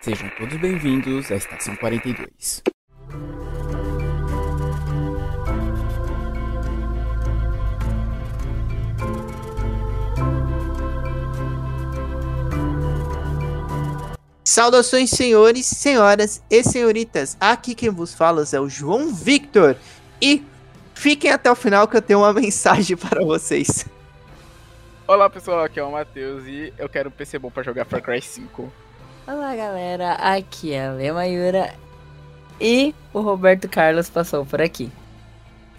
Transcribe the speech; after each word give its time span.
Sejam 0.00 0.30
todos 0.38 0.56
bem-vindos 0.58 1.28
à 1.32 1.34
Estação 1.34 1.74
42. 1.74 2.62
Saudações, 14.44 15.10
senhores, 15.10 15.66
senhoras 15.66 16.44
e 16.48 16.62
senhoritas. 16.62 17.36
Aqui 17.40 17.74
quem 17.74 17.90
vos 17.90 18.14
fala 18.14 18.44
é 18.52 18.60
o 18.60 18.68
João 18.68 19.12
Victor. 19.12 19.76
E 20.22 20.44
fiquem 20.94 21.32
até 21.32 21.50
o 21.50 21.56
final 21.56 21.88
que 21.88 21.96
eu 21.96 22.02
tenho 22.02 22.20
uma 22.20 22.32
mensagem 22.32 22.96
para 22.96 23.24
vocês. 23.24 23.84
Olá 25.08 25.28
pessoal, 25.28 25.64
aqui 25.64 25.80
é 25.80 25.82
o 25.82 25.90
Matheus 25.90 26.46
e 26.46 26.72
eu 26.78 26.88
quero 26.88 27.08
um 27.08 27.12
PC 27.12 27.36
bom 27.40 27.50
pra 27.50 27.64
jogar 27.64 27.84
Far 27.84 28.00
Cry 28.00 28.22
5. 28.22 28.72
Olá 29.30 29.54
galera, 29.54 30.14
aqui 30.14 30.72
é 30.72 30.86
a 30.86 30.92
Lema 30.92 31.26
Yura 31.26 31.74
e 32.58 32.94
o 33.12 33.20
Roberto 33.20 33.68
Carlos 33.68 34.08
passou 34.08 34.46
por 34.46 34.58
aqui. 34.58 34.90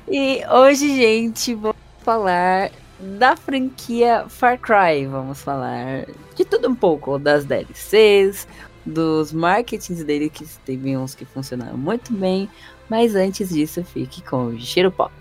E 0.07 0.44
hoje, 0.45 0.95
gente, 0.95 1.55
vou 1.55 1.73
falar 2.02 2.70
da 2.99 3.35
franquia 3.35 4.26
Far 4.30 4.59
Cry. 4.59 5.07
Vamos 5.07 5.41
falar 5.41 6.05
de 6.35 6.45
tudo 6.45 6.70
um 6.70 6.76
pouco, 6.76 7.17
das 7.17 7.43
DLCs, 7.43 8.48
dos 8.85 9.34
marketings 9.34 10.04
dele, 10.04 10.29
que 10.29 10.45
teve 10.63 10.95
uns 10.95 11.16
que 11.16 11.26
funcionaram 11.26 11.76
muito 11.76 12.13
bem. 12.13 12.48
Mas 12.88 13.16
antes 13.16 13.49
disso, 13.49 13.84
fique 13.84 14.21
com 14.21 14.45
o 14.49 14.59
Cheiro 14.59 14.91
Pop. 14.91 15.12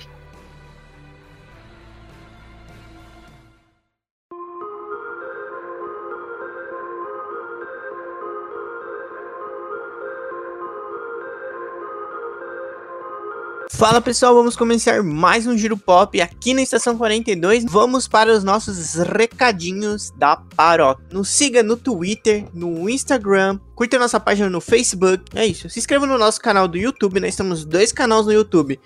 Fala 13.79 14.01
pessoal, 14.01 14.35
vamos 14.35 14.57
começar 14.57 15.05
mais 15.05 15.47
um 15.47 15.57
Giro 15.57 15.77
Pop 15.77 16.21
aqui 16.21 16.53
na 16.53 16.63
Estação 16.63 16.99
42. 16.99 17.65
Vamos 17.65 18.09
para 18.09 18.33
os 18.33 18.43
nossos 18.43 18.95
recadinhos 18.95 20.11
da 20.17 20.35
paróquia. 20.35 21.07
Nos 21.13 21.29
siga 21.29 21.63
no 21.63 21.77
Twitter, 21.77 22.45
no 22.53 22.91
Instagram, 22.91 23.61
curta 23.77 23.97
nossa 23.97 24.19
página 24.19 24.51
no 24.51 24.61
Facebook. 24.61 25.27
É 25.33 25.47
isso. 25.47 25.71
Se 25.71 25.79
inscreva 25.79 26.07
no 26.07 26.19
nosso 26.19 26.41
canal 26.41 26.67
do 26.67 26.77
YouTube. 26.77 27.21
Nós 27.21 27.37
temos 27.37 27.65
dois 27.65 27.93
canais 27.93 28.27
no 28.27 28.33
YouTube. 28.33 28.81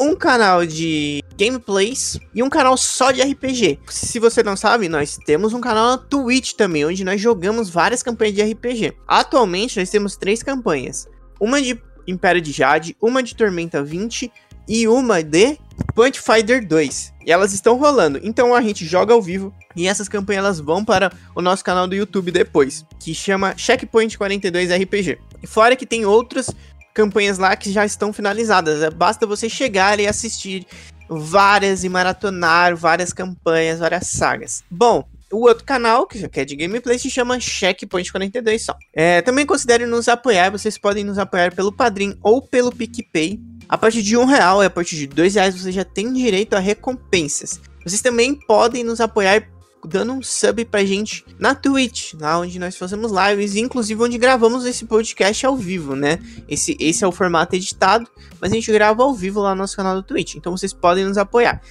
Um 0.00 0.14
canal 0.14 0.64
de 0.64 1.20
gameplays 1.36 2.20
e 2.32 2.40
um 2.40 2.48
canal 2.48 2.76
só 2.76 3.10
de 3.10 3.20
RPG. 3.20 3.80
Se 3.88 4.20
você 4.20 4.40
não 4.44 4.56
sabe, 4.56 4.88
nós 4.88 5.18
temos 5.26 5.52
um 5.52 5.60
canal 5.60 5.88
na 5.88 5.98
Twitch 5.98 6.52
também, 6.52 6.86
onde 6.86 7.02
nós 7.02 7.20
jogamos 7.20 7.68
várias 7.70 8.04
campanhas 8.04 8.36
de 8.36 8.42
RPG. 8.44 8.98
Atualmente 9.04 9.80
nós 9.80 9.90
temos 9.90 10.16
três 10.16 10.44
campanhas. 10.44 11.08
Uma 11.40 11.60
de 11.62 11.80
Império 12.08 12.40
de 12.40 12.50
Jade, 12.50 12.96
uma 13.00 13.22
de 13.22 13.36
Tormenta 13.36 13.82
20 13.82 14.32
e 14.66 14.88
uma 14.88 15.22
de 15.22 15.58
Punch 15.94 16.20
Fighter 16.20 16.66
2. 16.66 17.14
E 17.24 17.32
elas 17.32 17.52
estão 17.52 17.76
rolando. 17.76 18.20
Então 18.22 18.54
a 18.54 18.60
gente 18.60 18.84
joga 18.84 19.12
ao 19.12 19.22
vivo 19.22 19.52
e 19.76 19.86
essas 19.86 20.08
campanhas 20.08 20.44
elas 20.44 20.60
vão 20.60 20.84
para 20.84 21.12
o 21.34 21.42
nosso 21.42 21.64
canal 21.64 21.86
do 21.86 21.94
YouTube 21.94 22.30
depois, 22.30 22.84
que 22.98 23.14
chama 23.14 23.54
Checkpoint 23.56 24.16
42 24.16 24.70
RPG. 24.70 25.18
E 25.42 25.46
fora 25.46 25.76
que 25.76 25.86
tem 25.86 26.04
outras 26.04 26.50
campanhas 26.94 27.38
lá 27.38 27.54
que 27.54 27.70
já 27.70 27.84
estão 27.84 28.12
finalizadas. 28.12 28.82
É, 28.82 28.90
basta 28.90 29.26
você 29.26 29.48
chegar 29.48 30.00
e 30.00 30.06
assistir 30.06 30.66
várias 31.08 31.84
e 31.84 31.88
maratonar 31.88 32.76
várias 32.76 33.12
campanhas, 33.12 33.78
várias 33.78 34.08
sagas. 34.08 34.64
Bom, 34.70 35.04
o 35.32 35.46
outro 35.46 35.64
canal, 35.64 36.06
que 36.06 36.18
é 36.32 36.44
de 36.44 36.56
gameplay, 36.56 36.98
se 36.98 37.10
chama 37.10 37.38
Checkpoint 37.38 38.10
42 38.10 38.64
só. 38.64 38.76
É, 38.94 39.22
também 39.22 39.44
considere 39.44 39.86
nos 39.86 40.08
apoiar, 40.08 40.50
vocês 40.50 40.78
podem 40.78 41.04
nos 41.04 41.18
apoiar 41.18 41.54
pelo 41.54 41.72
Padrim 41.72 42.18
ou 42.22 42.40
pelo 42.40 42.74
PicPay. 42.74 43.40
A 43.68 43.76
partir 43.76 44.02
de 44.02 44.16
um 44.16 44.24
real 44.24 44.62
e 44.62 44.66
a 44.66 44.70
partir 44.70 44.96
de 44.96 45.06
dois 45.06 45.34
reais 45.34 45.60
você 45.60 45.70
já 45.70 45.84
tem 45.84 46.10
direito 46.12 46.54
a 46.54 46.58
recompensas. 46.58 47.60
Vocês 47.84 48.00
também 48.00 48.34
podem 48.34 48.82
nos 48.82 49.00
apoiar 49.00 49.46
dando 49.86 50.12
um 50.12 50.22
sub 50.22 50.64
pra 50.64 50.84
gente 50.84 51.24
na 51.38 51.54
Twitch, 51.54 52.14
lá 52.14 52.38
onde 52.40 52.58
nós 52.58 52.76
fazemos 52.76 53.12
lives, 53.12 53.54
inclusive 53.54 54.02
onde 54.02 54.18
gravamos 54.18 54.64
esse 54.64 54.84
podcast 54.84 55.46
ao 55.46 55.56
vivo, 55.56 55.94
né? 55.94 56.18
Esse, 56.48 56.76
esse 56.80 57.04
é 57.04 57.06
o 57.06 57.12
formato 57.12 57.54
editado, 57.54 58.08
mas 58.40 58.50
a 58.50 58.54
gente 58.54 58.72
grava 58.72 59.02
ao 59.02 59.14
vivo 59.14 59.40
lá 59.40 59.54
no 59.54 59.62
nosso 59.62 59.76
canal 59.76 59.94
do 59.94 60.02
Twitch, 60.02 60.34
então 60.34 60.56
vocês 60.56 60.72
podem 60.72 61.04
nos 61.04 61.18
apoiar. 61.18 61.62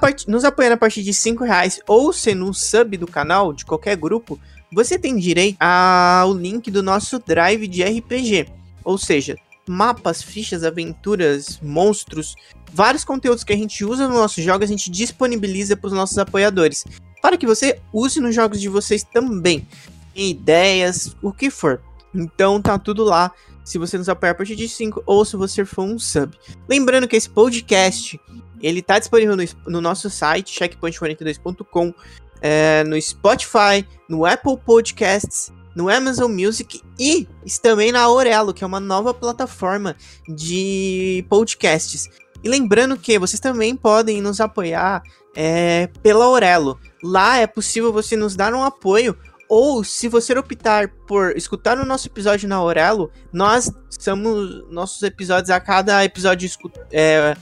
Part... 0.00 0.28
Nos 0.28 0.44
apoiando 0.44 0.74
a 0.74 0.78
partir 0.78 1.02
de 1.02 1.12
5 1.12 1.44
reais 1.44 1.80
ou 1.86 2.12
sendo 2.12 2.44
um 2.44 2.52
sub 2.52 2.96
do 2.96 3.06
canal, 3.06 3.52
de 3.52 3.64
qualquer 3.64 3.96
grupo, 3.96 4.38
você 4.72 4.98
tem 4.98 5.16
direito 5.16 5.56
ao 5.60 6.32
link 6.34 6.70
do 6.70 6.82
nosso 6.82 7.18
drive 7.18 7.66
de 7.66 7.82
RPG. 7.82 8.48
Ou 8.84 8.98
seja, 8.98 9.36
mapas, 9.66 10.22
fichas, 10.22 10.64
aventuras, 10.64 11.58
monstros, 11.62 12.34
vários 12.72 13.04
conteúdos 13.04 13.44
que 13.44 13.52
a 13.52 13.56
gente 13.56 13.84
usa 13.84 14.08
nos 14.08 14.16
nossos 14.16 14.42
jogos, 14.42 14.68
a 14.68 14.72
gente 14.72 14.90
disponibiliza 14.90 15.76
para 15.76 15.88
os 15.88 15.92
nossos 15.92 16.18
apoiadores. 16.18 16.84
Para 17.22 17.36
que 17.36 17.46
você 17.46 17.80
use 17.92 18.20
nos 18.20 18.34
jogos 18.34 18.60
de 18.60 18.68
vocês 18.68 19.02
também. 19.02 19.66
Ideias, 20.14 21.16
o 21.22 21.32
que 21.32 21.50
for. 21.50 21.80
Então 22.14 22.60
tá 22.60 22.78
tudo 22.78 23.02
lá. 23.04 23.32
Se 23.64 23.78
você 23.78 23.96
nos 23.96 24.10
apoiar 24.10 24.32
a 24.32 24.34
partir 24.34 24.54
de 24.54 24.68
5 24.68 25.02
ou 25.06 25.24
se 25.24 25.36
você 25.36 25.64
for 25.64 25.84
um 25.84 25.98
sub. 25.98 26.36
Lembrando 26.68 27.08
que 27.08 27.16
esse 27.16 27.30
podcast 27.30 28.20
ele 28.66 28.82
tá 28.82 28.98
disponível 28.98 29.36
no, 29.36 29.44
no 29.66 29.80
nosso 29.80 30.08
site, 30.08 30.58
checkpoint42.com, 30.58 31.92
é, 32.40 32.84
no 32.84 33.00
Spotify, 33.00 33.86
no 34.08 34.24
Apple 34.24 34.56
Podcasts, 34.64 35.52
no 35.74 35.88
Amazon 35.88 36.30
Music 36.30 36.80
e 36.98 37.26
também 37.62 37.90
na 37.90 38.02
Aurelo, 38.02 38.54
que 38.54 38.62
é 38.62 38.66
uma 38.66 38.80
nova 38.80 39.12
plataforma 39.12 39.96
de 40.28 41.24
podcasts. 41.28 42.08
E 42.42 42.48
lembrando 42.48 42.96
que 42.96 43.18
vocês 43.18 43.40
também 43.40 43.74
podem 43.74 44.20
nos 44.20 44.40
apoiar 44.40 45.02
é, 45.34 45.88
pela 46.02 46.24
Aurelo. 46.24 46.78
Lá 47.02 47.38
é 47.38 47.46
possível 47.46 47.92
você 47.92 48.16
nos 48.16 48.36
dar 48.36 48.54
um 48.54 48.62
apoio 48.62 49.16
ou 49.48 49.84
se 49.84 50.08
você 50.08 50.36
optar 50.38 50.88
por 51.06 51.36
escutar 51.36 51.78
o 51.78 51.84
nosso 51.84 52.08
episódio 52.08 52.48
na 52.48 52.56
Aurelo, 52.56 53.10
nós 53.32 53.70
somos 53.90 54.64
nossos 54.70 55.02
episódios 55.02 55.50
a 55.50 55.60
cada 55.60 56.04
episódio 56.04 56.50
é, 56.90 57.36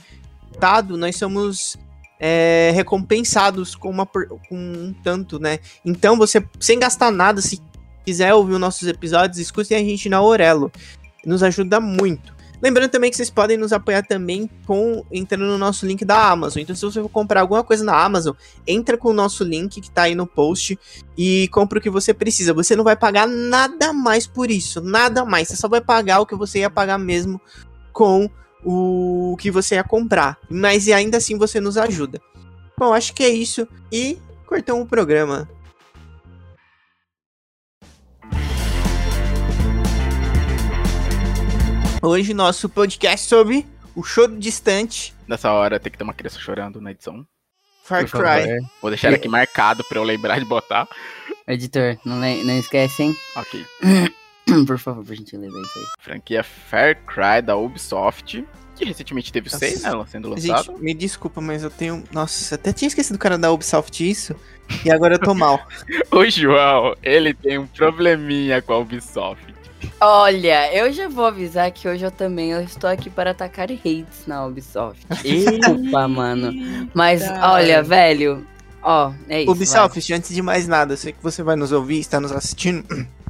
nós 0.97 1.17
somos 1.17 1.77
é, 2.19 2.71
recompensados 2.73 3.75
com, 3.75 3.89
uma, 3.89 4.05
com 4.05 4.27
um 4.51 4.95
tanto, 5.03 5.39
né? 5.39 5.59
Então, 5.83 6.17
você, 6.17 6.43
sem 6.59 6.79
gastar 6.79 7.11
nada, 7.11 7.41
se 7.41 7.61
quiser 8.05 8.33
ouvir 8.33 8.53
os 8.53 8.59
nossos 8.59 8.87
episódios, 8.87 9.39
escutem 9.39 9.77
a 9.77 9.81
gente 9.81 10.09
na 10.09 10.21
Orelo. 10.21 10.71
Nos 11.25 11.43
ajuda 11.43 11.79
muito. 11.79 12.33
Lembrando 12.63 12.91
também 12.91 13.11
que 13.11 13.17
vocês 13.17 13.29
podem 13.29 13.57
nos 13.57 13.73
apoiar 13.73 14.03
também 14.03 14.49
com 14.65 15.03
entrando 15.11 15.43
no 15.43 15.57
nosso 15.57 15.85
link 15.85 16.05
da 16.05 16.29
Amazon. 16.29 16.61
Então, 16.61 16.73
se 16.73 16.81
você 16.81 17.01
for 17.01 17.09
comprar 17.09 17.41
alguma 17.41 17.61
coisa 17.61 17.83
na 17.83 18.01
Amazon, 18.01 18.33
entra 18.65 18.97
com 18.97 19.09
o 19.09 19.13
nosso 19.13 19.43
link 19.43 19.81
que 19.81 19.91
tá 19.91 20.03
aí 20.03 20.15
no 20.15 20.25
post 20.25 20.79
e 21.17 21.49
compra 21.49 21.77
o 21.79 21.81
que 21.81 21.89
você 21.89 22.13
precisa. 22.13 22.53
Você 22.53 22.73
não 22.73 22.85
vai 22.85 22.95
pagar 22.95 23.27
nada 23.27 23.91
mais 23.91 24.25
por 24.25 24.49
isso, 24.49 24.79
nada 24.79 25.25
mais. 25.25 25.49
Você 25.49 25.57
só 25.57 25.67
vai 25.67 25.81
pagar 25.81 26.21
o 26.21 26.25
que 26.25 26.37
você 26.37 26.59
ia 26.59 26.69
pagar 26.69 26.97
mesmo 26.97 27.41
com 27.91 28.29
o 28.63 29.35
que 29.39 29.51
você 29.51 29.75
ia 29.75 29.83
comprar. 29.83 30.37
Mas 30.49 30.87
ainda 30.87 31.17
assim 31.17 31.37
você 31.37 31.59
nos 31.59 31.77
ajuda. 31.77 32.21
Bom, 32.77 32.93
acho 32.93 33.13
que 33.13 33.23
é 33.23 33.29
isso. 33.29 33.67
E 33.91 34.17
cortamos 34.45 34.83
o 34.83 34.87
programa. 34.87 35.49
Hoje 42.01 42.33
nosso 42.33 42.67
podcast 42.67 43.27
sobre 43.29 43.65
o 43.95 44.03
choro 44.03 44.37
distante. 44.37 45.13
Nessa 45.27 45.51
hora 45.51 45.79
tem 45.79 45.91
que 45.91 45.97
ter 45.97 46.03
uma 46.03 46.13
criança 46.13 46.39
chorando 46.39 46.81
na 46.81 46.91
edição. 46.91 47.25
Far 47.83 48.05
Cry. 48.09 48.59
Vou 48.81 48.91
deixar 48.91 49.13
aqui 49.13 49.27
marcado 49.27 49.83
pra 49.83 49.99
eu 49.99 50.03
lembrar 50.03 50.39
de 50.39 50.45
botar. 50.45 50.87
Editor, 51.47 51.97
não, 52.05 52.17
não 52.17 52.57
esquece, 52.57 53.03
hein? 53.03 53.15
Ok. 53.35 53.65
Por 54.67 54.77
favor, 54.77 55.05
por 55.05 55.15
gentileza, 55.15 55.57
é 55.57 55.61
isso 55.61 55.79
aí. 55.79 55.85
Franquia 55.99 56.43
Far 56.43 56.97
Cry 57.05 57.41
da 57.43 57.55
Ubisoft. 57.55 58.45
Que 58.75 58.85
recentemente 58.85 59.31
teve 59.31 59.47
o 59.47 59.51
6, 59.51 59.83
né? 59.83 59.91
Sendo 60.07 60.29
lançado. 60.29 60.65
Gente, 60.65 60.81
me 60.81 60.93
desculpa, 60.93 61.39
mas 61.39 61.63
eu 61.63 61.69
tenho. 61.69 62.03
Nossa, 62.11 62.55
até 62.55 62.73
tinha 62.73 62.87
esquecido 62.87 63.17
do 63.17 63.19
cara 63.19 63.37
da 63.37 63.51
Ubisoft 63.51 64.09
isso. 64.09 64.35
E 64.83 64.91
agora 64.91 65.15
eu 65.15 65.19
tô 65.19 65.33
mal. 65.33 65.65
o 66.11 66.25
João, 66.29 66.95
ele 67.03 67.33
tem 67.33 67.57
um 67.57 67.67
probleminha 67.67 68.61
com 68.61 68.73
a 68.73 68.79
Ubisoft. 68.79 69.53
Olha, 69.99 70.73
eu 70.73 70.91
já 70.91 71.07
vou 71.07 71.25
avisar 71.25 71.71
que 71.71 71.87
hoje 71.87 72.03
eu 72.03 72.11
também 72.11 72.51
eu 72.51 72.61
estou 72.61 72.89
aqui 72.89 73.09
para 73.09 73.31
atacar 73.31 73.69
hates 73.69 74.25
na 74.25 74.45
Ubisoft. 74.45 75.05
Desculpa, 75.21 76.07
mano. 76.07 76.89
Mas 76.93 77.21
olha, 77.41 77.83
velho, 77.83 78.45
ó, 78.81 79.11
é 79.29 79.43
isso. 79.43 79.51
Ubisoft, 79.51 80.09
vai. 80.09 80.17
antes 80.17 80.33
de 80.33 80.41
mais 80.41 80.67
nada, 80.67 80.97
sei 80.97 81.13
que 81.13 81.21
você 81.21 81.43
vai 81.43 81.55
nos 81.55 81.71
ouvir, 81.71 81.99
está 81.99 82.19
nos 82.19 82.31
assistindo. 82.31 82.85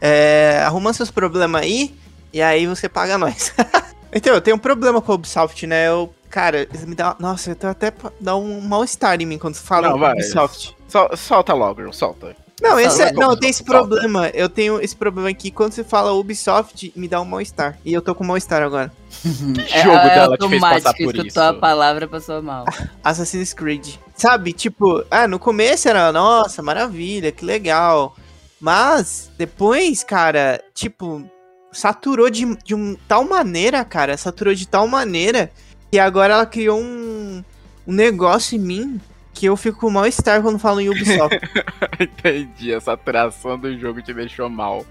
É, 0.00 0.62
arruma 0.64 0.92
seus 0.92 1.10
problemas 1.10 1.62
aí 1.62 1.94
e 2.32 2.42
aí 2.42 2.66
você 2.66 2.88
paga 2.88 3.18
nós. 3.18 3.52
então, 4.12 4.34
eu 4.34 4.40
tenho 4.40 4.56
um 4.56 4.60
problema 4.60 5.00
com 5.00 5.12
a 5.12 5.14
Ubisoft, 5.14 5.66
né? 5.66 5.88
Eu, 5.88 6.14
cara, 6.30 6.68
me 6.86 6.94
dá. 6.94 7.16
Nossa, 7.18 7.50
eu 7.50 7.56
tô 7.56 7.66
até 7.66 7.92
dá 8.20 8.36
um 8.36 8.60
mal-estar 8.60 9.20
em 9.20 9.26
mim 9.26 9.38
quando 9.38 9.54
você 9.54 9.64
fala 9.64 9.90
Não, 9.90 9.98
vai. 9.98 10.12
Ubisoft. 10.12 10.76
Sol, 10.88 11.16
solta 11.16 11.54
logo, 11.54 11.92
solta. 11.92 12.36
Não, 12.60 12.78
esse 12.78 13.00
é, 13.00 13.12
não, 13.12 13.36
tem 13.36 13.50
esse 13.50 13.62
problema. 13.62 14.28
Eu 14.30 14.48
tenho 14.48 14.80
esse 14.80 14.94
problema 14.94 15.28
aqui. 15.28 15.50
Quando 15.50 15.72
você 15.72 15.84
fala 15.84 16.12
Ubisoft, 16.12 16.92
me 16.96 17.06
dá 17.06 17.20
um 17.20 17.24
mal-estar. 17.24 17.78
E 17.84 17.92
eu 17.92 18.02
tô 18.02 18.14
com 18.14 18.24
mal-estar 18.24 18.62
agora. 18.62 18.92
Que 19.22 19.82
jogo 19.82 19.96
dela 19.96 20.36
te 20.36 20.48
fez 20.48 20.60
passar 20.60 20.92
por 20.92 21.02
escutou 21.02 21.24
isso? 21.24 21.40
a 21.40 21.54
palavra, 21.54 22.08
passou 22.08 22.42
mal. 22.42 22.64
Assassin's 23.02 23.54
Creed. 23.54 23.94
Sabe, 24.16 24.52
tipo, 24.52 25.04
ah, 25.10 25.28
no 25.28 25.38
começo 25.38 25.88
era, 25.88 26.10
nossa, 26.10 26.60
maravilha, 26.60 27.30
que 27.30 27.44
legal. 27.44 28.16
Mas, 28.60 29.30
depois, 29.38 30.02
cara, 30.02 30.60
tipo, 30.74 31.28
saturou 31.70 32.28
de, 32.28 32.56
de 32.64 32.74
um, 32.74 32.96
tal 33.06 33.24
maneira, 33.24 33.84
cara, 33.84 34.16
saturou 34.16 34.54
de 34.54 34.66
tal 34.66 34.86
maneira 34.88 35.50
que 35.90 35.98
agora 35.98 36.34
ela 36.34 36.46
criou 36.46 36.80
um, 36.80 37.42
um 37.86 37.92
negócio 37.92 38.56
em 38.56 38.60
mim 38.60 39.00
que 39.32 39.46
eu 39.46 39.56
fico 39.56 39.78
com 39.78 39.90
mal-estar 39.90 40.42
quando 40.42 40.58
falo 40.58 40.80
em 40.80 40.88
Ubisoft. 40.88 41.38
Entendi, 42.00 42.74
a 42.74 42.80
saturação 42.80 43.56
do 43.56 43.78
jogo 43.78 44.02
te 44.02 44.12
deixou 44.12 44.48
mal. 44.50 44.84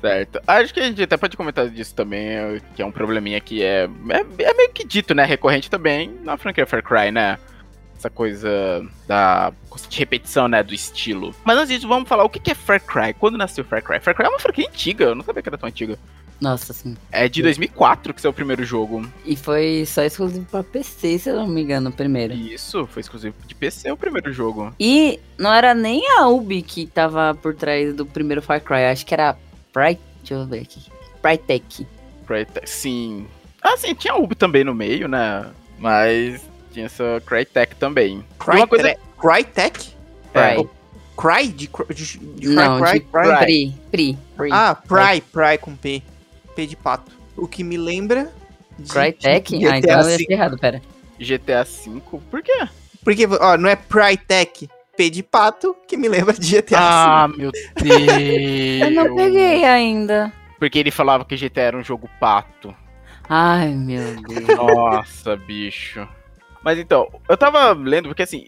Certo. 0.00 0.40
Acho 0.46 0.72
que 0.72 0.80
a 0.80 0.84
gente 0.84 1.02
até 1.02 1.16
pode 1.16 1.36
comentar 1.36 1.68
disso 1.68 1.94
também, 1.94 2.60
que 2.74 2.82
é 2.82 2.86
um 2.86 2.92
probleminha 2.92 3.40
que 3.40 3.62
é, 3.62 3.88
é, 4.08 4.44
é 4.44 4.54
meio 4.54 4.72
que 4.72 4.84
dito, 4.84 5.14
né? 5.14 5.24
Recorrente 5.24 5.70
também 5.70 6.14
na 6.22 6.36
franquia 6.36 6.66
Far 6.66 6.82
Cry, 6.82 7.10
né? 7.10 7.38
Essa 8.00 8.08
coisa 8.08 8.82
da 9.06 9.52
de 9.90 9.98
repetição, 9.98 10.48
né? 10.48 10.62
Do 10.62 10.72
estilo. 10.72 11.34
Mas 11.44 11.58
antes 11.58 11.68
disso, 11.68 11.86
vamos 11.86 12.08
falar 12.08 12.24
o 12.24 12.30
que 12.30 12.50
é 12.50 12.54
Far 12.54 12.80
Cry. 12.80 13.12
Quando 13.12 13.36
nasceu 13.36 13.62
Far 13.62 13.82
Cry? 13.82 14.00
Far 14.00 14.14
Cry 14.14 14.24
é 14.24 14.28
uma 14.30 14.38
franquia 14.38 14.66
antiga, 14.66 15.04
eu 15.04 15.14
não 15.14 15.22
sabia 15.22 15.42
que 15.42 15.48
era 15.50 15.58
tão 15.58 15.68
antiga. 15.68 15.98
Nossa, 16.40 16.72
sim. 16.72 16.96
É 17.12 17.28
de 17.28 17.42
2004 17.42 18.14
que 18.14 18.22
saiu 18.22 18.30
o 18.30 18.34
primeiro 18.34 18.64
jogo. 18.64 19.06
E 19.26 19.36
foi 19.36 19.84
só 19.86 20.02
exclusivo 20.02 20.46
pra 20.46 20.64
PC, 20.64 21.18
se 21.18 21.28
eu 21.28 21.36
não 21.36 21.46
me 21.46 21.60
engano, 21.60 21.90
o 21.90 21.92
primeiro. 21.92 22.32
Isso, 22.32 22.86
foi 22.86 23.00
exclusivo 23.00 23.36
de 23.46 23.54
PC 23.54 23.92
o 23.92 23.98
primeiro 23.98 24.32
jogo. 24.32 24.74
E 24.80 25.20
não 25.36 25.52
era 25.52 25.74
nem 25.74 26.02
a 26.16 26.26
Ubi 26.26 26.62
que 26.62 26.86
tava 26.86 27.34
por 27.34 27.54
trás 27.54 27.94
do 27.94 28.06
primeiro 28.06 28.40
Far 28.40 28.62
Cry, 28.62 28.86
acho 28.86 29.04
que 29.04 29.12
era 29.12 29.36
Pride. 29.74 30.00
Deixa 30.20 30.34
eu 30.34 30.46
ver 30.46 30.62
aqui. 30.62 30.80
Prytech. 31.20 31.86
Crytek, 32.26 32.70
sim. 32.70 33.26
Ah, 33.60 33.76
sim, 33.76 33.94
tinha 33.94 34.16
Ubi 34.16 34.34
também 34.34 34.64
no 34.64 34.74
meio, 34.74 35.06
né? 35.06 35.50
Mas 35.78 36.49
tinha 36.72 36.86
essa 36.86 37.22
Crytek 37.26 37.76
também. 37.76 38.24
E 38.46 38.50
uma 38.56 38.66
coisa... 38.66 38.94
Crytek? 39.18 39.94
É, 40.34 40.54
Cry. 40.56 40.68
Cry? 41.16 41.48
De, 41.48 41.70
de, 41.94 42.18
de 42.18 42.48
Não, 42.48 42.80
Cry? 42.80 42.92
de 42.94 43.00
Cry? 43.00 43.38
Pri. 43.38 43.74
Pri. 43.90 44.18
Pri. 44.36 44.50
Ah, 44.52 44.74
Pry, 44.74 45.20
Pry 45.20 45.58
com 45.60 45.76
P. 45.76 46.02
P 46.56 46.66
de 46.66 46.76
pato. 46.76 47.12
O 47.36 47.46
que 47.46 47.62
me 47.62 47.76
lembra. 47.76 48.30
de 48.78 48.90
Crytek? 48.90 49.58
GTA 49.58 49.72
Ah, 49.72 49.78
então 49.78 49.98
eu 49.98 50.04
V. 50.06 50.14
achei 50.14 50.26
errado, 50.30 50.58
pera. 50.58 50.80
GTA 51.18 51.64
V, 51.64 52.00
por 52.30 52.42
quê? 52.42 52.66
Porque, 53.04 53.26
ó, 53.40 53.56
não 53.58 53.68
é 53.68 53.76
Prytech, 53.76 54.68
P 54.96 55.10
de 55.10 55.22
pato, 55.22 55.74
que 55.86 55.96
me 55.96 56.08
lembra 56.08 56.32
de 56.34 56.56
GTA 56.56 56.78
Ah, 56.78 57.28
meu 57.28 57.50
Deus! 57.50 57.60
Eu 58.82 58.90
não 58.90 59.14
peguei 59.16 59.64
ainda. 59.64 60.32
Porque 60.58 60.78
ele 60.78 60.90
falava 60.90 61.24
que 61.24 61.36
GTA 61.36 61.60
era 61.62 61.76
um 61.78 61.82
jogo 61.84 62.08
pato. 62.18 62.74
Ai, 63.28 63.68
meu 63.68 64.16
Deus. 64.22 64.46
Nossa, 64.56 65.36
bicho. 65.36 66.06
Mas 66.62 66.78
então, 66.78 67.08
eu 67.28 67.36
tava 67.36 67.72
lendo, 67.72 68.08
porque 68.08 68.22
assim, 68.22 68.44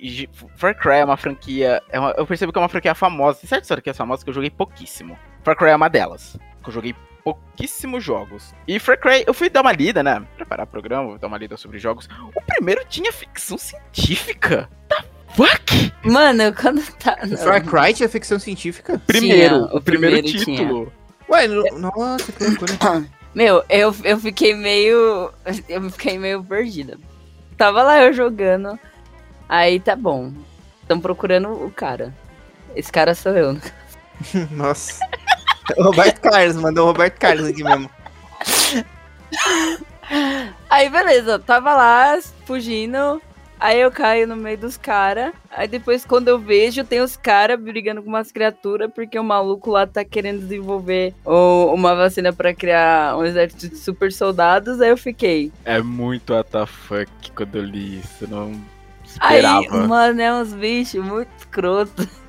Far 0.56 0.76
Cry 0.78 0.96
é 0.96 1.04
uma 1.04 1.16
franquia. 1.16 1.82
É 1.88 1.98
uma- 1.98 2.10
eu 2.16 2.26
percebo 2.26 2.52
que 2.52 2.58
é 2.58 2.62
uma 2.62 2.68
franquia 2.68 2.94
famosa. 2.94 3.38
Tem 3.40 3.48
certas 3.48 3.68
franquias 3.68 3.96
famosas 3.96 4.22
que 4.22 4.28
eu 4.30 4.34
joguei 4.34 4.50
pouquíssimo. 4.50 5.18
Far 5.42 5.56
Cry 5.56 5.70
é 5.70 5.76
uma 5.76 5.88
delas. 5.88 6.36
Que 6.62 6.68
eu 6.68 6.74
joguei 6.74 6.94
pouquíssimos 7.24 8.04
jogos. 8.04 8.54
E 8.68 8.78
Far 8.78 8.98
Cry, 8.98 9.24
eu 9.26 9.32
fui 9.32 9.48
dar 9.48 9.62
uma 9.62 9.72
lida, 9.72 10.02
né? 10.02 10.22
Preparar 10.36 10.66
programa, 10.66 11.18
dar 11.18 11.26
uma 11.28 11.38
lida 11.38 11.56
sobre 11.56 11.78
jogos. 11.78 12.08
O 12.34 12.40
primeiro 12.42 12.84
tinha 12.88 13.10
ficção 13.12 13.56
científica. 13.56 14.68
The 14.88 15.04
fuck? 15.34 15.92
Mano, 16.04 16.52
quando 16.54 16.82
tá. 16.98 17.16
Far 17.42 17.64
Cry 17.64 17.94
tinha 17.94 18.08
ficção 18.08 18.38
científica? 18.38 19.00
Primeiro, 19.06 19.56
o 19.72 19.76
o 19.76 19.80
primeiro, 19.80 20.16
primeiro 20.22 20.26
tinha. 20.44 20.56
título. 20.58 20.92
Ué, 21.30 21.48
no- 21.48 21.78
nossa, 21.78 22.30
que 22.30 22.44
loucura. 22.44 22.72
Meu, 23.34 23.64
eu, 23.70 23.94
eu 24.04 24.18
fiquei 24.20 24.52
meio. 24.54 25.32
Eu 25.66 25.90
fiquei 25.90 26.18
meio 26.18 26.44
perdida. 26.44 26.98
Tava 27.56 27.82
lá 27.82 28.00
eu 28.02 28.12
jogando. 28.12 28.78
Aí 29.48 29.78
tá 29.80 29.94
bom. 29.94 30.32
Estão 30.82 31.00
procurando 31.00 31.50
o 31.50 31.70
cara. 31.70 32.14
Esse 32.74 32.90
cara 32.90 33.14
sou 33.14 33.32
eu. 33.32 33.58
Nossa. 34.50 34.98
O 35.76 35.84
Roberto 35.84 36.20
Carlos, 36.20 36.56
mandou 36.56 36.84
o 36.84 36.88
Roberto 36.88 37.18
Carlos 37.18 37.46
aqui 37.46 37.62
mesmo. 37.62 37.90
Aí 40.68 40.88
beleza, 40.90 41.38
tava 41.38 41.74
lá 41.74 42.18
fugindo. 42.44 43.22
Aí 43.62 43.80
eu 43.80 43.92
caio 43.92 44.26
no 44.26 44.34
meio 44.34 44.58
dos 44.58 44.76
caras. 44.76 45.32
Aí 45.48 45.68
depois, 45.68 46.04
quando 46.04 46.26
eu 46.26 46.36
vejo, 46.36 46.82
tem 46.82 47.00
os 47.00 47.16
caras 47.16 47.60
brigando 47.60 48.02
com 48.02 48.08
umas 48.08 48.32
criaturas, 48.32 48.90
porque 48.92 49.16
o 49.16 49.22
maluco 49.22 49.70
lá 49.70 49.86
tá 49.86 50.04
querendo 50.04 50.40
desenvolver 50.40 51.14
uma 51.24 51.94
vacina 51.94 52.32
pra 52.32 52.52
criar 52.52 53.16
um 53.16 53.24
exército 53.24 53.68
de 53.68 53.76
super 53.76 54.12
soldados. 54.12 54.80
Aí 54.80 54.90
eu 54.90 54.96
fiquei. 54.96 55.52
É 55.64 55.80
muito 55.80 56.34
WTF 56.34 57.06
quando 57.36 57.54
eu 57.54 57.62
li 57.62 58.00
isso. 58.00 58.28
Não 58.28 58.50
Aí, 59.20 59.36
esperava. 59.36 59.86
mano, 59.86 60.20
é 60.20 60.34
uns 60.34 60.52
bichos 60.52 61.04
muito 61.04 61.30
escroto. 61.38 62.08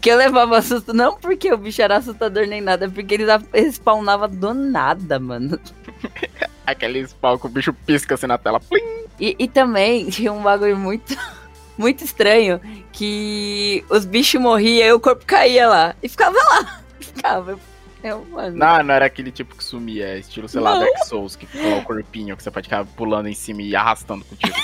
Que 0.00 0.08
eu 0.08 0.16
levava 0.16 0.62
susto, 0.62 0.94
não 0.94 1.18
porque 1.18 1.52
o 1.52 1.58
bicho 1.58 1.82
era 1.82 1.96
assustador 1.96 2.46
nem 2.46 2.60
nada, 2.60 2.86
é 2.86 2.88
porque 2.88 3.14
eles 3.14 3.74
spawnavam 3.74 4.28
do 4.30 4.54
nada, 4.54 5.18
mano. 5.18 5.58
Aquele 6.66 7.06
spawn 7.06 7.38
que 7.38 7.46
o 7.46 7.48
bicho 7.48 7.72
pisca 7.72 8.14
assim 8.14 8.26
na 8.26 8.38
tela. 8.38 8.60
Plim! 8.60 9.04
E, 9.18 9.36
e 9.38 9.48
também 9.48 10.08
tinha 10.10 10.32
um 10.32 10.42
bagulho 10.42 10.76
muito, 10.76 11.16
muito 11.76 12.04
estranho, 12.04 12.60
que 12.92 13.84
os 13.90 14.04
bichos 14.04 14.40
morriam 14.40 14.86
e 14.88 14.92
o 14.92 15.00
corpo 15.00 15.24
caía 15.26 15.68
lá. 15.68 15.96
E 16.02 16.08
ficava 16.08 16.38
lá. 16.38 16.80
Ficava. 17.00 17.58
Eu, 18.02 18.24
mano. 18.30 18.56
Não, 18.56 18.82
não 18.82 18.94
era 18.94 19.06
aquele 19.06 19.30
tipo 19.30 19.56
que 19.56 19.64
sumia, 19.64 20.08
é 20.08 20.18
estilo, 20.18 20.46
sei 20.46 20.60
lá, 20.60 20.74
Não. 20.74 20.80
Dark 20.80 21.04
Souls, 21.06 21.36
que 21.36 21.46
ficou 21.46 21.70
lá 21.70 21.78
o 21.78 21.84
corpinho, 21.84 22.36
que 22.36 22.42
você 22.42 22.50
pode 22.50 22.66
ficar 22.66 22.84
pulando 22.84 23.28
em 23.28 23.34
cima 23.34 23.62
e 23.62 23.74
arrastando 23.74 24.24
contigo. 24.24 24.54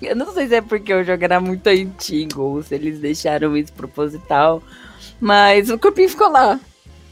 Eu 0.00 0.16
não 0.16 0.32
sei 0.32 0.48
se 0.48 0.54
é 0.54 0.60
porque 0.62 0.92
o 0.92 1.04
jogo 1.04 1.22
era 1.22 1.38
muito 1.38 1.66
antigo 1.66 2.42
ou 2.42 2.62
se 2.62 2.74
eles 2.74 2.98
deixaram 2.98 3.56
isso 3.56 3.72
proposital. 3.72 4.62
Mas 5.20 5.68
o 5.68 5.78
corpinho 5.78 6.08
ficou 6.08 6.30
lá. 6.30 6.58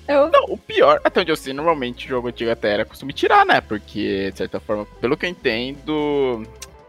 Eu, 0.08 0.31
Não, 0.31 0.44
o 0.49 0.56
pior, 0.56 1.00
até 1.05 1.20
onde 1.20 1.31
eu 1.31 1.37
sei, 1.37 1.52
normalmente 1.52 2.06
o 2.06 2.08
jogo 2.08 2.28
antigo 2.28 2.50
até 2.50 2.72
era 2.72 2.84
costume 2.84 3.12
tirar, 3.12 3.44
né? 3.44 3.60
Porque, 3.60 4.31
de 4.32 4.38
certa 4.38 4.58
forma, 4.58 4.87
pelo 5.00 5.16
que 5.16 5.26
eu 5.26 5.31
entendo, 5.31 6.46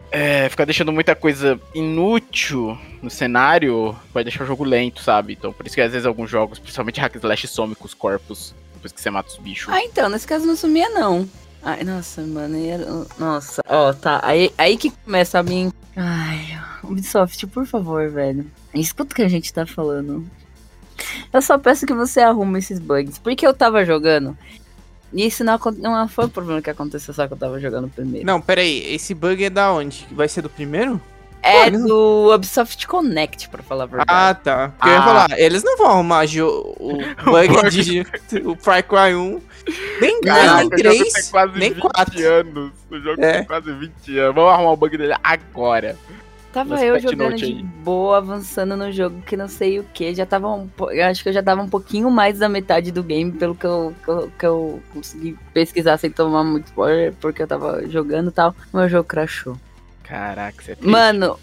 é, 0.10 0.48
ficar 0.48 0.64
deixando 0.66 0.92
muita 0.92 1.14
coisa 1.16 1.60
inútil 1.76 2.78
no 3.02 3.10
cenário 3.10 3.96
vai 4.14 4.24
deixar 4.24 4.44
o 4.44 4.48
jogo 4.48 4.64
lento, 4.64 5.02
sabe? 5.02 5.34
Então, 5.34 5.52
por 5.52 5.66
isso 5.68 5.76
que 5.76 5.82
às 5.82 5.92
vezes 5.92 6.06
alguns 6.06 6.30
jogos, 6.30 6.60
principalmente 6.60 7.00
Hack 7.00 7.16
Slash, 7.16 7.48
some 7.48 7.76
com 7.76 7.86
os 7.86 7.94
corpos 7.94 8.56
depois 8.74 8.94
que 8.94 9.02
você 9.02 9.10
mata 9.10 9.30
os 9.30 9.38
bichos. 9.38 9.74
Ah, 9.74 9.84
então, 9.84 10.08
nesse 10.10 10.26
caso 10.26 10.46
não 10.46 10.56
sumia, 10.56 10.90
não. 10.90 11.30
Ai, 11.62 11.84
nossa, 11.84 12.22
mano, 12.22 12.58
era... 12.66 12.86
Nossa, 13.20 13.62
ó, 13.68 13.92
tá. 13.92 14.22
Aí, 14.24 14.52
aí 14.58 14.78
que 14.78 14.92
começa 14.92 15.38
a 15.38 15.44
mim. 15.44 15.72
Ai, 15.96 16.58
Ubisoft, 16.84 17.46
por 17.48 17.66
favor, 17.66 18.10
velho. 18.10 18.50
Escuta 18.74 19.12
o 19.12 19.16
que 19.16 19.22
a 19.22 19.28
gente 19.28 19.54
tá 19.54 19.66
falando. 19.66 20.26
Eu 21.32 21.42
só 21.42 21.58
peço 21.58 21.86
que 21.86 21.94
você 21.94 22.20
arrume 22.22 22.60
esses 22.60 22.80
bugs. 22.80 23.18
Porque 23.20 23.46
eu 23.46 23.54
tava 23.54 23.84
jogando. 23.86 24.38
E 25.12 25.26
isso 25.26 25.44
não, 25.44 25.60
não 25.78 26.08
foi 26.08 26.26
o 26.26 26.30
problema 26.30 26.62
que 26.62 26.70
aconteceu 26.70 27.14
só 27.14 27.28
que 27.28 27.34
eu 27.34 27.38
tava 27.38 27.60
jogando 27.60 27.88
primeiro. 27.90 28.26
Não, 28.26 28.40
peraí, 28.40 28.94
esse 28.94 29.14
bug 29.14 29.44
é 29.44 29.50
da 29.50 29.72
onde? 29.74 30.08
Vai 30.12 30.28
ser 30.28 30.42
do 30.44 30.50
primeiro? 30.50 31.02
É 31.42 31.62
Olha. 31.62 31.80
do 31.80 32.36
Ubisoft 32.36 32.86
Connect, 32.86 33.48
pra 33.50 33.64
falar 33.64 33.86
a 33.86 33.88
verdade. 33.88 34.10
Ah, 34.12 34.34
tá. 34.36 34.70
Porque 34.78 34.90
eu 34.90 34.94
ia 34.94 35.00
Ah. 35.00 35.04
falar, 35.04 35.40
eles 35.40 35.64
não 35.64 35.78
vão 35.78 35.88
arrumar 35.88 36.26
jo- 36.26 36.76
o 36.80 36.98
bug 37.26 37.70
de 37.72 38.06
o 38.46 38.56
Far 38.58 38.84
Cry 38.84 39.16
1. 39.16 39.42
Nem, 40.02 40.22
Caraca, 40.22 40.46
nem 40.46 40.56
o 40.58 40.60
jogo 40.64 40.70
tem 40.76 40.80
3, 41.02 41.30
quase 41.32 41.58
nem 41.58 41.74
20 41.74 41.82
4. 41.82 42.28
anos. 42.28 42.72
O 42.92 43.00
jogo 43.00 43.24
É. 43.24 43.34
tem 43.38 43.46
quase 43.46 43.72
20 43.72 44.18
anos. 44.20 44.36
Vamos 44.36 44.52
arrumar 44.54 44.72
o 44.72 44.78
bug 44.78 44.98
dele 44.98 45.16
agora. 45.24 45.96
Tava 46.52 46.84
eu 46.84 47.00
jogando 47.00 47.36
de 47.36 47.46
aí. 47.46 47.64
boa, 47.64 48.18
avançando 48.18 48.76
no 48.76 48.92
jogo 48.92 49.22
que 49.22 49.38
não 49.38 49.48
sei 49.48 49.80
o 49.80 49.84
que. 49.94 50.16
Já 50.16 50.26
tava 50.26 50.48
um 50.50 50.68
acho 51.08 51.22
que 51.22 51.30
eu 51.30 51.34
já 51.34 51.44
tava 51.44 51.62
um 51.62 51.70
pouquinho 51.70 52.10
mais 52.10 52.40
da 52.40 52.50
metade 52.50 52.92
do 52.92 53.04
game, 53.04 53.32
pelo 53.32 53.54
que 53.54 53.66
eu, 53.66 53.94
que 54.04 54.10
eu, 54.10 54.32
que 54.40 54.46
eu 54.46 54.82
consegui 54.92 55.38
pesquisar 55.54 55.98
sem 55.98 56.10
tomar 56.10 56.44
muito 56.44 56.66
spoiler, 56.68 57.14
porque 57.22 57.44
eu 57.44 57.48
tava 57.48 57.88
jogando 57.88 58.30
e 58.30 58.34
tal. 58.34 58.56
Meu 58.74 58.90
jogo 58.90 59.08
crashou. 59.08 59.56
Caraca, 60.04 60.62
você 60.64 60.72
é 60.72 60.76
triste. 60.76 60.90
Mano, 60.92 61.40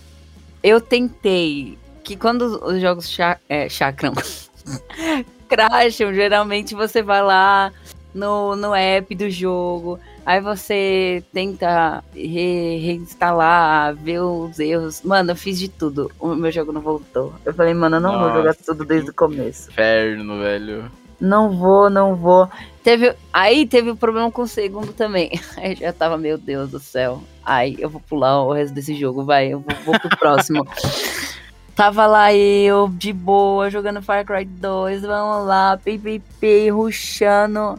eu 0.63 0.81
tentei 0.81 1.79
que 2.03 2.17
quando 2.17 2.43
os- 2.43 2.75
os 2.75 2.81
jogos 2.81 3.09
cha 3.09 3.39
é, 3.49 3.69
chakram 3.69 4.13
crasham, 5.49 6.13
geralmente 6.13 6.75
você 6.75 7.03
vai 7.03 7.23
lá 7.23 7.73
no, 8.15 8.57
no 8.57 8.75
app 8.75 9.15
do 9.15 9.31
jogo, 9.31 9.99
aí 10.27 10.41
você 10.41 11.25
tenta 11.33 12.03
re- 12.13 12.79
reinstalar, 12.79 13.95
ver 13.95 14.21
os 14.21 14.59
erros. 14.59 15.01
Mano, 15.03 15.31
eu 15.31 15.37
fiz 15.37 15.59
de 15.59 15.69
tudo. 15.69 16.11
O 16.21 16.35
meu 16.35 16.51
jogo 16.51 16.73
não 16.73 16.81
voltou. 16.81 17.33
Eu 17.45 17.55
falei, 17.55 17.73
mano, 17.73 17.97
eu 17.97 18.01
não 18.01 18.19
vou 18.19 18.29
jogar 18.29 18.49
Nossa, 18.49 18.65
tudo 18.67 18.85
desde 18.85 19.11
o 19.11 19.15
começo. 19.15 19.71
Inferno, 19.71 20.41
velho. 20.41 20.91
Não 21.19 21.57
vou, 21.57 21.89
não 21.89 22.15
vou. 22.15 22.51
Teve, 22.83 23.15
aí 23.33 23.67
teve 23.67 23.91
o 23.91 23.97
problema 23.97 24.31
com 24.31 24.43
o 24.43 24.49
segundo 24.49 24.93
também. 24.93 25.31
Aí 25.57 25.75
já 25.75 25.93
tava, 25.93 26.19
meu 26.19 26.37
Deus 26.37 26.71
do 26.71 26.79
céu. 26.79 27.23
Ai, 27.45 27.75
eu 27.79 27.89
vou 27.89 28.01
pular 28.01 28.43
o 28.43 28.53
resto 28.53 28.75
desse 28.75 28.95
jogo, 28.95 29.25
vai. 29.25 29.49
Eu 29.49 29.61
vou, 29.61 29.77
vou 29.85 29.99
pro 29.99 30.19
próximo. 30.19 30.67
Tava 31.75 32.07
lá 32.07 32.33
eu, 32.33 32.89
de 32.89 33.13
boa, 33.13 33.69
jogando 33.71 34.01
Far 34.01 34.25
Cry 34.25 34.47
2, 34.47 35.03
vamos 35.03 35.47
lá, 35.47 35.77
PVP, 35.77 36.71
rushando. 36.71 37.79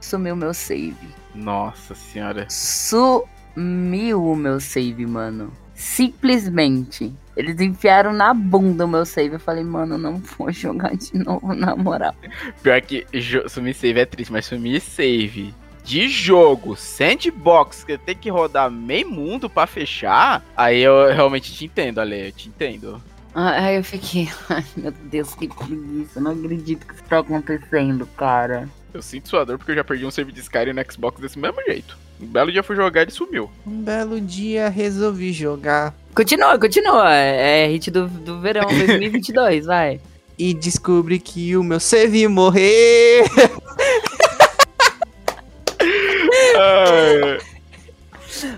Sumiu 0.00 0.36
meu 0.36 0.52
save. 0.52 0.94
Nossa 1.38 1.94
senhora. 1.94 2.46
Sumiu 2.50 4.24
o 4.24 4.36
meu 4.36 4.60
save, 4.60 5.06
mano. 5.06 5.52
Simplesmente. 5.74 7.14
Eles 7.36 7.60
enfiaram 7.60 8.12
na 8.12 8.34
bunda 8.34 8.84
o 8.84 8.88
meu 8.88 9.06
save. 9.06 9.34
Eu 9.34 9.40
falei, 9.40 9.62
mano, 9.62 9.96
não 9.96 10.16
vou 10.16 10.50
jogar 10.52 10.96
de 10.96 11.16
novo, 11.16 11.54
na 11.54 11.76
moral. 11.76 12.14
Pior 12.62 12.80
que 12.80 13.06
sumir 13.48 13.74
save 13.74 14.00
é 14.00 14.04
triste, 14.04 14.32
mas 14.32 14.46
sumir 14.46 14.80
save 14.80 15.54
de 15.84 16.06
jogo, 16.06 16.76
sandbox, 16.76 17.82
que 17.82 17.96
tem 17.96 18.14
que 18.14 18.28
rodar 18.28 18.70
meio 18.70 19.08
mundo 19.08 19.48
pra 19.48 19.66
fechar, 19.66 20.44
aí 20.54 20.80
eu 20.80 21.10
realmente 21.10 21.50
te 21.54 21.64
entendo, 21.64 21.98
Ale, 21.98 22.26
eu 22.26 22.32
te 22.32 22.50
entendo. 22.50 23.02
Aí 23.34 23.76
eu 23.76 23.84
fiquei, 23.84 24.28
ai 24.50 24.64
meu 24.76 24.90
Deus, 24.90 25.34
que 25.34 25.48
preguiça. 25.48 26.20
Não 26.20 26.32
acredito 26.32 26.86
que 26.86 26.94
isso 26.94 27.04
tá 27.04 27.20
acontecendo, 27.20 28.06
cara. 28.16 28.68
Eu 28.92 29.02
sinto 29.02 29.28
sua 29.28 29.44
dor 29.44 29.58
porque 29.58 29.72
eu 29.72 29.76
já 29.76 29.84
perdi 29.84 30.06
um 30.06 30.10
save 30.10 30.32
de 30.32 30.40
Skyrim 30.40 30.72
no 30.72 30.92
Xbox 30.92 31.20
desse 31.20 31.38
mesmo 31.38 31.60
jeito. 31.66 31.96
Um 32.20 32.26
belo 32.26 32.50
dia 32.50 32.62
fui 32.62 32.74
jogar 32.74 33.00
e 33.00 33.04
ele 33.04 33.10
sumiu. 33.10 33.50
Um 33.66 33.82
belo 33.82 34.20
dia 34.20 34.68
resolvi 34.68 35.32
jogar 35.32 35.94
Continua, 36.14 36.58
continua. 36.58 37.14
É 37.14 37.68
hit 37.68 37.90
do, 37.92 38.08
do 38.08 38.40
verão 38.40 38.66
2022, 38.86 39.66
vai. 39.66 40.00
e 40.36 40.52
descobri 40.52 41.20
que 41.20 41.56
o 41.56 41.62
meu 41.62 41.78
save 41.78 42.26
morreu. 42.26 43.24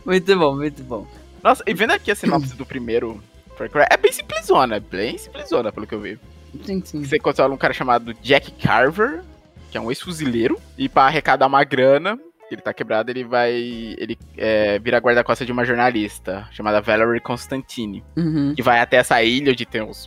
Muito 0.04 0.38
bom, 0.38 0.56
muito 0.56 0.82
bom. 0.82 1.06
Nossa, 1.42 1.62
e 1.66 1.72
vendo 1.74 1.92
aqui 1.92 2.10
a 2.10 2.14
sinopse 2.14 2.54
do 2.54 2.66
primeiro 2.66 3.22
Far 3.56 3.70
Cry, 3.70 3.84
é 3.90 3.96
bem 3.96 4.12
simplesona, 4.12 4.76
é 4.76 4.80
bem 4.80 5.16
simplesona 5.16 5.72
pelo 5.72 5.86
que 5.86 5.94
eu 5.94 6.00
vi. 6.00 6.18
Sim, 6.64 6.82
sim. 6.84 7.04
Você 7.04 7.18
controla 7.18 7.54
um 7.54 7.58
cara 7.58 7.72
chamado 7.72 8.12
Jack 8.14 8.50
Carver, 8.52 9.22
que 9.70 9.78
é 9.78 9.80
um 9.80 9.90
ex-fuzileiro, 9.90 10.58
e 10.76 10.88
pra 10.88 11.04
arrecadar 11.04 11.46
uma 11.46 11.62
grana, 11.64 12.18
ele 12.50 12.60
tá 12.60 12.74
quebrado, 12.74 13.10
ele 13.10 13.22
vai. 13.24 13.52
Ele 13.52 14.18
é, 14.36 14.78
vira 14.80 14.98
guarda-costas 14.98 15.46
de 15.46 15.52
uma 15.52 15.64
jornalista 15.64 16.48
chamada 16.50 16.80
Valerie 16.80 17.20
Constantine, 17.20 18.02
Uhum. 18.16 18.52
que 18.56 18.62
vai 18.62 18.80
até 18.80 18.96
essa 18.96 19.22
ilha 19.22 19.52
onde 19.52 19.64
tem 19.64 19.82
uns 19.82 20.06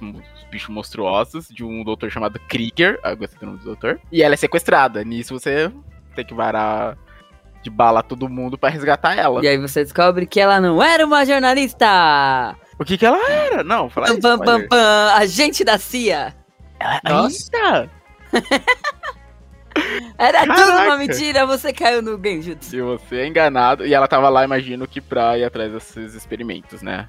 bichos 0.51 0.69
monstruosos, 0.69 1.47
de 1.47 1.63
um 1.63 1.83
doutor 1.83 2.11
chamado 2.11 2.39
Krieger, 2.47 2.99
ah, 3.01 3.15
gostei 3.15 3.39
do 3.39 3.45
nome 3.45 3.59
do 3.59 3.65
doutor, 3.65 3.99
e 4.11 4.21
ela 4.21 4.33
é 4.33 4.37
sequestrada. 4.37 5.03
Nisso 5.03 5.33
você 5.39 5.71
tem 6.15 6.25
que 6.25 6.33
varar 6.33 6.97
de 7.63 7.69
bala 7.69 8.03
todo 8.03 8.27
mundo 8.27 8.57
pra 8.57 8.69
resgatar 8.69 9.15
ela. 9.17 9.41
E 9.43 9.47
aí 9.47 9.57
você 9.57 9.81
descobre 9.83 10.25
que 10.27 10.39
ela 10.39 10.59
não 10.59 10.83
era 10.83 11.05
uma 11.05 11.25
jornalista! 11.25 12.55
O 12.77 12.83
que 12.83 12.97
que 12.97 13.05
ela 13.05 13.17
era? 13.31 13.63
Não, 13.63 13.89
fala 13.89 14.07
Pam, 14.07 14.13
isso. 14.13 14.21
pam, 14.21 14.37
pam, 14.39 14.67
pam, 14.67 15.13
agente 15.15 15.63
da 15.63 15.77
CIA! 15.77 16.35
Nossa! 17.05 17.89
Era 20.17 20.41
tudo 20.41 20.55
Caraca. 20.55 20.83
uma 20.85 20.97
mentira, 20.97 21.45
você 21.45 21.73
caiu 21.73 22.01
no 22.01 22.19
Genjutsu. 22.23 22.69
Se 22.69 22.81
você 22.81 23.17
é 23.17 23.27
enganado, 23.27 23.85
e 23.85 23.93
ela 23.93 24.07
tava 24.07 24.29
lá, 24.29 24.43
imagino 24.43 24.87
que 24.87 25.01
pra 25.01 25.37
ir 25.37 25.43
atrás 25.43 25.71
desses 25.71 26.13
experimentos, 26.13 26.81
né? 26.81 27.07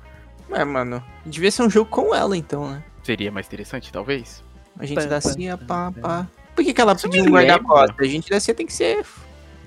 É, 0.50 0.64
mano, 0.64 1.02
devia 1.24 1.50
ser 1.50 1.62
um 1.62 1.70
jogo 1.70 1.90
com 1.90 2.14
ela 2.14 2.36
então, 2.36 2.68
né? 2.70 2.82
Seria 3.02 3.30
mais 3.30 3.46
interessante, 3.46 3.92
talvez. 3.92 4.42
A 4.78 4.86
gente 4.86 5.06
da 5.06 5.20
pam, 5.20 5.32
CIA, 5.32 5.58
pá, 5.58 5.92
pá. 6.00 6.26
Por 6.54 6.64
que, 6.64 6.72
que 6.72 6.80
ela 6.80 6.92
Isso 6.94 7.08
pediu 7.08 7.24
um 7.24 7.30
guarda-costas? 7.30 7.96
A 7.98 8.04
gente 8.04 8.30
da 8.30 8.40
CIA 8.40 8.54
tem 8.54 8.66
que 8.66 8.72
ser 8.72 9.04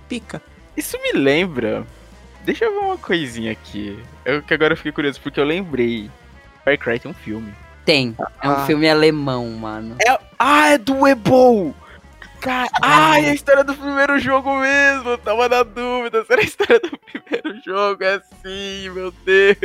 pica. 0.10 0.42
Isso 0.76 0.98
me 1.02 1.12
lembra. 1.14 1.86
Deixa 2.44 2.66
eu 2.66 2.72
ver 2.72 2.78
uma 2.88 2.98
coisinha 2.98 3.52
aqui. 3.52 4.00
Eu 4.24 4.42
que 4.42 4.54
agora 4.54 4.74
eu 4.74 4.78
fiquei 4.78 4.92
curioso, 4.92 5.20
porque 5.22 5.40
eu 5.40 5.44
lembrei. 5.44 6.10
Far 6.64 6.78
Cry 6.78 7.00
tem 7.00 7.12
um 7.12 7.14
filme. 7.14 7.54
Tem. 7.86 8.16
É 8.42 8.48
um 8.50 8.52
Ah. 8.52 8.66
filme 8.66 8.90
alemão, 8.90 9.50
mano. 9.52 9.96
É... 10.06 10.18
Ah, 10.40 10.68
é 10.70 10.78
do 10.78 11.08
Ebol! 11.08 11.74
Cara... 12.42 12.70
Ah, 12.82 13.20
é 13.20 13.30
a 13.30 13.34
história 13.34 13.64
do 13.64 13.74
primeiro 13.74 14.20
jogo 14.20 14.60
mesmo! 14.60 15.10
Eu 15.10 15.18
tava 15.18 15.50
na 15.50 15.64
dúvida 15.64 16.24
se 16.24 16.34
era 16.34 16.42
a 16.42 16.46
história 16.46 16.80
do 16.80 16.98
primeiro 16.98 17.62
jogo. 17.66 18.04
É 18.04 18.22
sim, 18.42 18.90
meu 18.90 19.12
Deus! 19.26 19.58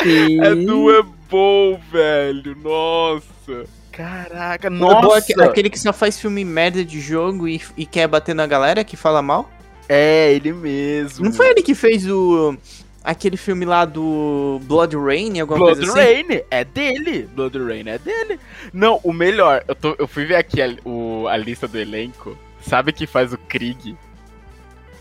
É 0.00 0.54
do 0.54 0.90
Ebol, 0.90 1.80
velho! 1.90 2.56
Nossa! 2.56 3.66
Caraca, 3.90 4.68
Nossa. 4.68 5.02
nossa! 5.02 5.44
Aquele 5.44 5.70
que 5.70 5.78
só 5.78 5.92
faz 5.92 6.18
filme 6.18 6.44
merda 6.44 6.84
de 6.84 7.00
jogo 7.00 7.46
e, 7.46 7.62
e 7.76 7.86
quer 7.86 8.08
bater 8.08 8.34
na 8.34 8.46
galera 8.46 8.82
que 8.82 8.96
fala 8.96 9.22
mal? 9.22 9.48
É, 9.88 10.32
ele 10.32 10.52
mesmo. 10.52 11.24
Não 11.24 11.32
foi 11.32 11.50
ele 11.50 11.62
que 11.62 11.74
fez 11.74 12.08
o. 12.08 12.56
Aquele 13.04 13.36
filme 13.36 13.66
lá 13.66 13.84
do 13.84 14.58
Blood 14.64 14.96
Rain, 14.96 15.38
alguma 15.38 15.58
Blood 15.58 15.76
coisa 15.76 15.92
assim? 16.00 16.22
Rain 16.24 16.40
é 16.50 16.64
dele. 16.64 17.28
Blood 17.34 17.58
Rain 17.58 17.84
é 17.86 17.98
dele. 17.98 18.40
Não, 18.72 18.98
o 19.04 19.12
melhor, 19.12 19.62
eu, 19.68 19.74
tô- 19.74 19.94
eu 19.98 20.08
fui 20.08 20.24
ver 20.24 20.36
aqui 20.36 20.62
a, 20.62 20.74
o- 20.86 21.26
a 21.28 21.36
lista 21.36 21.68
do 21.68 21.78
elenco. 21.78 22.34
Sabe 22.62 22.92
quem 22.94 23.06
faz 23.06 23.30
o 23.32 23.36
Krieg? 23.38 23.94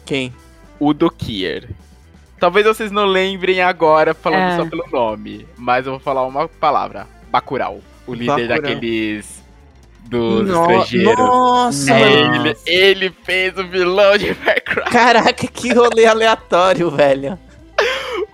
Quem? 0.05 0.33
Udo 0.79 1.09
Kier. 1.09 1.69
Talvez 2.39 2.65
vocês 2.65 2.91
não 2.91 3.05
lembrem 3.05 3.61
agora 3.61 4.13
falando 4.13 4.51
É. 4.51 4.57
só 4.57 4.65
pelo 4.65 4.85
nome, 4.91 5.47
mas 5.57 5.85
eu 5.85 5.93
vou 5.93 5.99
falar 6.01 6.25
uma 6.27 6.49
palavra. 6.49 7.07
Bacurau. 7.31 7.79
O 8.05 8.13
líder 8.13 8.49
Bacurau. 8.49 8.61
daqueles 8.61 9.41
dos 10.09 10.45
No- 10.49 10.61
estrangeiros. 10.69 11.17
Nossa, 11.19 11.93
É 11.93 12.11
ele, 12.11 12.57
ele 12.65 13.09
fez 13.23 13.57
o 13.57 13.65
vilão 13.65 14.17
de 14.17 14.33
Far 14.33 14.61
Cry. 14.61 14.83
Caraca, 14.91 15.47
que 15.47 15.73
rolê 15.73 16.05
aleatório, 16.05 16.91
velho. 16.91 17.39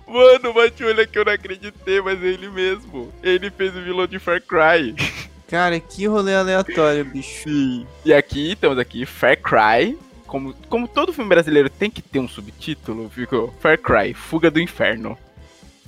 Mano, 0.09 0.53
bate 0.53 0.83
o 0.83 0.87
olho 0.87 1.01
aqui, 1.01 1.17
eu 1.19 1.25
não 1.25 1.33
acreditei, 1.33 2.01
mas 2.01 2.21
é 2.23 2.27
ele 2.27 2.49
mesmo. 2.49 3.11
Ele 3.21 3.49
fez 3.51 3.75
o 3.75 3.81
vilão 3.81 4.07
de 4.07 4.17
Far 4.19 4.41
Cry. 4.41 4.95
Cara, 5.47 5.79
que 5.79 6.05
rolê 6.07 6.35
aleatório, 6.35 7.03
bicho. 7.05 7.43
Sim. 7.49 7.87
E 8.05 8.13
aqui, 8.13 8.55
temos 8.55 8.77
aqui 8.77 9.05
Far 9.05 9.37
Cry. 9.37 9.97
Como, 10.27 10.53
como 10.69 10.87
todo 10.87 11.11
filme 11.11 11.27
brasileiro 11.29 11.69
tem 11.71 11.89
que 11.89 12.01
ter 12.03 12.19
um 12.19 12.27
subtítulo, 12.27 13.09
ficou 13.09 13.51
Far 13.59 13.77
Cry, 13.79 14.13
Fuga 14.13 14.51
do 14.51 14.59
Inferno. 14.59 15.17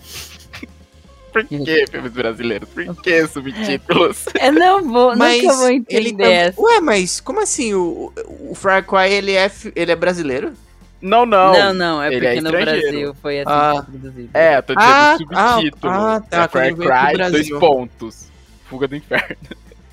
Por 1.31 1.45
que 1.45 1.85
filmes 1.89 2.11
brasileiros? 2.11 2.67
Por 2.69 2.95
que 3.01 3.25
subtítulos? 3.27 4.25
Eu 4.41 4.51
não 4.51 4.83
vou, 4.89 5.15
Mas 5.15 5.41
nunca 5.41 5.55
vou 5.55 5.67
ele 5.69 5.77
entender 5.77 6.17
tam- 6.23 6.25
essa. 6.31 6.61
Ué, 6.61 6.81
mas 6.81 7.21
como 7.21 7.39
assim? 7.41 7.73
O, 7.73 8.11
o 8.49 8.53
Far 8.53 8.85
Cry, 8.85 9.13
ele 9.13 9.31
é, 9.33 9.49
ele 9.75 9.91
é 9.91 9.95
brasileiro? 9.95 10.53
Não, 11.01 11.25
não. 11.25 11.51
Não, 11.53 11.73
não, 11.73 12.03
é 12.03 12.07
ele 12.13 12.15
porque 12.25 12.37
é 12.37 12.41
no. 12.41 12.51
Brasil 12.51 13.15
foi 13.21 13.39
assim 13.39 13.49
Ah. 13.51 13.71
que 13.83 13.91
foi 13.91 13.99
produzido. 13.99 14.29
É, 14.33 14.57
eu 14.57 14.63
tô 14.63 14.75
dizendo 14.75 14.93
Ah, 14.93 15.15
subtítulo. 15.17 15.93
ah, 15.93 16.15
ah, 16.15 16.19
tá, 16.21 16.43
É 16.43 16.47
Far 16.47 16.75
Cry, 16.75 17.31
dois 17.31 17.49
pontos. 17.49 18.27
Fuga 18.65 18.87
do 18.87 18.95
Inferno. 18.95 19.35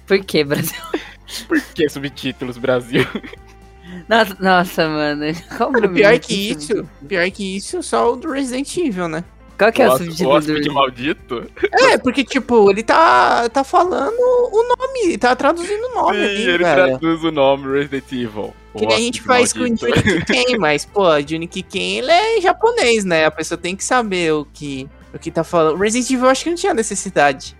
Por 0.07 0.19
que, 0.25 0.45
Brasil? 0.45 0.81
Por 1.49 1.61
que 1.75 1.88
subtítulos 1.88 2.57
Brasil? 2.59 3.07
Nossa, 4.09 4.37
nossa 4.41 4.88
mano. 4.88 5.25
Qual 5.57 5.71
o 5.71 5.73
nome 5.73 5.88
Pior 6.00 6.19
que 6.19 6.50
isso, 6.50 6.88
pior 7.07 7.31
que 7.31 7.57
isso, 7.57 7.83
só 7.83 8.12
o 8.12 8.17
do 8.17 8.31
Resident 8.31 8.77
Evil, 8.77 9.09
né? 9.09 9.25
Qual 9.59 9.73
que 9.73 9.83
é 9.83 9.88
o 9.88 9.91
Hósp- 9.91 10.05
subtítulo 10.05 10.31
Hóspede 10.37 10.69
do... 10.69 10.73
maldito? 10.73 11.50
É, 11.73 11.99
porque, 11.99 12.23
tipo, 12.25 12.71
ele 12.71 12.83
tá, 12.85 13.49
tá 13.49 13.65
falando 13.65 14.15
o 14.17 14.62
nome, 14.77 15.00
ele 15.05 15.19
tá 15.19 15.35
traduzindo 15.35 15.85
o 15.88 15.95
nome 15.95 16.17
Sim, 16.17 16.25
ali, 16.25 16.43
ele 16.43 16.59
velho. 16.65 16.87
traduz 16.99 17.25
o 17.25 17.33
nome 17.33 17.73
Resident 17.79 18.12
Evil. 18.12 18.55
Que 18.77 18.87
nem 18.87 18.97
a 18.97 19.00
gente 19.00 19.21
faz 19.23 19.53
com 19.53 19.59
o 19.59 19.62
maldito. 19.62 19.87
Johnny 19.87 20.23
Kiken, 20.25 20.59
mas, 20.59 20.85
pô, 20.85 21.09
o 21.09 21.21
Johnny 21.23 21.49
Kiken, 21.49 21.99
ele 21.99 22.12
é 22.12 22.41
japonês, 22.41 23.05
né? 23.05 23.25
A 23.25 23.31
pessoa 23.33 23.59
tem 23.59 23.75
que 23.75 23.83
saber 23.83 24.33
o 24.33 24.45
que, 24.45 24.88
o 25.12 25.19
que 25.19 25.31
tá 25.33 25.43
falando. 25.43 25.77
Resident 25.77 26.09
Evil, 26.09 26.27
eu 26.27 26.31
acho 26.31 26.45
que 26.45 26.50
não 26.50 26.57
tinha 26.57 26.73
necessidade. 26.73 27.57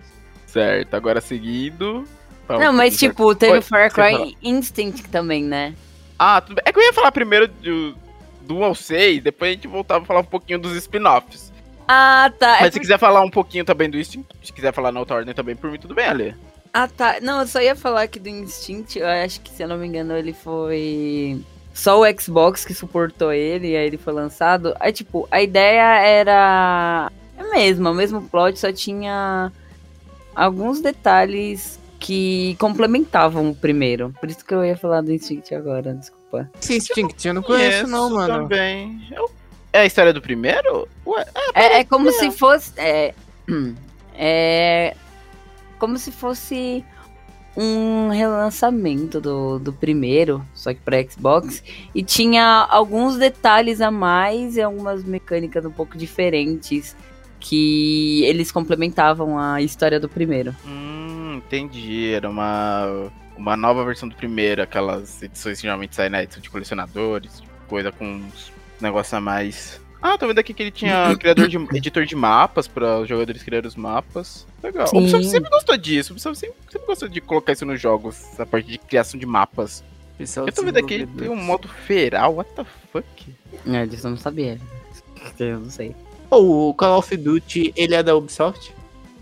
Certo, 0.47 0.95
agora 0.95 1.21
seguindo. 1.21 2.05
Não, 2.49 2.73
mas 2.73 2.97
tipo, 2.97 3.35
teve 3.35 3.55
Oi, 3.55 3.59
o 3.59 3.63
Far. 3.63 3.93
Cry 3.93 4.37
Instinct 4.43 5.09
também, 5.09 5.43
né? 5.43 5.75
Ah, 6.17 6.41
tudo 6.41 6.55
bem. 6.55 6.63
É 6.65 6.73
que 6.73 6.79
eu 6.79 6.83
ia 6.85 6.93
falar 6.93 7.11
primeiro 7.13 7.49
do, 7.49 7.95
do 8.43 8.57
1 8.57 8.65
ao 8.65 8.75
6, 8.75 9.23
depois 9.23 9.51
a 9.51 9.55
gente 9.55 9.67
voltava 9.69 10.05
a 10.05 10.07
falar 10.07 10.21
um 10.21 10.25
pouquinho 10.25 10.59
dos 10.59 10.77
spin-offs. 10.77 11.53
Ah, 11.89 12.31
tá. 12.39 12.59
é 12.59 12.61
Mas 12.61 12.67
se 12.67 12.73
por- 12.73 12.81
quiser 12.81 12.99
falar 12.99 13.23
um 13.23 13.31
pouquinho 13.31 13.65
também 13.65 13.89
do 13.89 13.99
Instinct, 13.99 14.29
se 14.45 14.53
quiser 14.53 14.73
falar 14.75 14.93
na 14.93 15.01
outra 15.01 15.17
ordem 15.17 15.35
também, 15.35 15.57
por 15.57 15.71
mim 15.71 15.79
tudo 15.79 15.95
bem, 15.95 16.05
Ale. 16.07 16.35
Ah, 16.73 16.87
tá. 16.87 17.17
Não, 17.23 17.41
eu 17.41 17.47
só 17.47 17.61
ia 17.63 17.75
falar 17.75 18.07
que 18.09 18.19
do 18.21 18.29
Instinct, 18.29 18.99
eu 18.99 19.07
acho 19.07 19.41
que, 19.41 19.51
se 19.51 19.63
eu 19.63 19.69
não 19.69 19.79
me 19.79 19.87
engano, 19.87 20.15
ele 20.17 20.33
foi. 20.35 21.41
Só 21.73 22.01
o 22.01 22.21
Xbox 22.21 22.65
que 22.65 22.75
suportou 22.75 23.33
ele, 23.33 23.69
e 23.71 23.77
aí 23.77 23.87
ele 23.87 23.97
foi 23.97 24.13
lançado. 24.13 24.75
Aí, 24.79 24.93
tipo, 24.93 25.27
a 25.31 25.41
ideia 25.41 25.97
era. 26.05 27.11
É 27.39 27.41
a 27.43 27.51
mesma, 27.51 27.91
o 27.91 27.95
mesmo 27.95 28.21
plot, 28.29 28.59
só 28.59 28.71
tinha 28.73 29.51
alguns 30.35 30.81
detalhes 30.81 31.79
que 32.01 32.57
complementavam 32.61 33.49
o 33.51 33.55
primeiro. 33.55 34.13
Por 34.21 34.29
isso 34.29 34.45
que 34.45 34.53
eu 34.55 34.65
ia 34.65 34.77
falar 34.77 35.01
do 35.01 35.13
Instinct 35.13 35.55
agora, 35.55 35.95
desculpa. 35.95 36.51
Esse 36.61 36.77
Instinct, 36.77 37.27
eu 37.27 37.35
não 37.35 37.43
conheço, 37.43 37.87
não, 37.87 38.11
mano. 38.11 38.43
Também. 38.43 39.01
Eu- 39.11 39.31
É 39.79 39.83
a 39.83 39.87
história 39.87 40.13
do 40.13 40.21
primeiro? 40.21 40.89
Ué, 41.07 41.25
É, 41.55 41.79
é 41.79 41.85
como 41.85 42.11
se 42.11 42.33
fosse. 42.33 42.73
É, 42.77 43.15
é 44.13 44.97
como 45.79 45.97
se 45.97 46.11
fosse 46.11 46.85
um 47.57 48.09
relançamento 48.09 49.21
do, 49.21 49.61
do 49.61 49.73
primeiro, 49.73 50.45
só 50.53 50.75
que 50.75 50.81
para 50.81 51.01
Xbox. 51.09 51.63
E 51.95 52.03
tinha 52.03 52.67
alguns 52.69 53.17
detalhes 53.17 53.81
a 53.81 53.89
mais 53.89 54.57
e 54.57 54.63
algumas 54.63 55.05
mecânicas 55.05 55.65
um 55.65 55.71
pouco 55.71 55.97
diferentes 55.97 56.97
que 57.39 58.25
eles 58.25 58.51
complementavam 58.51 59.39
a 59.39 59.63
história 59.63 60.01
do 60.01 60.09
primeiro. 60.09 60.57
hum, 60.67 61.37
entendi. 61.37 62.13
Era 62.13 62.29
uma, 62.29 63.13
uma 63.37 63.57
nova 63.57 63.85
versão 63.85 64.09
do 64.09 64.17
primeiro, 64.17 64.61
aquelas 64.61 65.23
edições 65.23 65.59
que 65.59 65.63
geralmente 65.63 65.95
saem 65.95 66.11
na 66.11 66.25
edição 66.25 66.43
de 66.43 66.51
colecionadores, 66.51 67.41
coisa 67.69 67.93
com 67.93 68.21
uns 68.79 68.83
negócios 68.83 69.13
a 69.13 69.21
mais. 69.21 69.81
Ah, 70.01 70.17
tô 70.17 70.29
vendo 70.29 70.39
aqui 70.39 70.55
que 70.55 70.63
ele 70.63 70.71
tinha 70.71 71.15
criador 71.19 71.49
de, 71.49 71.57
editor 71.77 72.07
de 72.07 72.15
mapas 72.15 72.69
para 72.69 73.01
os 73.01 73.09
jogadores 73.09 73.43
criarem 73.43 73.67
os 73.67 73.75
mapas. 73.75 74.47
Legal. 74.63 74.87
Sim. 74.87 74.97
O 74.97 75.01
Ubisoft 75.01 75.27
sempre 75.27 75.51
gostou 75.51 75.77
disso. 75.77 76.13
O 76.13 76.15
Ubisoft 76.15 76.39
sempre, 76.39 76.57
sempre 76.71 76.87
gostou 76.87 77.09
de 77.09 77.21
colocar 77.21 77.53
isso 77.53 77.67
nos 77.67 77.81
jogos, 77.81 78.39
a 78.39 78.47
parte 78.47 78.69
de 78.69 78.79
criação 78.79 79.19
de 79.19 79.27
mapas. 79.27 79.83
Pessoal 80.17 80.47
Eu 80.47 80.53
tô 80.53 80.63
vendo 80.63 80.79
aqui, 80.79 81.07
tem 81.07 81.29
um 81.29 81.37
modo 81.37 81.69
feral, 81.69 82.37
what 82.37 82.51
the 82.53 82.65
fuck? 82.93 83.35
É, 83.67 83.87
disso 83.87 84.07
eu 84.07 84.13
não 84.13 84.19
sabia. 84.19 84.59
Eu 85.39 85.61
não 85.61 85.71
sei. 85.71 85.95
Oh, 86.31 86.71
o 86.71 86.75
Call 86.75 86.99
of 86.99 87.17
Duty, 87.17 87.73
ele 87.77 87.95
é 87.95 88.03
da 88.03 88.15
Ubisoft? 88.17 88.73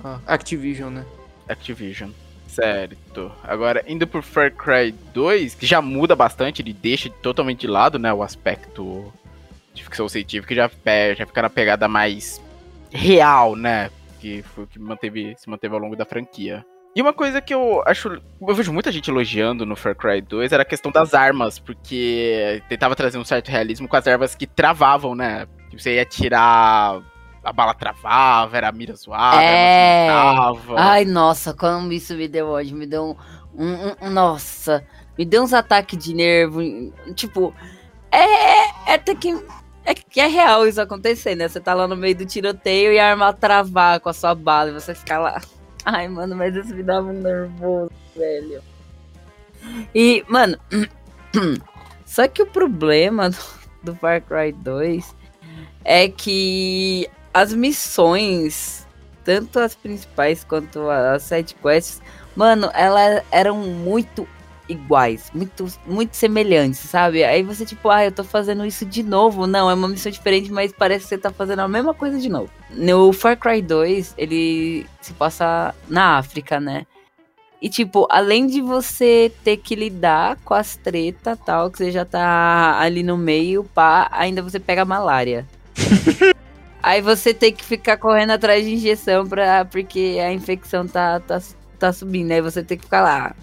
Ah, 0.05 0.19
Activision, 0.27 0.93
né? 0.93 1.05
Activision. 1.49 2.11
Certo. 2.47 3.31
Agora, 3.43 3.85
indo 3.87 4.07
pro 4.07 4.23
Far 4.23 4.53
Cry 4.53 4.93
2, 5.13 5.55
que 5.55 5.67
já 5.67 5.83
muda 5.83 6.17
bastante, 6.17 6.63
ele 6.63 6.73
deixa 6.73 7.11
totalmente 7.11 7.61
de 7.61 7.67
lado, 7.67 7.99
né, 7.99 8.13
o 8.13 8.23
aspecto 8.23 9.13
de 9.77 9.85
ficção 9.85 10.09
científica, 10.09 10.55
já, 10.55 10.71
já 11.17 11.27
fica 11.27 11.43
na 11.43 11.51
pegada 11.51 11.87
mais 11.87 12.41
real, 12.91 13.55
né, 13.55 13.91
que 14.21 14.43
foi 14.43 14.65
o 14.65 14.67
que 14.67 14.79
manteve, 14.79 15.35
se 15.37 15.49
manteve 15.49 15.75
ao 15.75 15.81
longo 15.81 15.95
da 15.97 16.05
franquia. 16.05 16.65
E 16.95 17.03
uma 17.03 17.13
coisa 17.13 17.43
que 17.43 17.53
eu 17.53 17.83
acho. 17.87 18.09
Eu 18.41 18.55
vejo 18.55 18.73
muita 18.73 18.91
gente 18.91 19.11
elogiando 19.11 19.67
no 19.67 19.77
Far 19.77 19.95
Cry 19.95 20.23
2 20.23 20.51
era 20.51 20.63
a 20.63 20.67
questão 20.67 20.91
das 20.91 21.13
armas, 21.13 21.59
porque 21.59 22.63
tentava 22.71 22.97
trazer 22.97 23.19
um 23.19 23.25
certo 23.25 23.51
realismo 23.51 23.87
com 23.87 23.97
as 23.97 24.07
armas 24.07 24.35
que 24.35 24.47
travavam, 24.47 25.15
né? 25.15 25.47
Que 25.69 25.79
você 25.79 25.97
ia 25.97 26.07
tirar. 26.07 27.03
A 27.45 27.53
bala 27.53 27.75
travava, 27.75 28.57
era 28.57 28.71
a 28.71 28.73
mira 28.73 28.95
zoada, 28.97 29.41
É. 29.43 30.09
Ai, 30.79 31.05
nossa, 31.05 31.53
como 31.53 31.93
isso 31.93 32.15
me 32.17 32.27
deu 32.27 32.49
ódio. 32.49 32.75
Me 32.75 32.87
deu 32.87 33.15
um. 33.55 33.63
um- 33.63 34.07
um- 34.07 34.11
nossa. 34.11 34.83
Me 35.19 35.25
deu 35.27 35.43
uns 35.43 35.53
ataques 35.53 35.99
de 36.03 36.15
nervo. 36.15 36.61
Tipo. 37.15 37.55
É. 38.11 38.91
É 38.91 38.95
até 38.95 39.15
que. 39.15 39.39
É 39.87 39.95
que 39.95 40.21
é 40.21 40.27
real 40.27 40.67
isso 40.67 40.81
acontecer, 40.81 41.37
né? 41.37 41.47
Você 41.47 41.61
tá 41.61 41.73
lá 41.73 41.87
no 41.87 41.97
meio 41.97 42.17
do 42.17 42.27
tiroteio 42.27 42.93
e 42.93 42.99
a 42.99 43.11
arma 43.11 43.33
travar 43.33 44.01
com 44.01 44.09
a 44.09 44.13
sua 44.13 44.35
bala 44.35 44.71
e 44.71 44.73
você 44.73 44.93
fica 44.93 45.17
lá. 45.17 45.41
Ai, 45.87 46.09
mano, 46.09 46.35
mas 46.35 46.57
isso 46.57 46.75
me 46.75 46.83
dava 46.83 47.07
um 47.07 47.13
nervoso, 47.13 47.93
velho. 48.17 48.61
E, 49.95 50.25
mano. 50.29 50.59
Só 52.05 52.27
que 52.27 52.43
o 52.43 52.47
problema 52.47 53.31
do, 53.31 53.39
do 53.85 53.95
Far 53.95 54.23
Cry 54.23 54.51
2 54.53 55.15
é 55.85 56.09
que 56.09 57.09
as 57.33 57.53
missões, 57.53 58.87
tanto 59.23 59.61
as 59.61 59.77
principais 59.77 60.43
quanto 60.43 60.91
as 60.91 61.23
side 61.23 61.55
quests, 61.63 62.03
mano, 62.35 62.71
elas 62.75 63.23
eram 63.31 63.57
muito 63.59 64.27
iguais, 64.69 65.31
muito, 65.35 65.67
muito 65.87 66.17
semelhantes, 66.17 66.81
sabe? 66.81 67.25
Aí 67.25 67.43
você, 67.43 67.65
tipo, 67.65 67.89
ah, 67.89 68.05
eu 68.05 68.13
tô 68.13 68.25
fazendo 68.25 68.65
isso 68.65 68.85
de 68.85 69.03
novo. 69.03 69.47
Não, 69.47 69.71
é 69.71 69.75
uma 69.75 69.89
missão 69.89 70.11
diferente, 70.11 70.51
mas 70.53 70.73
parece 70.73 71.05
que 71.05 71.09
você 71.11 71.19
tá 71.19 71.31
fazendo 71.31 71.61
a 71.61 71.69
mesma 71.69 71.95
coisa 71.95 72.19
de 72.19 72.29
novo. 72.29 72.51
No 72.71 73.13
Far 73.13 73.39
Cry 73.39 73.63
2, 73.63 74.15
ele 74.19 74.87
se 75.01 75.13
passa 75.13 75.75
na 75.89 76.19
África, 76.19 76.59
né? 76.59 76.87
E, 77.61 77.69
tipo, 77.69 78.07
além 78.11 78.47
de 78.47 78.61
você 78.61 79.33
ter 79.43 79.57
que 79.57 79.75
lidar 79.75 80.37
com 80.45 80.55
as 80.55 80.77
tretas 80.77 81.39
tal, 81.45 81.71
que 81.71 81.79
você 81.79 81.91
já 81.91 82.05
tá 82.05 82.79
ali 82.79 83.03
no 83.03 83.17
meio, 83.17 83.65
pá, 83.65 84.09
ainda 84.13 84.43
você 84.43 84.61
pega 84.61 84.85
malária. 84.85 85.47
Aí 86.83 87.01
você 87.01 87.35
tem 87.35 87.53
que 87.53 87.65
ficar 87.65 87.97
correndo 87.97 88.31
atrás 88.31 88.65
de 88.65 88.75
injeção 88.75 89.27
pra, 89.27 89.65
porque 89.65 90.19
a 90.23 90.33
infecção 90.33 90.87
tá, 90.87 91.19
tá, 91.19 91.43
tá 91.79 91.93
subindo. 91.93 92.31
Aí 92.31 92.41
você 92.41 92.63
tem 92.63 92.79
que 92.79 92.85
ficar 92.85 93.03
lá, 93.03 93.35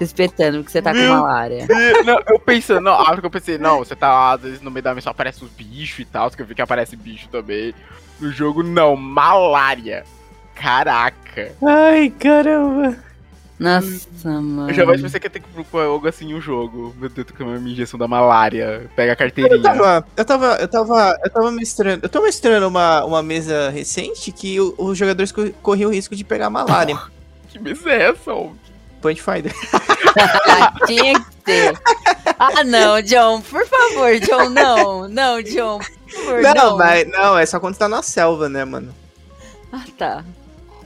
se 0.00 0.04
espetando 0.04 0.64
que 0.64 0.72
você 0.72 0.80
tá 0.80 0.92
com 0.92 0.98
Meu 0.98 1.12
malária. 1.14 1.66
não, 2.04 2.18
eu 2.28 2.38
pensando, 2.38 2.80
não, 2.80 2.92
a 2.92 3.02
hora 3.10 3.20
que 3.20 3.26
eu 3.26 3.30
pensei, 3.30 3.58
não, 3.58 3.78
você 3.80 3.94
tá 3.94 4.32
às 4.32 4.40
vezes 4.40 4.60
no 4.60 4.70
meio 4.70 4.82
da 4.82 4.94
missão 4.94 5.10
aparece 5.10 5.44
os 5.44 5.50
bichos 5.50 5.98
e 6.00 6.04
tal, 6.04 6.30
que 6.30 6.40
eu 6.42 6.46
vi 6.46 6.54
que 6.54 6.62
aparece 6.62 6.96
bicho 6.96 7.28
também. 7.28 7.74
No 8.18 8.30
jogo, 8.30 8.62
não, 8.62 8.96
malária. 8.96 10.04
Caraca. 10.54 11.52
Ai, 11.66 12.10
caramba. 12.18 12.96
Nossa, 13.58 14.08
mano. 14.40 14.70
Eu 14.70 14.74
jamais 14.74 15.02
pensei 15.02 15.20
que 15.20 15.26
ia 15.26 15.30
ter 15.30 15.40
que 15.40 15.48
procurar 15.48 15.84
algo 15.84 16.08
assim 16.08 16.32
um 16.34 16.40
jogo. 16.40 16.94
Meu 16.98 17.10
Deus, 17.10 17.26
tô 17.26 17.34
com 17.34 17.44
a 17.44 17.58
minha 17.58 17.72
injeção 17.72 17.98
da 17.98 18.08
malária. 18.08 18.88
Pega 18.96 19.12
a 19.12 19.14
Eu 19.14 19.16
carteirinha. 19.18 19.62
tava, 19.62 20.06
eu 20.16 20.24
tava, 20.24 20.46
eu 20.56 20.68
tava, 20.68 21.18
eu 21.24 21.30
tava 21.30 21.50
mestrando, 21.52 22.04
eu 22.04 22.08
tô 22.08 22.22
mestrando 22.22 22.66
uma, 22.68 23.04
uma 23.04 23.22
mesa 23.22 23.68
recente 23.70 24.32
que 24.32 24.58
o- 24.60 24.74
os 24.78 24.96
jogadores 24.96 25.30
co- 25.30 25.50
corriam 25.62 25.90
o 25.90 25.92
risco 25.94 26.16
de 26.16 26.24
pegar 26.24 26.48
malária. 26.50 26.98
Que 27.50 27.58
mesa 27.58 27.90
é 27.90 28.10
essa, 28.10 28.32
homem? 28.32 28.54
Point 29.00 29.20
Finder. 29.22 29.52
Tinha 30.86 31.18
que 31.20 31.36
ter. 31.44 31.78
Ah, 32.38 32.64
não, 32.64 33.00
John, 33.02 33.40
por 33.42 33.66
favor, 33.66 34.18
John, 34.20 34.48
não. 34.50 35.08
Não, 35.08 35.42
John, 35.42 35.78
por 35.78 36.10
favor, 36.24 36.42
Não, 36.42 36.54
não. 36.54 36.76
mas 36.78 37.08
não, 37.08 37.38
é 37.38 37.46
só 37.46 37.58
quando 37.60 37.76
tá 37.76 37.88
na 37.88 38.02
selva, 38.02 38.48
né, 38.48 38.64
mano? 38.64 38.94
Ah, 39.72 39.84
tá. 39.96 40.24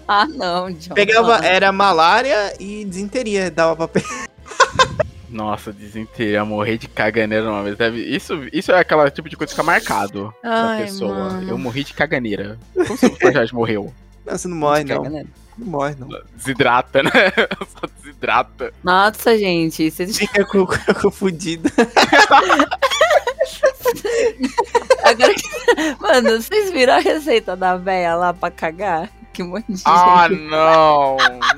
Ah, 0.07 0.27
não, 0.27 0.71
John. 0.73 0.95
Pegava, 0.95 1.39
não. 1.39 1.45
era 1.45 1.73
malária 1.73 2.55
e 2.61 2.85
desinteria, 2.85 3.51
dava 3.51 3.77
pra 3.77 3.89
pegar. 3.89 4.29
Nossa, 5.31 5.73
desinteria, 5.73 6.45
morrer 6.45 6.79
de 6.79 6.87
caganeira 6.87 7.45
numa. 7.45 7.75
Deve- 7.75 8.05
Isso, 8.05 8.35
isso 8.53 8.71
é 8.71 8.79
aquela 8.79 9.11
tipo 9.11 9.29
de 9.29 9.37
coisa 9.37 9.51
que 9.53 9.57
fica 9.57 9.65
marcado 9.67 10.33
da 10.43 10.71
Ai, 10.73 10.83
pessoa. 10.85 11.13
mano. 11.13 11.49
Eu 11.51 11.59
morri 11.59 11.83
de 11.83 11.93
caganeira. 11.93 12.57
Como 12.73 12.97
seu 12.97 13.11
personagem 13.11 13.53
morreu? 13.55 13.93
Não, 14.25 14.39
você 14.39 14.47
não 14.47 14.57
morre, 14.57 14.85
não. 14.85 15.03
Né? 15.03 15.25
Não 15.59 15.67
morre, 15.67 15.97
não. 15.99 16.09
Desidrata, 16.37 17.03
né? 17.03 17.11
Só 17.67 17.89
desidrata. 18.25 18.73
Nossa, 18.83 19.37
gente, 19.39 19.91
vocês 19.91 20.17
Fica 20.19 21.11
fudido. 21.11 21.71
Agora 25.05 25.35
que... 25.35 25.43
Mano, 26.01 26.41
vocês 26.41 26.71
viram 26.71 26.95
a 26.95 26.99
receita 26.99 27.55
da 27.57 27.77
véia 27.77 28.15
lá 28.15 28.33
pra 28.33 28.51
cagar? 28.51 29.11
Que 29.33 29.43
monte 29.43 29.73
de 29.73 29.83
Ah, 29.85 30.27
gente. 30.29 30.41
não! 30.43 31.17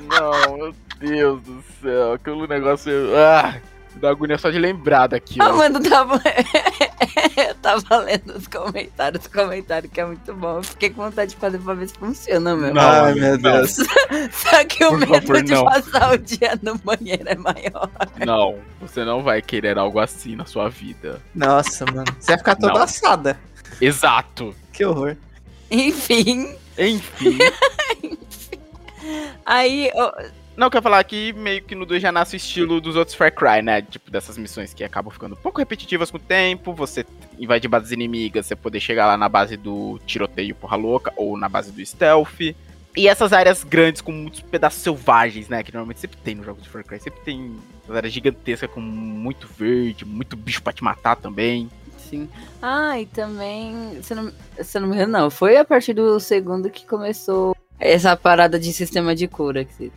Não, 0.09 0.57
meu 0.57 0.73
Deus 0.99 1.41
do 1.43 1.63
céu. 1.81 2.13
Aquele 2.13 2.47
negócio. 2.47 2.91
Ah, 3.15 3.55
dá 3.97 4.09
agonia 4.09 4.37
só 4.37 4.49
de 4.49 4.57
lembrar 4.59 5.07
daquilo. 5.07 5.43
Ah, 5.43 5.53
mano, 5.53 5.81
tava. 5.81 6.21
eu 7.37 7.55
tava 7.55 7.97
lendo 7.97 8.35
os 8.35 8.47
comentários, 8.47 9.25
os 9.25 9.31
comentários 9.31 9.91
que 9.91 9.99
é 9.99 10.05
muito 10.05 10.33
bom. 10.33 10.57
Eu 10.57 10.63
fiquei 10.63 10.89
com 10.89 11.03
vontade 11.03 11.31
de 11.31 11.37
fazer 11.37 11.59
pra 11.59 11.73
ver 11.73 11.87
se 11.89 11.95
funciona, 11.95 12.55
meu. 12.55 12.73
Não, 12.73 12.81
Ai, 12.81 13.13
meu. 13.13 13.37
Deus. 13.37 13.77
Só 14.31 14.65
que 14.65 14.85
o 14.85 14.97
medo 14.97 15.07
favor, 15.13 15.43
de 15.43 15.51
não. 15.53 15.65
passar 15.65 16.13
o 16.13 16.17
dia 16.17 16.57
no 16.61 16.77
banheiro 16.77 17.23
é 17.27 17.35
maior. 17.35 17.89
Não, 18.25 18.57
você 18.79 19.03
não 19.03 19.21
vai 19.23 19.41
querer 19.41 19.77
algo 19.77 19.99
assim 19.99 20.35
na 20.35 20.45
sua 20.45 20.69
vida. 20.69 21.21
Nossa, 21.35 21.85
mano. 21.85 22.05
Você 22.19 22.27
vai 22.31 22.37
ficar 22.37 22.55
toda 22.55 22.73
Não. 22.73 22.83
assada. 22.83 23.39
Exato. 23.81 24.55
Que 24.71 24.85
horror. 24.85 25.15
Enfim, 25.69 26.55
Enfim. 26.77 27.37
aí. 29.45 29.91
Não, 30.57 30.65
eu 30.65 30.71
quero 30.71 30.81
falar 30.81 31.03
que 31.03 31.33
meio 31.33 31.61
que 31.61 31.75
no 31.75 31.85
2 31.85 32.01
já 32.01 32.11
nasce 32.11 32.35
o 32.35 32.37
estilo 32.37 32.81
dos 32.81 32.95
outros 32.95 33.15
Far 33.15 33.31
Cry, 33.31 33.61
né? 33.61 33.79
Tipo, 33.83 34.09
dessas 34.09 34.39
missões 34.39 34.73
que 34.73 34.83
acabam 34.83 35.13
ficando 35.13 35.33
um 35.33 35.37
pouco 35.37 35.59
repetitivas 35.59 36.09
com 36.09 36.17
o 36.17 36.19
tempo. 36.19 36.73
Você 36.73 37.05
invade 37.37 37.67
bases 37.67 37.91
inimigas, 37.91 38.47
você 38.47 38.55
poder 38.55 38.79
chegar 38.79 39.05
lá 39.05 39.15
na 39.15 39.29
base 39.29 39.55
do 39.55 39.99
tiroteio 40.07 40.55
porra 40.55 40.75
louca, 40.75 41.13
ou 41.15 41.37
na 41.37 41.47
base 41.47 41.71
do 41.71 41.85
stealth. 41.85 42.55
E 42.95 43.07
essas 43.07 43.33
áreas 43.33 43.63
grandes 43.63 44.01
com 44.01 44.11
muitos 44.11 44.41
pedaços 44.41 44.81
selvagens, 44.81 45.47
né? 45.47 45.61
Que 45.61 45.71
normalmente 45.71 45.99
sempre 45.99 46.17
tem 46.17 46.33
no 46.33 46.43
jogo 46.43 46.59
de 46.59 46.67
Far 46.67 46.83
Cry. 46.83 46.99
Sempre 46.99 47.21
tem 47.21 47.55
áreas 47.87 48.11
gigantescas 48.11 48.71
com 48.71 48.81
muito 48.81 49.47
verde, 49.59 50.05
muito 50.05 50.35
bicho 50.35 50.63
pra 50.63 50.73
te 50.73 50.83
matar 50.83 51.17
também. 51.17 51.69
Sim. 51.99 52.27
Ah, 52.59 52.99
e 52.99 53.05
também. 53.05 54.01
Se 54.01 54.15
não, 54.15 54.33
se 54.59 54.79
não 54.79 54.87
me 54.87 54.95
engano, 54.95 55.11
não. 55.11 55.29
Foi 55.29 55.55
a 55.55 55.63
partir 55.63 55.93
do 55.93 56.19
segundo 56.19 56.67
que 56.71 56.83
começou 56.83 57.55
essa 57.79 58.17
parada 58.17 58.59
de 58.59 58.73
sistema 58.73 59.13
de 59.13 59.27
cura. 59.27 59.63
Que 59.63 59.91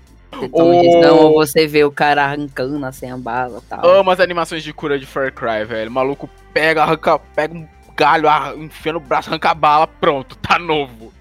Oh. 0.53 0.73
injeção, 0.73 1.19
ou 1.19 1.35
você 1.35 1.67
vê 1.67 1.85
o 1.85 1.91
cara 1.91 2.25
arrancando 2.25 2.85
assim 2.87 3.11
a 3.11 3.17
bala 3.17 3.59
e 3.59 3.69
tal. 3.69 3.87
Amo 3.87 4.11
as 4.11 4.21
animações 4.21 4.63
de 4.63 4.73
cura 4.73 4.99
de 4.99 5.07
Far 5.07 5.33
Cry, 5.33 5.65
velho. 5.65 5.91
O 5.91 5.93
maluco 5.93 6.31
pega, 6.53 6.83
arranca, 6.83 7.19
pega 7.35 7.55
um 7.55 7.67
galho, 7.97 8.29
enfia 8.57 8.93
no 8.93 9.01
braço, 9.01 9.29
arranca 9.29 9.51
a 9.51 9.55
bala, 9.55 9.87
pronto, 9.87 10.37
tá 10.37 10.59
novo. 10.59 11.13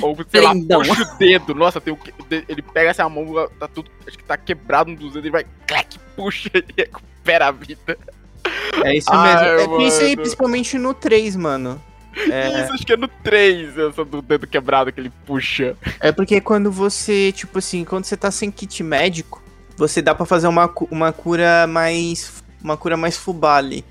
Ou, 0.00 0.16
sei 0.28 0.40
lá, 0.40 0.54
puxa 0.54 1.02
o 1.02 1.18
dedo. 1.18 1.54
Nossa, 1.54 1.80
tem 1.80 1.92
o 1.92 1.98
ele 2.30 2.62
pega 2.62 2.90
essa 2.90 3.08
mão, 3.08 3.26
tá 3.58 3.68
tudo, 3.68 3.90
acho 4.06 4.16
que 4.16 4.24
tá 4.24 4.36
quebrado 4.36 4.90
um 4.90 4.94
dos 4.94 5.12
dedos, 5.12 5.16
ele 5.16 5.30
vai, 5.30 5.44
clac, 5.66 5.98
puxa 6.14 6.50
e 6.54 6.64
recupera 6.82 7.48
a 7.48 7.50
vida. 7.50 7.98
É 8.84 8.96
isso 8.96 9.08
Ai, 9.10 9.56
mesmo. 9.56 9.80
É 9.80 9.84
isso 9.84 10.00
aí, 10.00 10.10
mano. 10.10 10.22
principalmente 10.22 10.78
no 10.78 10.94
3, 10.94 11.36
mano. 11.36 11.82
É, 12.30 12.62
Isso, 12.62 12.72
acho 12.72 12.86
que 12.86 12.92
é 12.92 12.96
no 12.96 13.08
3, 13.08 13.76
essa 13.78 14.04
do 14.04 14.22
dedo 14.22 14.46
quebrado 14.46 14.90
que 14.92 14.98
ele 14.98 15.12
puxa. 15.26 15.76
é 16.00 16.10
porque 16.10 16.40
quando 16.40 16.70
você, 16.72 17.30
tipo 17.32 17.58
assim, 17.58 17.84
quando 17.84 18.04
você 18.04 18.16
tá 18.16 18.30
sem 18.30 18.50
kit 18.50 18.82
médico, 18.82 19.42
você 19.76 20.00
dá 20.00 20.14
pra 20.14 20.24
fazer 20.24 20.46
uma, 20.48 20.72
uma 20.90 21.12
cura 21.12 21.66
mais. 21.66 22.42
Uma 22.64 22.76
cura 22.76 22.96
mais 22.96 23.16
fubali. 23.16 23.84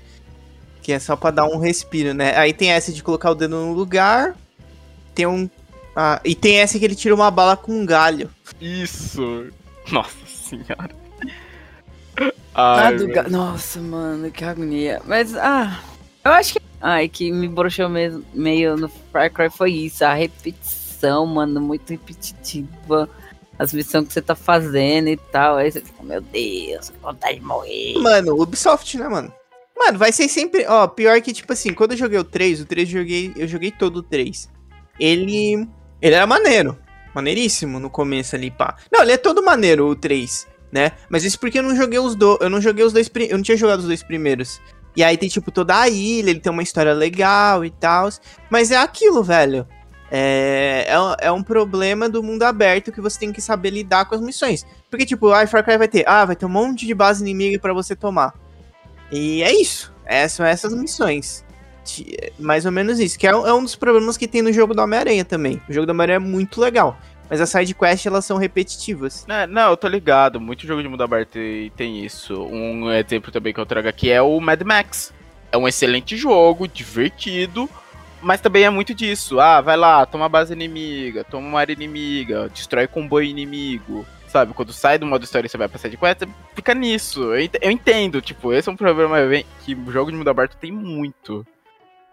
Que 0.82 0.92
é 0.92 0.98
só 0.98 1.14
pra 1.16 1.30
dar 1.30 1.46
um 1.46 1.58
respiro, 1.58 2.12
né? 2.14 2.36
Aí 2.36 2.52
tem 2.52 2.70
essa 2.72 2.92
de 2.92 3.02
colocar 3.02 3.30
o 3.30 3.34
dedo 3.34 3.56
no 3.56 3.72
lugar. 3.72 4.34
Tem 5.14 5.26
um. 5.26 5.48
Ah, 5.94 6.20
e 6.24 6.34
tem 6.34 6.58
essa 6.58 6.78
que 6.78 6.84
ele 6.84 6.94
tira 6.94 7.14
uma 7.14 7.30
bala 7.30 7.56
com 7.56 7.72
um 7.72 7.86
galho. 7.86 8.28
Isso. 8.60 9.46
Nossa 9.90 10.14
senhora. 10.26 10.90
Ah, 12.54 12.86
Ai, 12.86 12.96
do 12.96 13.06
meu 13.06 13.14
ga- 13.14 13.28
Nossa, 13.28 13.80
mano, 13.80 14.30
que 14.30 14.44
agonia. 14.44 15.00
Mas, 15.04 15.34
ah, 15.36 15.78
eu 16.26 16.32
acho 16.32 16.54
que. 16.54 16.60
Ai, 16.80 17.08
que 17.08 17.32
me 17.32 17.48
broxou 17.48 17.88
mesmo, 17.88 18.24
meio 18.34 18.76
no 18.76 18.88
Far 19.12 19.32
Cry 19.32 19.50
foi 19.50 19.72
isso. 19.72 20.04
A 20.04 20.14
repetição, 20.14 21.26
mano, 21.26 21.60
muito 21.60 21.90
repetitiva. 21.90 23.08
As 23.58 23.72
missões 23.72 24.06
que 24.06 24.12
você 24.12 24.20
tá 24.20 24.34
fazendo 24.34 25.08
e 25.08 25.16
tal. 25.16 25.56
Aí 25.56 25.72
você 25.72 25.80
fica, 25.80 26.02
meu 26.02 26.20
Deus, 26.20 26.90
que 26.90 26.98
vontade 26.98 27.36
de 27.36 27.44
morrer. 27.44 27.94
Mano, 27.98 28.40
Ubisoft, 28.40 28.98
né, 28.98 29.08
mano? 29.08 29.32
Mano, 29.76 29.98
vai 29.98 30.12
ser 30.12 30.28
sempre. 30.28 30.66
Ó, 30.66 30.86
pior 30.86 31.20
que, 31.20 31.32
tipo 31.32 31.52
assim, 31.52 31.72
quando 31.72 31.92
eu 31.92 31.98
joguei 31.98 32.18
o 32.18 32.24
3, 32.24 32.60
o 32.62 32.66
3 32.66 32.88
eu 32.88 33.00
joguei, 33.00 33.32
eu 33.36 33.48
joguei 33.48 33.70
todo 33.70 33.98
o 33.98 34.02
3. 34.02 34.48
Ele. 34.98 35.66
Ele 36.00 36.14
era 36.14 36.26
maneiro. 36.26 36.78
Maneiríssimo 37.14 37.80
no 37.80 37.88
começo 37.88 38.36
ali, 38.36 38.50
pá. 38.50 38.76
Não, 38.92 39.02
ele 39.02 39.12
é 39.12 39.16
todo 39.16 39.42
maneiro, 39.42 39.86
o 39.86 39.96
3, 39.96 40.46
né? 40.70 40.92
Mas 41.08 41.24
isso 41.24 41.40
porque 41.40 41.58
eu 41.58 41.62
não 41.62 41.74
joguei 41.74 41.98
os 41.98 42.14
dois. 42.14 42.38
Eu 42.40 42.50
não 42.50 42.60
joguei 42.60 42.84
os 42.84 42.92
dois. 42.92 43.10
Eu 43.14 43.36
não 43.36 43.42
tinha 43.42 43.56
jogado 43.56 43.80
os 43.80 43.86
dois 43.86 44.02
primeiros. 44.02 44.60
E 44.96 45.04
aí 45.04 45.16
tem, 45.18 45.28
tipo, 45.28 45.50
toda 45.50 45.78
a 45.78 45.88
ilha, 45.88 46.30
ele 46.30 46.40
tem 46.40 46.50
uma 46.50 46.62
história 46.62 46.94
legal 46.94 47.64
e 47.64 47.70
tal. 47.70 48.08
Mas 48.50 48.70
é 48.70 48.76
aquilo, 48.76 49.22
velho. 49.22 49.66
É, 50.10 50.84
é, 50.88 51.00
um- 51.00 51.14
é 51.20 51.32
um 51.32 51.42
problema 51.42 52.08
do 52.08 52.22
mundo 52.22 52.44
aberto 52.44 52.90
que 52.92 53.00
você 53.00 53.18
tem 53.18 53.32
que 53.32 53.40
saber 53.40 53.70
lidar 53.70 54.04
com 54.06 54.14
as 54.14 54.20
missões. 54.20 54.64
Porque, 54.90 55.04
tipo, 55.04 55.30
a 55.32 55.46
Far 55.46 55.64
Cry 55.64 55.76
vai 55.76 55.88
ter, 55.88 56.08
ah, 56.08 56.24
vai 56.24 56.36
ter 56.36 56.46
um 56.46 56.50
monte 56.50 56.86
de 56.86 56.94
base 56.94 57.22
inimiga 57.22 57.58
pra 57.58 57.72
você 57.74 57.94
tomar. 57.94 58.32
E 59.12 59.42
é 59.42 59.52
isso. 59.60 59.92
É, 60.04 60.26
são 60.28 60.46
essas 60.46 60.72
missões. 60.74 61.44
É 62.20 62.32
Mais 62.38 62.64
ou 62.64 62.72
menos 62.72 62.98
isso. 62.98 63.18
Que 63.18 63.26
é, 63.26 63.30
é 63.30 63.52
um 63.52 63.62
dos 63.62 63.76
problemas 63.76 64.16
que 64.16 64.26
tem 64.26 64.42
no 64.42 64.52
jogo 64.52 64.74
do 64.74 64.80
Homem-Aranha 64.82 65.24
também. 65.24 65.60
O 65.68 65.72
jogo 65.72 65.86
do 65.86 65.90
Homem-Aranha 65.90 66.16
é 66.16 66.18
muito 66.20 66.60
legal. 66.60 66.98
Mas 67.28 67.40
as 67.40 67.50
side 67.50 67.74
quests, 67.74 68.06
elas 68.06 68.24
são 68.24 68.36
repetitivas. 68.36 69.26
É, 69.28 69.46
não, 69.46 69.70
eu 69.70 69.76
tô 69.76 69.88
ligado. 69.88 70.40
Muito 70.40 70.66
jogo 70.66 70.80
de 70.82 70.88
mundo 70.88 71.02
aberto 71.02 71.32
tem- 71.32 72.04
isso. 72.04 72.40
Um 72.44 72.90
exemplo 72.92 73.32
também 73.32 73.52
que 73.52 73.58
eu 73.60 73.66
trago 73.66 73.88
aqui 73.88 74.10
é 74.10 74.22
o 74.22 74.38
Mad 74.40 74.62
Max. 74.62 75.12
É 75.50 75.56
um 75.58 75.66
excelente 75.66 76.16
jogo, 76.16 76.68
divertido, 76.68 77.68
mas 78.22 78.40
também 78.40 78.64
é 78.64 78.70
muito 78.70 78.94
disso. 78.94 79.40
Ah, 79.40 79.60
vai 79.60 79.76
lá, 79.76 80.04
toma 80.06 80.28
base 80.28 80.52
inimiga, 80.52 81.24
toma 81.24 81.48
uma 81.48 81.60
área 81.60 81.72
inimiga, 81.72 82.48
destrói 82.48 82.86
comboio 82.86 83.26
inimigo. 83.28 84.06
Sabe, 84.28 84.52
quando 84.52 84.72
sai 84.72 84.98
do 84.98 85.06
modo 85.06 85.24
história 85.24 85.46
e 85.46 85.48
você 85.48 85.56
vai 85.56 85.68
pra 85.68 85.78
side 85.78 85.96
quest, 85.96 86.22
fica 86.54 86.74
nisso. 86.74 87.22
Eu 87.32 87.40
ent- 87.40 87.58
eu 87.62 87.70
entendo, 87.70 88.20
tipo, 88.20 88.52
esse 88.52 88.68
é 88.68 88.72
um 88.72 88.76
problema 88.76 89.16
que 89.64 89.74
o 89.74 89.90
jogo 89.90 90.10
de 90.10 90.16
mundo 90.16 90.28
aberto 90.28 90.56
tem 90.56 90.70
muito. 90.72 91.46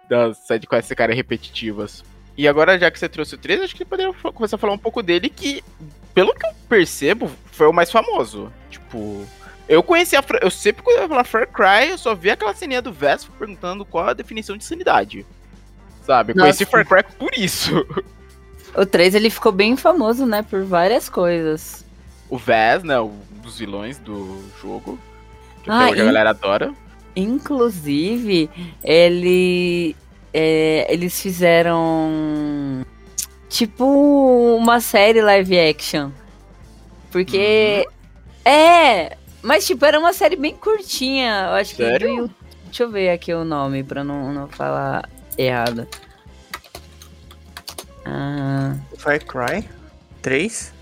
Das 0.09 0.37
side 0.37 0.65
quests 0.67 0.87
ficarem 0.87 1.15
repetitivas. 1.15 2.03
E 2.37 2.47
agora, 2.47 2.79
já 2.79 2.89
que 2.89 2.97
você 2.97 3.07
trouxe 3.07 3.35
o 3.35 3.37
3, 3.37 3.61
acho 3.61 3.75
que 3.75 3.85
poderia 3.85 4.13
começar 4.13 4.55
a 4.55 4.59
falar 4.59 4.73
um 4.73 4.77
pouco 4.77 5.03
dele, 5.03 5.29
que, 5.29 5.63
pelo 6.13 6.33
que 6.33 6.45
eu 6.45 6.51
percebo, 6.67 7.31
foi 7.51 7.67
o 7.67 7.73
mais 7.73 7.91
famoso. 7.91 8.51
Tipo, 8.69 9.25
eu 9.67 9.83
conheci 9.83 10.15
a. 10.15 10.23
Eu 10.41 10.49
sempre 10.49 10.81
quando 10.81 10.97
eu 10.97 11.03
ia 11.03 11.09
falar 11.09 11.23
Far 11.23 11.47
Cry, 11.47 11.91
eu 11.91 11.97
só 11.97 12.15
vi 12.15 12.31
aquela 12.31 12.53
ceninha 12.53 12.81
do 12.81 12.91
Vespa 12.91 13.31
perguntando 13.37 13.85
qual 13.85 14.09
a 14.09 14.13
definição 14.13 14.57
de 14.57 14.65
sanidade. 14.65 15.25
Sabe? 16.05 16.33
Nossa. 16.33 16.45
Conheci 16.45 16.65
Far 16.65 16.85
Cry 16.85 17.03
por 17.17 17.31
isso. 17.37 17.85
O 18.75 18.87
3 18.87 19.13
ele 19.13 19.29
ficou 19.29 19.51
bem 19.51 19.77
famoso, 19.77 20.25
né? 20.25 20.41
Por 20.41 20.63
várias 20.63 21.07
coisas. 21.07 21.85
O 22.27 22.39
Vez, 22.39 22.83
né? 22.83 22.99
Um 22.99 23.11
dos 23.43 23.59
vilões 23.59 23.99
do 23.99 24.43
jogo. 24.59 24.97
Que 25.63 25.69
Ah, 25.69 25.81
até 25.81 25.91
hoje 25.91 26.01
a 26.01 26.05
galera 26.05 26.29
adora. 26.31 26.73
Inclusive, 27.15 28.49
ele, 28.83 29.95
é, 30.33 30.87
eles 30.91 31.19
fizeram 31.21 32.85
tipo 33.49 33.85
uma 34.57 34.79
série 34.81 35.21
live 35.21 35.59
action. 35.59 36.09
Porque. 37.11 37.87
É! 38.43 39.15
Mas, 39.41 39.65
tipo, 39.67 39.85
era 39.85 39.99
uma 39.99 40.13
série 40.13 40.35
bem 40.35 40.55
curtinha. 40.55 41.47
Eu 41.49 41.53
acho 41.55 41.75
que. 41.75 41.83
Sério? 41.83 42.07
do 42.07 42.13
Yu- 42.23 42.29
Deixa 42.65 42.83
eu 42.83 42.89
ver 42.89 43.11
aqui 43.11 43.31
o 43.33 43.45
nome 43.45 43.83
pra 43.83 44.03
não, 44.03 44.33
não 44.33 44.47
falar 44.47 45.07
errado. 45.37 45.87
Ah. 48.05 48.75
Far 48.97 49.19
Cry 49.23 49.67
3? 50.21 50.73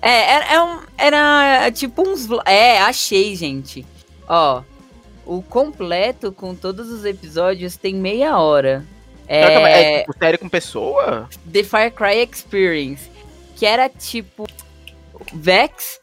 É, 0.00 0.32
era, 0.34 0.44
é 0.54 0.62
um- 0.62 0.80
era 0.98 1.70
tipo 1.72 2.02
uns. 2.08 2.26
É, 2.46 2.78
achei, 2.80 3.34
gente. 3.36 3.86
Ó, 4.28 4.62
o 5.26 5.42
completo 5.42 6.32
com 6.32 6.54
todos 6.54 6.90
os 6.90 7.04
episódios 7.04 7.76
tem 7.76 7.94
meia 7.94 8.38
hora. 8.38 8.84
Calma, 9.28 9.68
É, 9.68 9.94
É 9.94 10.00
tipo 10.00 10.18
série 10.18 10.38
com 10.38 10.48
pessoa? 10.48 11.28
The 11.50 11.62
Far 11.64 11.90
Cry 11.92 12.28
Experience. 12.30 13.08
Que 13.56 13.66
era 13.66 13.88
tipo. 13.88 14.46
Vex 15.32 16.00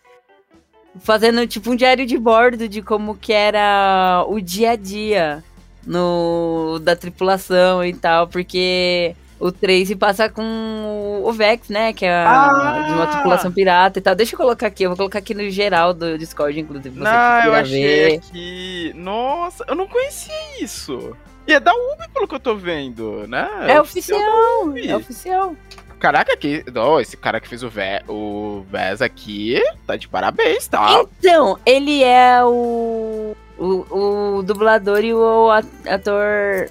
fazendo 1.04 1.46
tipo 1.48 1.72
um 1.72 1.76
diário 1.76 2.06
de 2.06 2.18
bordo 2.18 2.68
de 2.68 2.82
como 2.82 3.16
que 3.16 3.32
era 3.32 4.26
o 4.28 4.40
dia 4.42 4.72
a 4.72 4.76
dia 4.76 5.44
no 5.86 6.80
da 6.82 6.96
tripulação 6.96 7.84
e 7.84 7.94
tal, 7.94 8.28
porque 8.28 9.16
o 9.40 9.52
Trace 9.52 9.96
passa 9.96 10.30
com 10.30 11.22
o 11.24 11.32
Vex, 11.32 11.70
né, 11.70 11.94
que 11.94 12.06
é 12.06 12.12
a, 12.14 12.30
Ah! 12.30 12.94
uma 12.94 13.08
tripulação 13.08 13.52
pirata 13.52 14.00
e 14.00 14.02
tal. 14.02 14.16
Deixa 14.16 14.36
eu 14.36 14.38
colocar 14.38 14.68
aqui, 14.68 14.84
eu 14.84 14.90
vou 14.90 14.98
colocar 14.98 15.20
aqui 15.20 15.34
no 15.34 15.50
geral 15.50 15.94
do 15.94 16.18
Discord, 16.18 16.60
inclusive, 16.60 16.90
você 16.98 17.10
que 17.42 17.48
eu 17.48 17.54
achei 17.56 17.82
ver. 17.84 18.16
aqui. 18.18 18.92
Nossa, 18.96 19.66
eu 19.68 19.76
não 19.76 19.88
conhecia 19.88 20.34
isso. 20.64 21.16
E 21.52 21.56
é 21.56 21.60
da 21.60 21.74
Ubi, 21.74 22.08
pelo 22.14 22.26
que 22.30 22.36
eu 22.36 22.40
tô 22.40 22.56
vendo, 22.56 23.28
né? 23.28 23.46
É 23.68 23.82
oficial, 23.82 24.64
Ubi. 24.64 24.88
é 24.88 24.96
oficial. 24.96 25.54
Caraca, 26.00 26.36
que, 26.38 26.64
oh, 26.74 26.98
esse 26.98 27.18
cara 27.18 27.42
que 27.42 27.48
fez 27.50 27.62
o, 27.62 27.68
Ve 27.70 28.02
o 28.08 28.66
Vez 28.72 29.02
aqui 29.02 29.62
tá 29.86 29.98
de 29.98 30.08
parabéns, 30.08 30.66
tá? 30.70 31.04
Então, 31.20 31.60
ele 31.66 32.06
é 32.06 32.42
o, 32.42 33.36
o, 33.60 34.38
o 34.38 34.44
dublador 34.44 35.04
e 35.04 35.14
o 35.14 35.52
ator. 35.52 36.70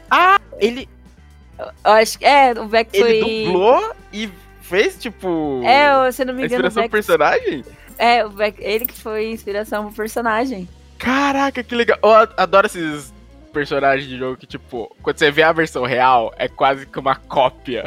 Ele, 0.58 0.88
Eu 1.58 1.92
acho 1.92 2.18
que. 2.18 2.24
É, 2.24 2.54
o 2.54 2.70
ele 2.74 3.20
foi. 3.22 3.44
dublou 3.44 3.94
e 4.14 4.30
fez, 4.62 4.96
tipo, 4.96 5.60
É, 5.62 6.10
se 6.10 6.24
não 6.24 6.32
me 6.32 6.44
engano, 6.46 6.54
inspiração 6.54 6.82
Vex. 6.84 6.90
personagem? 6.90 7.64
É, 7.98 8.24
o 8.24 8.30
Vex, 8.30 8.56
ele 8.62 8.86
que 8.86 8.98
foi 8.98 9.30
inspiração 9.30 9.84
pro 9.88 9.94
personagem. 9.94 10.66
Caraca, 10.98 11.62
que 11.62 11.74
legal. 11.74 11.98
Eu 12.02 12.28
adoro 12.38 12.66
esses 12.66 13.12
personagens 13.52 14.08
de 14.08 14.16
jogo 14.18 14.36
que, 14.36 14.46
tipo, 14.46 14.94
quando 15.02 15.18
você 15.18 15.30
vê 15.30 15.42
a 15.42 15.52
versão 15.52 15.84
real, 15.84 16.32
é 16.36 16.48
quase 16.48 16.86
que 16.86 16.98
uma 16.98 17.14
cópia 17.16 17.84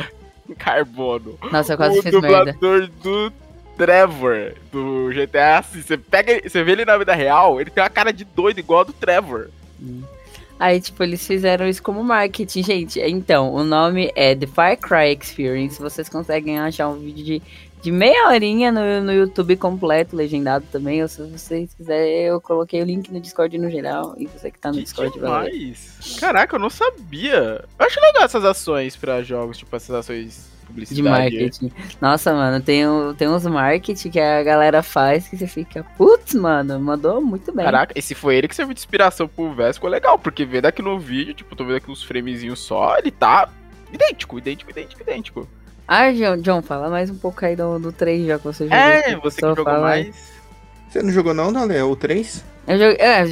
em 0.49 0.53
carbono. 0.53 1.37
Nossa, 1.51 1.73
eu 1.73 1.77
quase 1.77 1.99
o 1.99 2.03
fiz 2.03 2.11
merda. 2.13 2.53
dublador 2.53 2.87
do 3.01 3.33
Trevor, 3.77 4.53
do 4.71 5.09
GTA, 5.13 5.57
assim, 5.59 5.81
você 5.81 5.97
pega, 5.97 6.31
ele- 6.31 6.47
você 6.49 6.63
vê 6.63 6.73
ele 6.73 6.85
na 6.85 6.97
vida 6.97 7.13
real, 7.15 7.59
ele 7.59 7.69
tem 7.71 7.81
uma 7.83 7.89
cara 7.89 8.11
de 8.13 8.23
doido 8.23 8.59
igual 8.59 8.81
a 8.81 8.83
do 8.83 8.93
Trevor. 8.93 9.47
Aí, 10.59 10.79
tipo, 10.79 11.03
eles 11.03 11.25
fizeram 11.25 11.67
isso 11.67 11.81
como 11.81 12.03
marketing, 12.03 12.63
gente. 12.63 12.99
Então, 13.01 13.53
o 13.53 13.63
nome 13.63 14.11
é 14.15 14.35
The 14.35 14.47
Far 14.47 14.77
Cry 14.77 15.17
Experience. 15.19 15.81
Vocês 15.81 16.07
conseguem 16.07 16.59
achar 16.59 16.87
um 16.87 16.99
vídeo 16.99 17.23
de, 17.25 17.41
de 17.83 17.91
meia 17.91 18.29
horinha 18.29 18.71
no, 18.71 19.03
no 19.03 19.11
YouTube 19.11 19.57
completo, 19.57 20.15
legendado 20.15 20.65
também. 20.71 21.01
Ou 21.01 21.07
se 21.09 21.21
vocês 21.21 21.73
quiserem, 21.73 22.21
eu 22.23 22.39
coloquei 22.39 22.81
o 22.81 22.85
link 22.85 23.11
no 23.11 23.19
Discord 23.19 23.57
no 23.57 23.69
geral. 23.69 24.15
E 24.17 24.25
você 24.25 24.49
que 24.49 24.57
tá 24.57 24.69
no 24.69 24.77
Que 24.77 24.83
Discord, 24.83 25.19
vai 25.19 25.49
ver. 25.51 25.75
Caraca, 26.19 26.55
eu 26.55 26.59
não 26.59 26.69
sabia. 26.69 27.65
Eu 27.77 27.85
acho 27.85 27.99
legal 27.99 28.23
essas 28.23 28.45
ações 28.45 28.95
pra 28.95 29.21
jogos, 29.21 29.57
tipo, 29.57 29.75
essas 29.75 29.93
ações 29.93 30.49
de 30.63 30.63
De 30.63 30.65
publicidade. 30.67 31.09
marketing. 31.09 31.71
Nossa, 31.99 32.33
mano, 32.33 32.63
tem, 32.63 32.85
tem 33.17 33.27
uns 33.27 33.45
marketing 33.45 34.09
que 34.09 34.19
a 34.19 34.41
galera 34.43 34.81
faz 34.81 35.27
que 35.27 35.35
você 35.35 35.45
fica, 35.45 35.83
putz, 35.97 36.33
mano, 36.35 36.79
mandou 36.79 37.19
muito 37.19 37.51
bem. 37.53 37.65
Caraca, 37.65 37.93
e 37.97 38.01
se 38.01 38.15
foi 38.15 38.37
ele 38.37 38.47
que 38.47 38.55
serviu 38.55 38.73
de 38.73 38.79
inspiração 38.79 39.27
pro 39.27 39.53
Vess, 39.53 39.75
ficou 39.75 39.89
legal, 39.89 40.17
porque 40.17 40.45
vendo 40.45 40.67
aqui 40.67 40.81
no 40.81 40.97
vídeo, 40.97 41.33
tipo, 41.33 41.53
tô 41.53 41.65
vendo 41.65 41.75
aqui 41.75 41.91
uns 41.91 42.01
framezinhos 42.01 42.59
só, 42.61 42.97
ele 42.97 43.11
tá 43.11 43.49
idêntico, 43.91 44.37
idêntico, 44.37 44.71
idêntico, 44.71 45.01
idêntico. 45.01 45.47
Ah, 45.87 46.11
John, 46.11 46.37
John, 46.37 46.61
fala 46.61 46.89
mais 46.89 47.09
um 47.09 47.15
pouco 47.15 47.45
aí 47.45 47.55
do, 47.55 47.77
do 47.79 47.91
3 47.91 48.25
já 48.25 48.37
que 48.37 48.45
você 48.45 48.63
jogou. 48.65 48.77
É, 48.77 49.15
você 49.17 49.41
que 49.41 49.47
jogou 49.55 49.67
aí. 49.73 49.81
mais. 49.81 50.15
Você 50.89 51.01
não 51.03 51.11
jogou 51.11 51.33
não, 51.33 51.51
Dale? 51.51 51.81
O 51.81 51.95
3? 51.95 52.43
Eu 52.67 52.77
joguei, 52.77 52.97
é, 52.99 53.25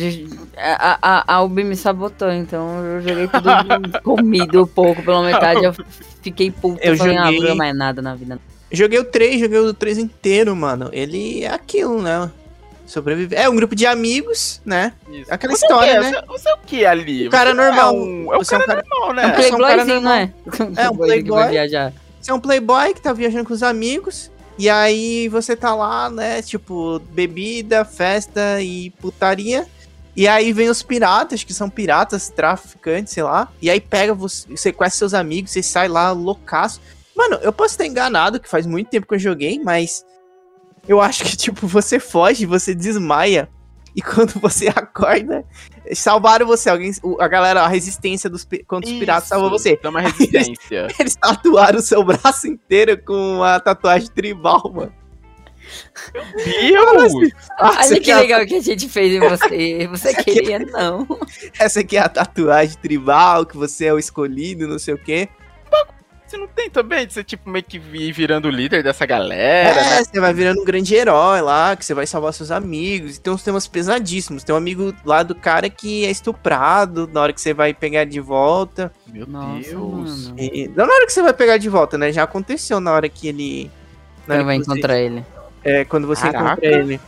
a, 0.57 0.97
a, 1.01 1.35
a 1.35 1.41
Ubi 1.43 1.63
me 1.63 1.75
sabotou, 1.77 2.29
então 2.31 2.83
eu 2.83 3.01
joguei 3.01 3.27
tudo 3.27 4.01
comido 4.03 4.67
pouco, 4.67 5.01
pela 5.01 5.23
metade 5.23 5.63
eu 5.63 5.73
fiquei 6.21 6.51
puto. 6.51 6.79
Eu 6.83 6.93
Eu 6.93 6.97
falei, 6.97 7.15
ah, 7.17 7.25
joguei- 7.25 7.39
não 7.39 7.47
vou 7.47 7.55
mais 7.55 7.75
nada 7.77 8.01
na 8.01 8.13
vida. 8.15 8.37
Joguei 8.69 8.99
o 8.99 9.05
3, 9.05 9.39
joguei 9.39 9.59
o 9.59 9.73
3 9.73 9.97
inteiro, 9.97 10.53
mano. 10.55 10.89
Ele 10.91 11.43
é 11.43 11.53
aquilo, 11.53 12.01
né? 12.01 12.29
Sobreviver. 12.85 13.39
É 13.39 13.47
um 13.49 13.55
grupo 13.55 13.73
de 13.75 13.85
amigos, 13.85 14.61
né? 14.65 14.91
Isso. 15.09 15.33
Aquela 15.33 15.55
Você 15.55 15.65
história, 15.65 15.91
é 15.91 15.99
o 15.99 16.03
quê? 16.03 16.09
né? 16.11 16.21
Você, 16.27 16.27
você 16.27 16.49
é 16.49 16.53
o 16.53 16.57
que 16.57 16.85
ali? 16.85 17.27
O 17.27 17.31
cara 17.31 17.51
Você 17.51 17.55
não 17.55 17.63
normal. 17.65 17.89
É, 17.95 17.97
um, 17.97 18.33
é 18.33 18.37
o 18.37 18.43
Você 18.43 18.55
é 18.55 18.57
um 18.57 18.61
cara, 18.61 18.83
normal, 18.89 19.09
é 19.09 19.11
um 19.11 19.15
né? 19.15 19.23
é 19.23 19.27
um 19.27 19.31
cara 19.31 19.57
Playboyzinho, 19.57 20.01
não 20.01 20.11
é? 20.13 20.21
É, 20.77 20.89
um 20.89 20.91
que 20.91 20.97
vai 20.97 21.07
playboy. 21.07 21.47
viajar. 21.49 21.93
Você 22.21 22.31
é 22.31 22.33
um 22.33 22.39
playboy 22.39 22.93
que 22.93 23.01
tá 23.01 23.11
viajando 23.11 23.45
com 23.45 23.53
os 23.53 23.63
amigos. 23.63 24.31
E 24.57 24.69
aí 24.69 25.27
você 25.27 25.55
tá 25.55 25.73
lá, 25.73 26.09
né? 26.09 26.41
Tipo, 26.41 26.99
bebida, 26.99 27.83
festa 27.83 28.61
e 28.61 28.91
putaria. 28.91 29.67
E 30.15 30.27
aí 30.27 30.53
vem 30.53 30.69
os 30.69 30.83
piratas, 30.83 31.43
que 31.43 31.53
são 31.53 31.69
piratas, 31.69 32.29
traficantes, 32.29 33.13
sei 33.13 33.23
lá. 33.23 33.51
E 33.61 33.69
aí 33.69 33.79
pega 33.79 34.13
você, 34.13 34.55
sequestra 34.55 34.97
seus 34.99 35.13
amigos, 35.13 35.51
você 35.51 35.63
sai 35.63 35.87
lá 35.87 36.11
loucaço. 36.11 36.79
Mano, 37.15 37.39
eu 37.41 37.51
posso 37.51 37.73
estar 37.73 37.85
enganado, 37.85 38.39
que 38.39 38.49
faz 38.49 38.65
muito 38.65 38.89
tempo 38.89 39.07
que 39.07 39.15
eu 39.15 39.19
joguei, 39.19 39.59
mas 39.59 40.05
Eu 40.87 40.99
acho 40.99 41.23
que, 41.23 41.35
tipo, 41.37 41.67
você 41.67 41.99
foge, 41.99 42.45
você 42.45 42.73
desmaia. 42.73 43.49
E 43.95 44.01
quando 44.01 44.39
você 44.39 44.69
acorda, 44.69 45.43
salvaram 45.93 46.45
você. 46.47 46.69
Alguém, 46.69 46.91
o- 47.03 47.21
a 47.21 47.27
galera, 47.27 47.61
a 47.63 47.67
resistência 47.67 48.29
dos, 48.29 48.47
contra 48.65 48.89
os 48.89 48.97
piratas 48.97 49.27
salvou 49.27 49.49
você. 49.49 49.77
Uma 49.83 49.99
resistência. 50.01 50.87
Eles 50.97 51.15
tatuaram 51.15 51.79
o 51.79 51.81
seu 51.81 52.01
braço 52.03 52.47
inteiro 52.47 52.97
com 53.03 53.43
a 53.43 53.59
tatuagem 53.59 54.09
tribal, 54.09 54.71
mano. 54.73 54.93
Deus! 56.35 57.13
Ah, 57.59 57.75
essa 57.79 57.93
Olha 57.93 58.01
que 58.01 58.11
é 58.11 58.13
a- 58.13 58.19
legal 58.19 58.45
que 58.45 58.55
a 58.55 58.61
gente 58.61 58.87
fez 58.89 59.13
em 59.13 59.19
você. 59.19 59.87
Você 59.87 60.13
queria, 60.23 60.59
não. 60.59 61.07
essa 61.59 61.81
aqui 61.81 61.97
é 61.97 61.99
a 62.01 62.09
tatuagem 62.09 62.77
tribal, 62.81 63.45
que 63.45 63.55
você 63.57 63.85
é 63.85 63.93
o 63.93 63.99
escolhido, 63.99 64.67
não 64.67 64.79
sei 64.79 64.93
o 64.93 64.97
quê. 64.97 65.29
Você 66.31 66.37
não 66.37 66.47
tem 66.47 66.69
também 66.69 67.05
de 67.05 67.11
ser 67.11 67.25
tipo 67.25 67.49
meio 67.49 67.61
que 67.61 67.77
vir 67.77 68.13
virando 68.13 68.47
o 68.47 68.49
líder 68.49 68.81
dessa 68.81 69.05
galera, 69.05 69.81
é, 69.81 69.97
né? 69.97 70.03
você 70.05 70.17
vai 70.17 70.33
virando 70.33 70.61
um 70.61 70.63
grande 70.63 70.95
herói 70.95 71.41
lá, 71.41 71.75
que 71.75 71.83
você 71.83 71.93
vai 71.93 72.07
salvar 72.07 72.33
seus 72.33 72.51
amigos. 72.51 73.17
E 73.17 73.19
tem 73.19 73.33
uns 73.33 73.43
temas 73.43 73.67
pesadíssimos. 73.67 74.41
Tem 74.41 74.55
um 74.55 74.57
amigo 74.57 74.93
lá 75.03 75.23
do 75.23 75.35
cara 75.35 75.69
que 75.69 76.05
é 76.05 76.09
estuprado 76.09 77.09
na 77.11 77.19
hora 77.21 77.33
que 77.33 77.41
você 77.41 77.53
vai 77.53 77.73
pegar 77.73 78.05
de 78.05 78.21
volta. 78.21 78.93
Meu 79.07 79.27
Nossa, 79.27 79.71
Deus. 79.71 80.27
mano. 80.29 80.39
E, 80.39 80.71
não 80.73 80.87
na 80.87 80.93
hora 80.93 81.05
que 81.05 81.11
você 81.11 81.21
vai 81.21 81.33
pegar 81.33 81.57
de 81.57 81.67
volta, 81.67 81.97
né? 81.97 82.13
Já 82.13 82.23
aconteceu 82.23 82.79
na 82.79 82.93
hora 82.93 83.09
que 83.09 83.27
ele. 83.27 83.69
na 84.25 84.35
hora 84.35 84.43
Você 84.43 84.45
vai 84.45 84.57
que 84.59 84.63
você- 84.63 84.71
encontrar 84.71 84.99
ele. 84.99 85.25
É, 85.65 85.83
quando 85.83 86.07
você 86.07 86.31
Caraca. 86.31 86.51
encontra 86.65 86.79
ele. 86.79 87.01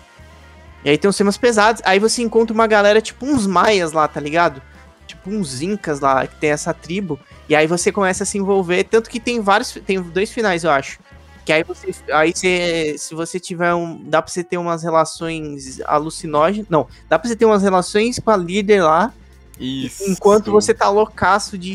E 0.83 0.89
aí 0.89 0.97
tem 0.97 1.07
uns 1.09 1.15
temas 1.15 1.37
pesados. 1.37 1.81
Aí 1.85 1.97
você 1.97 2.21
encontra 2.21 2.53
uma 2.53 2.67
galera, 2.67 2.99
tipo 2.99 3.25
uns 3.25 3.47
maias 3.47 3.93
lá, 3.93 4.05
tá 4.05 4.19
ligado? 4.19 4.61
Tipo 5.07 5.29
uns 5.29 5.61
incas 5.61 6.01
lá, 6.01 6.27
que 6.27 6.35
tem 6.35 6.49
essa 6.49 6.73
tribo. 6.73 7.17
E 7.47 7.55
aí 7.55 7.67
você 7.67 7.91
começa 7.91 8.23
a 8.23 8.25
se 8.25 8.37
envolver. 8.37 8.83
Tanto 8.85 9.09
que 9.09 9.19
tem 9.19 9.41
vários. 9.41 9.71
Tem 9.85 10.01
dois 10.01 10.31
finais, 10.31 10.63
eu 10.63 10.71
acho. 10.71 10.99
Que 11.45 11.51
aí 11.51 11.63
você. 11.63 11.93
Aí 12.11 12.31
você. 12.33 12.95
Se 12.97 13.13
você 13.13 13.39
tiver 13.39 13.73
um. 13.73 14.01
Dá 14.03 14.21
pra 14.21 14.31
você 14.31 14.43
ter 14.43 14.57
umas 14.57 14.83
relações 14.83 15.81
alucinógenas. 15.81 16.67
Não, 16.69 16.87
dá 17.09 17.19
pra 17.19 17.27
você 17.27 17.35
ter 17.35 17.45
umas 17.45 17.63
relações 17.63 18.19
com 18.19 18.31
a 18.31 18.37
líder 18.37 18.81
lá. 18.83 19.13
Isso. 19.59 20.03
Enquanto 20.09 20.51
você 20.51 20.73
tá 20.73 20.89
loucaço 20.89 21.57
de. 21.57 21.73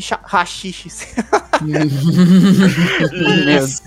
Meu 1.61 1.87
Isso. 3.63 3.81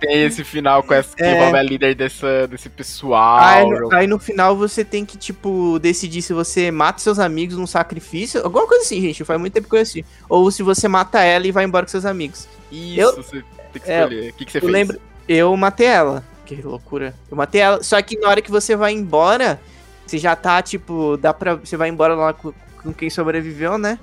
Tem 0.00 0.24
esse 0.24 0.44
final 0.44 0.82
com 0.82 0.94
essa 0.94 1.14
que 1.16 1.22
É. 1.22 1.50
a 1.50 1.62
líder 1.62 1.94
dessa, 1.94 2.46
desse 2.48 2.68
pessoal. 2.68 3.38
Aí, 3.40 3.66
no- 3.68 3.94
aí 3.94 4.06
no 4.06 4.18
final 4.18 4.56
você 4.56 4.84
tem 4.84 5.04
que, 5.04 5.16
tipo, 5.18 5.78
decidir 5.80 6.22
se 6.22 6.32
você 6.32 6.70
mata 6.70 7.00
seus 7.00 7.18
amigos 7.18 7.56
num 7.56 7.66
sacrifício. 7.66 8.42
Alguma 8.44 8.66
coisa 8.66 8.84
assim, 8.84 9.00
gente. 9.00 9.24
Faz 9.24 9.38
muito 9.40 9.52
tempo 9.52 9.68
que 9.68 9.76
eu 9.76 9.80
assisti. 9.80 10.04
Ou 10.28 10.50
se 10.50 10.62
você 10.62 10.88
mata 10.88 11.20
ela 11.20 11.46
e 11.46 11.52
vai 11.52 11.64
embora 11.64 11.84
com 11.86 11.90
seus 11.90 12.04
amigos. 12.04 12.48
Isso, 12.70 13.00
Eu- 13.00 13.16
você 13.16 13.42
tem 13.72 13.82
que 13.82 13.90
É, 13.90 13.98
escolher. 14.02 14.30
o 14.30 14.34
que, 14.34 14.44
que 14.44 14.52
você 14.52 14.58
Eu 14.58 14.62
fez? 14.62 14.72
lembro. 14.72 15.00
Eu 15.28 15.56
matei 15.56 15.86
ela. 15.86 16.24
Que 16.46 16.60
loucura. 16.62 17.14
Eu 17.30 17.36
matei 17.36 17.60
ela. 17.60 17.82
Só 17.82 18.00
que 18.02 18.18
na 18.18 18.28
hora 18.28 18.42
que 18.42 18.50
você 18.50 18.74
vai 18.74 18.92
embora, 18.92 19.60
você 20.06 20.18
já 20.18 20.34
tá, 20.34 20.60
tipo, 20.60 21.16
dá 21.16 21.32
pra. 21.32 21.54
Você 21.54 21.76
vai 21.76 21.88
embora 21.88 22.14
lá 22.14 22.32
com, 22.32 22.52
com 22.82 22.92
quem 22.92 23.08
sobreviveu, 23.10 23.78
né? 23.78 23.98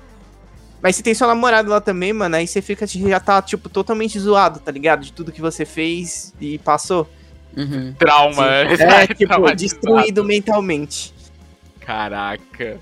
Mas 0.80 0.94
você 0.96 1.02
tem 1.02 1.12
seu 1.14 1.26
namorado 1.26 1.70
lá 1.70 1.80
também, 1.80 2.12
mano. 2.12 2.36
Aí 2.36 2.46
você 2.46 2.62
fica, 2.62 2.86
já 2.86 3.18
tá, 3.18 3.42
tipo, 3.42 3.68
totalmente 3.68 4.18
zoado, 4.18 4.60
tá 4.60 4.70
ligado? 4.70 5.02
De 5.04 5.12
tudo 5.12 5.32
que 5.32 5.40
você 5.40 5.64
fez 5.64 6.32
e 6.40 6.58
passou. 6.58 7.08
Uhum. 7.56 7.92
Trauma. 7.98 8.46
É, 8.46 8.76
Vai 8.76 9.06
tipo, 9.08 9.54
destruído 9.56 10.22
mentalmente. 10.22 11.12
Caraca. 11.80 12.78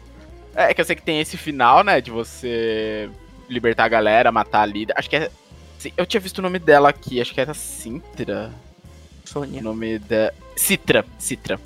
É 0.54 0.74
que 0.74 0.80
eu 0.80 0.84
sei 0.84 0.96
que 0.96 1.02
tem 1.02 1.20
esse 1.20 1.36
final, 1.36 1.82
né? 1.84 2.00
De 2.00 2.10
você 2.10 3.08
libertar 3.48 3.84
a 3.84 3.88
galera, 3.88 4.32
matar 4.32 4.62
a 4.62 4.66
líder. 4.66 4.92
Acho 4.96 5.08
que 5.08 5.16
é. 5.16 5.30
se- 5.78 5.92
Eu 5.96 6.04
tinha 6.04 6.20
visto 6.20 6.38
o 6.38 6.42
nome 6.42 6.58
dela 6.58 6.88
aqui, 6.90 7.20
acho 7.20 7.32
que 7.32 7.40
era 7.40 7.54
Sintra. 7.54 8.50
O 9.24 9.28
Sônia. 9.28 9.62
nome 9.62 9.98
da. 9.98 10.32
Citra. 10.56 11.04
Citra. 11.18 11.58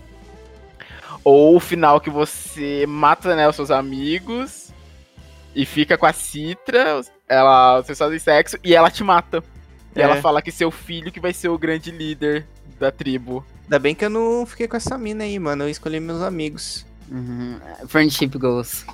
Ou 1.25 1.57
o 1.57 1.61
final 1.61 2.01
que 2.01 2.11
você 2.11 2.87
mata, 2.87 3.35
né, 3.37 3.49
os 3.49 3.57
seus 3.57 3.71
amigos 3.71 4.73
e 5.55 5.67
fica 5.67 5.99
com 5.99 6.07
a 6.07 6.13
Citra, 6.13 7.01
ela, 7.29 7.81
vocês 7.83 7.99
fazem 7.99 8.19
sexo 8.19 8.57
e 8.65 8.75
ela 8.75 8.91
te 8.91 9.05
mata. 9.05 9.43
E 9.95 10.01
É. 10.01 10.05
ela 10.05 10.17
fala 10.17 10.41
que 10.41 10.53
seu 10.53 10.71
filho 10.71 11.11
que 11.13 11.21
vai 11.21 11.33
ser 11.33 11.49
o 11.49 11.59
grande 11.59 11.91
líder 11.91 12.47
da 12.79 12.91
tribo. 12.91 13.45
Ainda 13.65 13.79
bem 13.79 13.95
que 13.95 14.05
eu 14.05 14.11
não 14.11 14.47
fiquei 14.47 14.67
com 14.67 14.77
essa 14.77 14.97
mina 14.97 15.25
aí, 15.25 15.39
mano. 15.39 15.65
Eu 15.65 15.69
escolhi 15.69 16.01
meus 16.01 16.23
amigos. 16.23 16.87
Uhum. 17.11 17.59
Friendship 17.89 18.29
goals. 18.39 18.85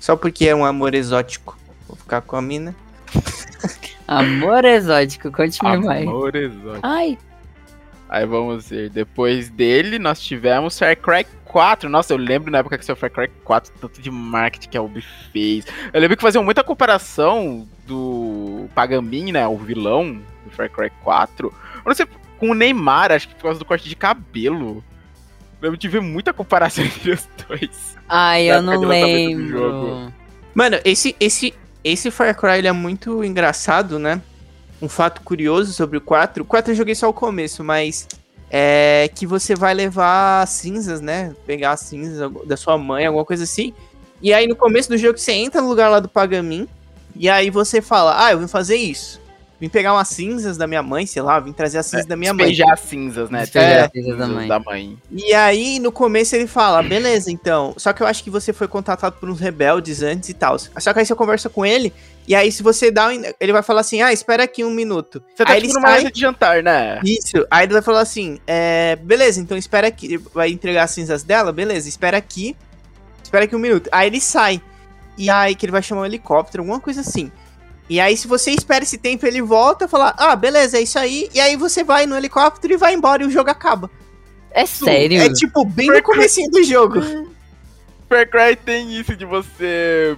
Só 0.00 0.16
porque 0.16 0.46
é 0.48 0.54
um 0.54 0.64
amor 0.64 0.94
exótico. 0.94 1.56
Vou 1.86 1.96
ficar 1.96 2.20
com 2.22 2.36
a 2.36 2.42
mina. 2.42 2.74
Amor 4.06 4.64
exótico, 4.64 5.30
conte-me 5.30 5.76
mais. 5.78 6.08
Amor 6.08 6.34
exótico. 6.34 6.80
Ai, 6.82 7.18
Aí 8.08 8.24
vamos 8.24 8.70
ver. 8.70 8.88
Depois 8.88 9.50
dele, 9.50 9.98
nós 9.98 10.20
tivemos 10.20 10.78
Far 10.78 10.96
Cry 10.96 11.26
4. 11.44 11.88
Nossa, 11.90 12.12
eu 12.12 12.16
lembro 12.16 12.50
na 12.50 12.58
época 12.58 12.78
que 12.78 12.84
saiu 12.84 12.96
Far 12.96 13.10
Cry 13.10 13.28
4, 13.44 13.72
tanto 13.80 14.00
de 14.00 14.10
marketing 14.10 14.68
que 14.68 14.78
a 14.78 14.82
Ubi 14.82 15.04
fez. 15.32 15.66
Eu 15.92 16.00
lembro 16.00 16.16
que 16.16 16.22
faziam 16.22 16.42
muita 16.42 16.64
comparação 16.64 17.68
do 17.86 18.66
Pagamin, 18.74 19.32
né? 19.32 19.46
O 19.46 19.56
vilão 19.56 20.20
do 20.44 20.50
Far 20.50 20.70
Cry 20.70 20.90
4. 21.02 21.48
Eu 21.48 21.82
não 21.84 21.94
sei, 21.94 22.06
com 22.38 22.50
o 22.50 22.54
Neymar, 22.54 23.12
acho 23.12 23.28
que 23.28 23.34
por 23.34 23.42
causa 23.42 23.58
do 23.58 23.64
corte 23.64 23.88
de 23.88 23.96
cabelo. 23.96 24.82
Eu 25.60 25.64
lembro 25.64 25.78
de 25.78 25.88
ver 25.88 26.00
muita 26.00 26.32
comparação 26.32 26.84
entre 26.86 27.12
os 27.12 27.28
dois. 27.46 27.96
ai, 28.08 28.50
eu 28.50 28.62
não 28.62 28.80
lembro. 28.80 29.48
jogo. 29.48 30.12
Mano, 30.54 30.78
esse, 30.84 31.14
esse, 31.20 31.54
esse 31.84 32.10
Far 32.10 32.34
Cry 32.34 32.58
ele 32.58 32.68
é 32.68 32.72
muito 32.72 33.22
engraçado, 33.22 33.98
né? 33.98 34.22
Um 34.80 34.88
fato 34.88 35.22
curioso 35.22 35.72
sobre 35.72 35.98
o 35.98 36.00
4. 36.00 36.42
O 36.42 36.46
4 36.46 36.72
eu 36.72 36.76
joguei 36.76 36.94
só 36.94 37.08
o 37.08 37.12
começo, 37.12 37.64
mas 37.64 38.06
é 38.50 39.10
que 39.14 39.26
você 39.26 39.54
vai 39.54 39.74
levar 39.74 40.46
cinzas, 40.46 41.00
né? 41.00 41.34
Pegar 41.46 41.72
as 41.72 41.80
cinzas 41.80 42.30
da 42.46 42.56
sua 42.56 42.78
mãe, 42.78 43.04
alguma 43.04 43.24
coisa 43.24 43.44
assim. 43.44 43.74
E 44.22 44.32
aí 44.32 44.46
no 44.46 44.56
começo 44.56 44.88
do 44.88 44.96
jogo 44.96 45.18
você 45.18 45.32
entra 45.32 45.60
no 45.60 45.68
lugar 45.68 45.88
lá 45.88 46.00
do 46.00 46.08
Pagamin. 46.08 46.68
E 47.14 47.28
aí 47.28 47.50
você 47.50 47.82
fala: 47.82 48.24
Ah, 48.24 48.32
eu 48.32 48.38
vim 48.38 48.48
fazer 48.48 48.76
isso. 48.76 49.20
Vim 49.60 49.68
pegar 49.68 49.92
umas 49.92 50.06
cinzas 50.08 50.56
da 50.56 50.68
minha 50.68 50.82
mãe, 50.84 51.04
sei 51.04 51.20
lá, 51.20 51.40
vim 51.40 51.52
trazer 51.52 51.78
as 51.78 51.86
cinzas 51.86 52.06
da 52.06 52.16
minha 52.16 52.32
mãe. 52.32 52.46
Despejar 52.46 52.72
as 52.74 52.80
cinzas, 52.80 53.28
né? 53.28 53.40
Despejar 53.40 53.66
Despejar 53.66 53.82
as 53.82 53.86
as 53.86 53.92
cinzas 53.92 54.18
da 54.18 54.26
mãe. 54.28 54.48
da 54.48 54.58
mãe. 54.60 54.98
E 55.10 55.34
aí, 55.34 55.78
no 55.80 55.90
começo, 55.90 56.36
ele 56.36 56.46
fala, 56.46 56.80
beleza, 56.80 57.28
então. 57.32 57.74
Só 57.76 57.92
que 57.92 58.00
eu 58.00 58.06
acho 58.06 58.22
que 58.22 58.30
você 58.30 58.52
foi 58.52 58.68
contatado 58.68 59.16
por 59.18 59.28
uns 59.28 59.40
rebeldes 59.40 60.00
antes 60.00 60.28
e 60.28 60.34
tal. 60.34 60.56
Só 60.58 60.92
que 60.92 61.00
aí 61.00 61.04
você 61.04 61.12
conversa 61.16 61.48
com 61.48 61.66
ele, 61.66 61.92
e 62.28 62.36
aí 62.36 62.52
se 62.52 62.62
você 62.62 62.88
dá. 62.92 63.08
um- 63.08 63.22
Ele 63.40 63.52
vai 63.52 63.62
falar 63.64 63.80
assim, 63.80 64.00
ah, 64.00 64.12
espera 64.12 64.44
aqui 64.44 64.62
um 64.62 64.70
minuto. 64.70 65.20
Você 65.34 65.44
tá 65.44 65.52
aí 65.52 65.60
tipo 65.60 65.72
ele 65.72 65.74
numa 65.74 65.88
sai. 65.88 65.98
mesa 65.98 66.12
de 66.12 66.20
jantar, 66.20 66.62
né? 66.62 67.00
Isso. 67.04 67.44
Aí 67.50 67.66
ele 67.66 67.72
vai 67.72 67.82
falar 67.82 68.02
assim, 68.02 68.38
é, 68.46 68.94
beleza, 69.02 69.40
então 69.40 69.58
espera 69.58 69.88
aqui. 69.88 70.18
Vai 70.32 70.50
entregar 70.50 70.84
as 70.84 70.92
cinzas 70.92 71.24
dela, 71.24 71.50
beleza, 71.52 71.88
espera 71.88 72.16
aqui. 72.16 72.54
Espera 73.24 73.44
aqui 73.44 73.56
um 73.56 73.58
minuto. 73.58 73.88
Aí 73.90 74.06
ele 74.06 74.20
sai. 74.20 74.62
E 75.16 75.28
aí 75.28 75.56
que 75.56 75.66
ele 75.66 75.72
vai 75.72 75.82
chamar 75.82 76.02
um 76.02 76.06
helicóptero, 76.06 76.62
alguma 76.62 76.78
coisa 76.78 77.00
assim. 77.00 77.32
E 77.88 78.00
aí, 78.00 78.16
se 78.16 78.28
você 78.28 78.50
espera 78.50 78.84
esse 78.84 78.98
tempo, 78.98 79.26
ele 79.26 79.40
volta 79.40 79.86
e 79.86 79.88
fala, 79.88 80.14
ah, 80.18 80.36
beleza, 80.36 80.76
é 80.76 80.82
isso 80.82 80.98
aí. 80.98 81.28
E 81.34 81.40
aí 81.40 81.56
você 81.56 81.82
vai 81.82 82.04
no 82.06 82.16
helicóptero 82.16 82.74
e 82.74 82.76
vai 82.76 82.92
embora 82.92 83.22
e 83.22 83.26
o 83.26 83.30
jogo 83.30 83.50
acaba. 83.50 83.90
É 84.50 84.66
sério? 84.66 85.20
É 85.20 85.32
tipo, 85.32 85.64
bem 85.64 85.88
no 85.88 86.02
comecinho 86.02 86.50
do 86.50 86.62
jogo. 86.62 87.00
Far 88.08 88.28
Cry 88.28 88.56
tem 88.56 88.98
isso 88.98 89.14
de 89.14 89.24
você. 89.24 90.16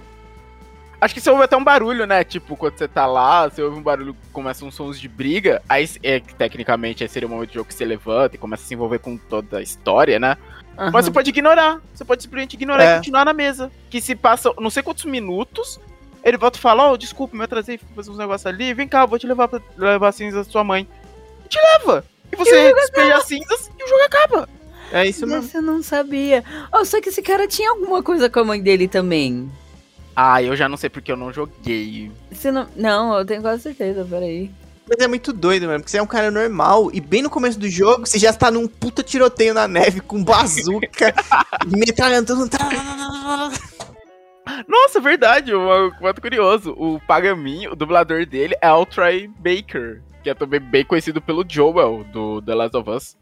Acho 0.99 1.13
que 1.13 1.21
você 1.21 1.29
ouve 1.29 1.43
até 1.43 1.57
um 1.57 1.63
barulho, 1.63 2.05
né? 2.05 2.23
Tipo, 2.23 2.55
quando 2.55 2.77
você 2.77 2.87
tá 2.87 3.05
lá, 3.05 3.49
você 3.49 3.61
ouve 3.61 3.77
um 3.77 3.81
barulho, 3.81 4.15
começam 4.31 4.67
uns 4.67 4.75
sons 4.75 4.99
de 4.99 5.07
briga. 5.07 5.61
Aí, 5.67 5.89
é, 6.03 6.19
tecnicamente, 6.19 7.03
aí 7.03 7.09
seria 7.09 7.27
o 7.27 7.31
momento 7.31 7.49
do 7.49 7.53
jogo 7.55 7.67
que 7.67 7.73
você 7.73 7.83
levanta 7.83 8.35
e 8.35 8.39
começa 8.39 8.63
a 8.63 8.65
se 8.67 8.73
envolver 8.73 8.99
com 8.99 9.17
toda 9.17 9.57
a 9.57 9.61
história, 9.61 10.19
né? 10.19 10.37
Aham. 10.77 10.91
Mas 10.91 11.05
você 11.05 11.11
pode 11.11 11.29
ignorar. 11.29 11.81
Você 11.93 12.05
pode 12.05 12.23
simplesmente 12.23 12.53
ignorar 12.53 12.83
É. 12.83 12.93
e 12.93 12.97
continuar 12.97 13.25
na 13.25 13.33
mesa. 13.33 13.71
Que 13.89 13.99
se 13.99 14.15
passa 14.15 14.53
não 14.59 14.69
sei 14.69 14.83
quantos 14.83 15.05
minutos, 15.05 15.79
ele 16.23 16.37
volta 16.37 16.57
e 16.57 16.61
fala: 16.61 16.91
Ó, 16.91 16.97
desculpa, 16.97 17.35
me 17.35 17.43
atrasei, 17.43 17.79
fazer 17.95 18.11
uns 18.11 18.17
negócios 18.17 18.45
ali. 18.45 18.73
Vem 18.73 18.87
cá, 18.87 19.01
eu 19.01 19.07
vou 19.07 19.19
te 19.19 19.27
levar 19.27 19.47
pra 19.47 19.61
levar 19.77 20.09
as 20.09 20.15
cinzas 20.15 20.45
da 20.45 20.51
sua 20.51 20.63
mãe. 20.63 20.87
E 21.45 21.49
te 21.49 21.59
leva. 21.73 22.05
E 22.31 22.35
você 22.35 22.73
despeja 22.73 23.17
as 23.17 23.25
cinzas 23.25 23.71
e 23.77 23.83
o 23.83 23.87
jogo 23.87 24.03
acaba. 24.03 24.49
É 24.91 25.07
isso 25.07 25.25
mesmo. 25.25 25.49
Eu 25.53 25.61
não 25.61 25.81
sabia. 25.81 26.43
Oh, 26.71 26.83
só 26.83 26.99
que 27.01 27.09
esse 27.09 27.21
cara 27.21 27.47
tinha 27.47 27.69
alguma 27.71 28.03
coisa 28.03 28.29
com 28.29 28.39
a 28.39 28.45
mãe 28.45 28.61
dele 28.61 28.87
também. 28.87 29.49
Ah, 30.15 30.43
eu 30.43 30.55
já 30.55 30.67
não 30.67 30.77
sei 30.77 30.89
porque 30.89 31.11
eu 31.11 31.17
não 31.17 31.31
joguei. 31.31 32.11
Você 32.29 32.51
não... 32.51 32.67
não, 32.75 33.17
eu 33.17 33.25
tenho 33.25 33.41
quase 33.41 33.63
certeza, 33.63 34.05
peraí. 34.09 34.51
Mas 34.87 34.99
é 34.99 35.07
muito 35.07 35.31
doido, 35.31 35.67
mano, 35.67 35.79
porque 35.79 35.91
você 35.91 35.99
é 35.99 36.01
um 36.01 36.07
cara 36.07 36.29
normal 36.29 36.89
e 36.93 36.99
bem 36.99 37.21
no 37.21 37.29
começo 37.29 37.57
do 37.57 37.69
jogo 37.69 38.05
você 38.05 38.19
já 38.19 38.31
está 38.31 38.51
num 38.51 38.67
puta 38.67 39.01
tiroteio 39.01 39.53
na 39.53 39.65
neve 39.65 40.01
com 40.01 40.21
bazuca, 40.21 41.13
metralhando 41.65 42.27
todo 42.27 42.39
mundo. 42.39 42.51
Nossa, 44.67 44.99
verdade, 44.99 45.55
um 45.55 45.91
fato 45.99 46.21
curioso. 46.21 46.73
O 46.77 46.99
Pagamin, 47.01 47.67
o 47.67 47.75
dublador 47.75 48.25
dele 48.25 48.55
é 48.61 48.71
o 48.71 48.85
Troy 48.85 49.27
Baker, 49.27 50.01
que 50.23 50.29
é 50.29 50.33
também 50.33 50.59
bem 50.59 50.83
conhecido 50.83 51.21
pelo 51.21 51.45
Joel, 51.47 52.03
do 52.11 52.41
The 52.41 52.55
Last 52.55 52.77
of 52.77 52.89
Us. 52.89 53.17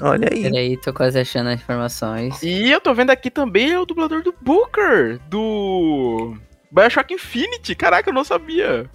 Olha 0.00 0.28
aí. 0.32 0.42
Peraí, 0.42 0.76
tô 0.76 0.92
quase 0.92 1.18
achando 1.18 1.48
as 1.48 1.60
informações. 1.60 2.42
E 2.42 2.70
eu 2.70 2.80
tô 2.80 2.94
vendo 2.94 3.10
aqui 3.10 3.30
também 3.30 3.72
é 3.72 3.78
o 3.78 3.86
dublador 3.86 4.22
do 4.22 4.34
Booker, 4.40 5.18
do 5.28 6.36
Bioshock 6.70 7.12
Infinity. 7.12 7.74
Caraca, 7.74 8.10
eu 8.10 8.14
não 8.14 8.24
sabia. 8.24 8.88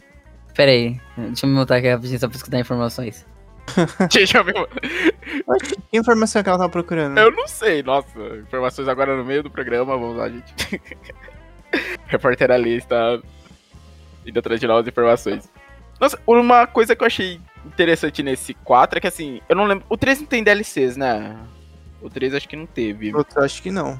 Peraí, 0.55 0.99
deixa 1.17 1.45
eu 1.45 1.49
me 1.49 1.55
montar 1.55 1.77
aqui 1.77 1.89
rapidinho 1.89 2.19
só 2.19 2.27
pra 2.27 2.37
escutar 2.37 2.59
informações. 2.59 3.25
Já 4.27 4.43
viu? 4.43 4.55
Oxi, 5.47 5.75
que 5.89 5.97
informação 5.97 6.43
que 6.43 6.49
ela 6.49 6.57
tava 6.57 6.69
procurando? 6.69 7.17
Eu 7.17 7.31
não 7.31 7.47
sei, 7.47 7.81
nossa. 7.81 8.19
Informações 8.37 8.87
agora 8.87 9.15
no 9.17 9.25
meio 9.25 9.41
do 9.41 9.49
programa, 9.49 9.97
vamos 9.97 10.17
lá, 10.17 10.29
gente. 10.29 10.53
Repórter 12.07 12.51
ali 12.51 12.77
está 12.77 13.19
indo 14.25 14.39
atrás 14.39 14.59
de 14.59 14.67
novas 14.67 14.87
informações. 14.87 15.49
Nossa, 15.99 16.19
uma 16.27 16.65
coisa 16.67 16.95
que 16.95 17.03
eu 17.03 17.07
achei 17.07 17.39
interessante 17.65 18.21
nesse 18.23 18.53
4 18.53 18.97
é 18.97 19.01
que 19.01 19.07
assim, 19.07 19.41
eu 19.47 19.55
não 19.55 19.65
lembro. 19.65 19.85
O 19.89 19.97
3 19.97 20.19
não 20.21 20.27
tem 20.27 20.43
DLCs, 20.43 20.97
né? 20.97 21.35
O 22.01 22.09
3 22.09 22.33
acho 22.35 22.47
que 22.49 22.55
não 22.55 22.65
teve. 22.65 23.15
Outro, 23.15 23.41
acho 23.43 23.61
que 23.61 23.71
não. 23.71 23.99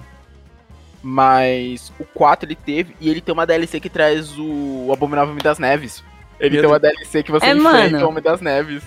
Mas 1.02 1.92
o 2.00 2.06
4 2.06 2.48
ele 2.48 2.56
teve 2.56 2.96
e 3.00 3.10
ele 3.10 3.22
tem 3.22 3.34
uma 3.34 3.46
DLC 3.46 3.80
que 3.80 3.90
traz 3.90 4.38
o 4.38 4.90
Abominável 4.94 5.32
Homem 5.32 5.44
das 5.44 5.60
Neves. 5.60 6.04
Ele 6.40 6.52
Meu 6.56 6.62
tem 6.64 6.72
uma 6.72 6.80
DLC 6.80 7.24
que 7.24 7.32
você 7.32 7.46
É, 7.46 7.52
enfrenta 7.56 7.92
mano. 7.92 8.06
o 8.06 8.10
Homem 8.10 8.24
das 8.24 8.42
Neves. 8.42 8.84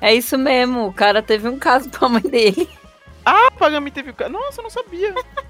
É 0.00 0.14
isso 0.14 0.38
mesmo, 0.38 0.86
o 0.86 0.92
cara 0.92 1.22
teve 1.22 1.48
um 1.48 1.58
caso 1.58 1.90
com 1.90 2.06
a 2.06 2.08
mãe 2.08 2.22
dele. 2.22 2.68
Ah, 3.24 3.50
Pagami 3.50 3.90
teve 3.90 4.10
o 4.10 4.14
ca- 4.14 4.28
Nossa, 4.28 4.60
eu 4.60 4.62
não 4.62 4.70
sabia. 4.70 5.12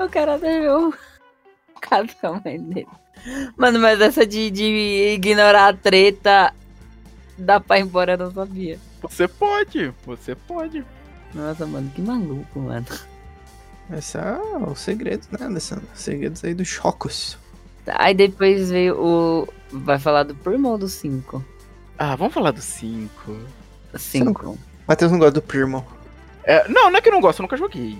O 0.00 0.08
cara 0.10 0.36
um 0.36 0.92
caso 1.80 2.08
com 2.20 2.26
a 2.26 2.40
mãe 2.44 2.60
dele. 2.60 2.88
Mano, 3.56 3.78
mas 3.78 4.00
essa 4.00 4.26
de, 4.26 4.50
de 4.50 5.12
ignorar 5.14 5.68
a 5.68 5.76
treta 5.76 6.54
dá 7.36 7.60
pra 7.60 7.78
ir 7.78 7.82
embora, 7.82 8.14
eu 8.14 8.18
não 8.18 8.30
sabia. 8.32 8.78
Você 9.02 9.28
pode, 9.28 9.92
você 10.04 10.34
pode. 10.34 10.84
Nossa, 11.34 11.66
mano, 11.66 11.90
que 11.94 12.00
maluco, 12.00 12.58
mano. 12.58 12.86
Esse 13.96 14.18
é 14.18 14.38
o 14.66 14.74
segredo, 14.74 15.26
né, 15.38 15.46
Alessandro? 15.46 15.86
Segredos 15.94 16.44
aí 16.44 16.54
dos 16.54 16.68
chocos. 16.68 17.36
Tá, 17.84 17.96
Aí 17.98 18.14
depois 18.14 18.70
veio 18.70 18.96
o. 18.98 19.48
Vai 19.70 19.98
falar 19.98 20.22
do 20.24 20.34
primo 20.34 20.68
ou 20.68 20.78
do 20.78 20.88
5? 20.88 21.44
Ah, 21.98 22.16
vamos 22.16 22.32
falar 22.32 22.50
do 22.52 22.62
5. 22.62 23.10
5. 23.94 24.58
Matheus 24.86 25.12
não 25.12 25.18
gosta 25.18 25.32
do 25.32 25.42
Primo. 25.42 25.86
É, 26.44 26.66
não, 26.68 26.90
não 26.90 26.98
é 26.98 27.00
que 27.00 27.08
eu 27.08 27.12
não 27.12 27.20
gosto, 27.20 27.40
eu 27.40 27.42
nunca 27.42 27.56
joguei. 27.56 27.98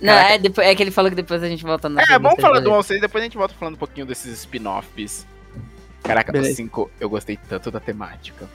Não, 0.00 0.12
é, 0.12 0.38
depois, 0.38 0.66
é 0.66 0.74
que 0.74 0.82
ele 0.82 0.90
falou 0.90 1.10
que 1.10 1.16
depois 1.16 1.42
a 1.42 1.48
gente 1.48 1.64
volta 1.64 1.88
na 1.88 2.02
É, 2.02 2.18
vamos 2.18 2.40
falar 2.40 2.60
do 2.60 2.70
1 2.70 2.74
ao 2.74 2.82
6, 2.82 3.00
depois 3.00 3.22
a 3.22 3.24
gente 3.24 3.36
volta 3.36 3.54
falando 3.54 3.74
um 3.74 3.78
pouquinho 3.78 4.06
desses 4.06 4.40
spin-offs. 4.40 5.26
Caraca, 6.02 6.32
do 6.32 6.38
Beleza. 6.38 6.56
5 6.56 6.90
eu 7.00 7.08
gostei 7.08 7.36
tanto 7.36 7.70
da 7.70 7.80
temática. 7.80 8.48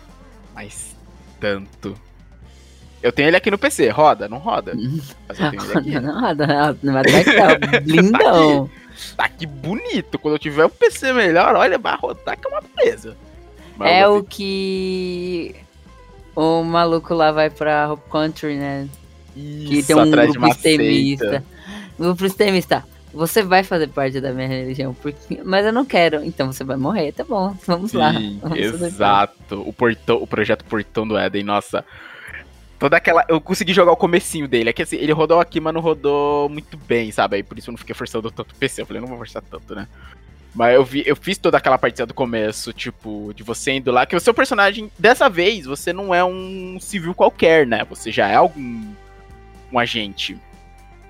Mas 0.53 0.95
tanto. 1.39 1.95
Eu 3.01 3.11
tenho 3.11 3.29
ele 3.29 3.37
aqui 3.37 3.49
no 3.49 3.57
PC, 3.57 3.89
roda? 3.89 4.29
Não 4.29 4.37
roda? 4.37 4.73
Mas 5.27 5.39
eu 5.39 5.49
tenho 5.49 5.63
ele 5.63 5.77
aqui. 5.77 5.99
Não, 5.99 6.21
não, 6.35 6.77
não, 6.83 6.93
mas 6.93 7.11
vai 7.11 7.23
que 7.23 7.33
tá 7.35 7.79
blindão. 7.81 8.69
Tá 9.17 9.25
aqui 9.25 9.45
bonito. 9.47 10.19
Quando 10.19 10.35
eu 10.35 10.39
tiver 10.39 10.65
um 10.65 10.69
PC 10.69 11.11
melhor, 11.11 11.55
olha, 11.55 11.77
vai 11.77 11.97
rodar 11.97 12.37
que 12.37 12.47
é 12.47 12.49
uma 12.49 12.61
beleza. 12.61 13.17
Mas 13.75 13.89
É 13.89 14.07
o 14.07 14.23
que 14.23 15.55
o 16.35 16.63
maluco 16.63 17.13
lá 17.13 17.31
vai 17.31 17.49
pra 17.49 17.91
Hope 17.91 18.09
Country, 18.09 18.55
né? 18.57 18.87
Gostei. 19.35 19.65
Que 19.65 19.77
Isso, 19.77 19.87
tem 19.87 19.95
um 19.95 19.99
atrás 19.99 20.31
de 20.31 20.37
grupo 20.37 20.53
extremista. 20.53 21.43
Grupo 21.97 22.25
extremista. 22.25 22.85
Você 23.13 23.43
vai 23.43 23.63
fazer 23.63 23.87
parte 23.89 24.21
da 24.21 24.31
minha 24.31 24.47
religião, 24.47 24.93
porque... 24.93 25.41
mas 25.43 25.65
eu 25.65 25.73
não 25.73 25.83
quero. 25.83 26.23
Então 26.23 26.51
você 26.51 26.63
vai 26.63 26.77
morrer, 26.77 27.11
tá 27.11 27.23
bom. 27.23 27.55
Vamos 27.67 27.91
lá. 27.93 28.13
Sim, 28.13 28.39
Vamos 28.41 28.71
fazer 28.71 28.85
exato. 28.85 29.61
O, 29.61 29.73
portão, 29.73 30.21
o 30.21 30.27
projeto 30.27 30.63
Portão 30.63 31.07
do 31.07 31.17
Éden, 31.17 31.43
nossa. 31.43 31.83
Toda 32.79 32.97
aquela. 32.97 33.25
Eu 33.27 33.39
consegui 33.41 33.73
jogar 33.73 33.91
o 33.91 33.97
comecinho 33.97 34.47
dele. 34.47 34.69
É 34.69 34.73
que 34.73 34.81
assim, 34.81 34.95
ele 34.95 35.11
rodou 35.11 35.39
aqui, 35.39 35.59
mas 35.59 35.73
não 35.73 35.81
rodou 35.81 36.47
muito 36.49 36.77
bem, 36.77 37.11
sabe? 37.11 37.35
Aí 37.35 37.43
por 37.43 37.57
isso 37.57 37.69
eu 37.69 37.73
não 37.73 37.77
fiquei 37.77 37.93
forçando 37.93 38.31
tanto 38.31 38.53
o 38.53 38.55
PC. 38.55 38.81
Eu 38.81 38.85
falei, 38.85 39.01
não 39.01 39.09
vou 39.09 39.17
forçar 39.17 39.43
tanto, 39.43 39.75
né? 39.75 39.87
Mas 40.53 40.75
eu, 40.75 40.83
vi, 40.83 41.03
eu 41.05 41.15
fiz 41.15 41.37
toda 41.37 41.57
aquela 41.57 41.77
partida 41.77 42.05
do 42.05 42.13
começo, 42.13 42.73
tipo, 42.73 43.31
de 43.33 43.43
você 43.43 43.73
indo 43.73 43.91
lá. 43.91 44.05
Que 44.05 44.15
o 44.15 44.19
seu 44.19 44.33
personagem, 44.33 44.91
dessa 44.99 45.29
vez, 45.29 45.65
você 45.65 45.93
não 45.93 46.13
é 46.13 46.23
um 46.23 46.77
civil 46.79 47.13
qualquer, 47.13 47.65
né? 47.65 47.85
Você 47.89 48.11
já 48.11 48.27
é 48.27 48.35
algum. 48.35 48.83
Um 49.71 49.79
agente. 49.79 50.37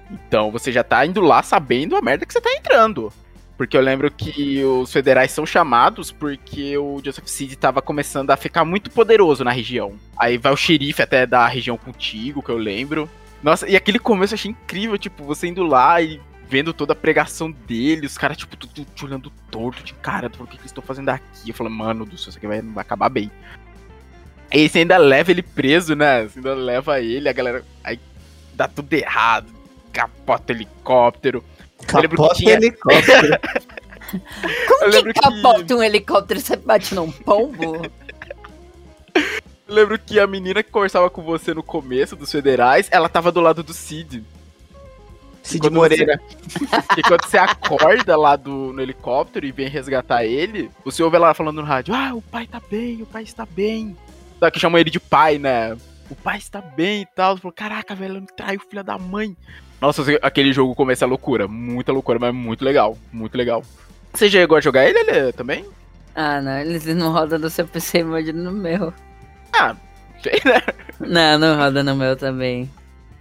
Então 0.09 0.51
você 0.51 0.71
já 0.71 0.83
tá 0.83 1.05
indo 1.05 1.21
lá 1.21 1.41
sabendo 1.41 1.95
a 1.95 2.01
merda 2.01 2.25
que 2.25 2.33
você 2.33 2.41
tá 2.41 2.51
entrando. 2.53 3.11
Porque 3.57 3.77
eu 3.77 3.81
lembro 3.81 4.09
que 4.09 4.63
os 4.63 4.91
federais 4.91 5.31
são 5.31 5.45
chamados 5.45 6.11
porque 6.11 6.75
o 6.77 6.99
Joseph 7.03 7.27
Seed 7.27 7.53
tava 7.53 7.81
começando 7.81 8.31
a 8.31 8.37
ficar 8.37 8.65
muito 8.65 8.89
poderoso 8.89 9.43
na 9.43 9.51
região. 9.51 9.93
Aí 10.17 10.37
vai 10.37 10.51
o 10.51 10.57
xerife 10.57 11.01
até 11.01 11.27
da 11.27 11.47
região 11.47 11.77
contigo, 11.77 12.41
que 12.41 12.49
eu 12.49 12.57
lembro. 12.57 13.07
Nossa, 13.43 13.69
e 13.69 13.75
aquele 13.75 13.99
começo 13.99 14.33
eu 14.33 14.35
achei 14.35 14.51
incrível, 14.51 14.97
tipo, 14.97 15.23
você 15.23 15.47
indo 15.47 15.63
lá 15.63 16.01
e 16.01 16.19
vendo 16.47 16.73
toda 16.73 16.93
a 16.93 16.95
pregação 16.95 17.51
dele, 17.51 18.05
os 18.05 18.17
caras, 18.17 18.35
tipo, 18.35 18.57
tudo 18.57 18.83
te 18.83 19.05
olhando 19.05 19.31
torto, 19.49 19.83
de 19.83 19.93
cara, 19.93 20.29
o 20.39 20.47
que 20.47 20.57
que 20.57 20.65
estão 20.65 20.83
fazendo 20.83 21.09
aqui? 21.09 21.49
Eu 21.49 21.53
falei, 21.53 21.71
mano 21.71 22.05
do 22.05 22.17
céu, 22.17 22.29
isso 22.29 22.37
aqui 22.37 22.47
vai, 22.47 22.61
vai 22.61 22.81
acabar 22.81 23.09
bem. 23.09 23.31
Aí 24.51 24.67
você 24.67 24.79
ainda 24.79 24.97
leva 24.97 25.31
ele 25.31 25.41
preso, 25.41 25.95
né? 25.95 26.23
Você 26.23 26.39
ainda 26.39 26.53
leva 26.53 26.99
ele, 26.99 27.29
a 27.29 27.33
galera. 27.33 27.63
Aí 27.83 27.97
dá 28.61 28.67
tudo 28.67 28.93
errado, 28.93 29.47
capota 29.91 30.51
helicóptero. 30.51 31.43
Que 31.79 31.85
Capota 31.87 32.35
tinha- 32.35 32.53
helicóptero. 32.53 33.39
Como 34.67 34.91
que 34.91 35.13
capota 35.13 35.75
um 35.75 35.81
helicóptero 35.81 36.39
e 36.39 36.43
você 36.43 36.55
bate 36.55 36.93
num 36.93 37.11
pombo? 37.11 37.81
Eu 39.67 39.73
lembro 39.75 39.97
que 39.97 40.19
a 40.19 40.27
menina 40.27 40.61
que 40.61 40.69
conversava 40.69 41.09
com 41.09 41.23
você 41.23 41.53
no 41.53 41.63
começo 41.63 42.15
dos 42.15 42.31
federais, 42.31 42.87
ela 42.91 43.09
tava 43.09 43.31
do 43.31 43.39
lado 43.41 43.63
do 43.63 43.73
Cid. 43.73 44.23
Cid 45.41 45.69
Moreira. 45.71 46.19
E 46.97 47.01
quando 47.01 47.25
você 47.25 47.37
acorda 47.39 48.15
lá 48.15 48.35
do, 48.35 48.73
no 48.73 48.81
helicóptero 48.81 49.45
e 49.45 49.51
vem 49.51 49.69
resgatar 49.69 50.23
ele, 50.23 50.69
você 50.85 51.01
ouve 51.01 51.15
ela 51.15 51.33
falando 51.33 51.61
no 51.61 51.67
rádio: 51.67 51.95
Ah, 51.95 52.13
o 52.13 52.21
pai 52.21 52.45
tá 52.45 52.61
bem, 52.69 53.01
o 53.01 53.05
pai 53.07 53.23
está 53.23 53.43
bem. 53.45 53.97
Só 54.37 54.51
que 54.51 54.59
chamam 54.59 54.77
ele 54.79 54.91
de 54.91 54.99
pai, 54.99 55.39
né? 55.39 55.75
O 56.11 56.15
pai 56.15 56.37
está 56.37 56.59
bem 56.59 57.03
e 57.03 57.05
tal. 57.05 57.37
Falou, 57.37 57.53
Caraca, 57.53 57.95
velho, 57.95 58.15
não 58.15 58.25
traiu 58.25 58.59
o 58.59 58.69
filho 58.69 58.83
da 58.83 58.97
mãe. 58.97 59.35
Nossa, 59.79 60.03
aquele 60.21 60.51
jogo 60.51 60.75
começa 60.75 61.05
a 61.05 61.07
loucura. 61.07 61.47
Muita 61.47 61.93
loucura, 61.93 62.19
mas 62.19 62.35
muito 62.35 62.65
legal. 62.65 62.97
Muito 63.13 63.37
legal. 63.37 63.63
Você 64.13 64.29
chegou 64.29 64.57
a 64.57 64.61
jogar 64.61 64.85
ele, 64.85 64.99
ele 64.99 65.31
também? 65.31 65.65
ah, 66.13 66.41
não, 66.41 66.59
eles 66.59 66.85
não 66.87 67.13
rodam 67.13 67.39
no 67.39 67.49
seu 67.49 67.65
PC, 67.65 67.99
imagina 67.99 68.43
no 68.43 68.51
meu. 68.51 68.93
Ah, 69.53 69.75
sei, 70.21 70.41
né? 70.45 70.61
Não, 70.99 71.39
não 71.39 71.57
roda 71.57 71.81
no 71.81 71.95
meu 71.95 72.15
também. 72.15 72.69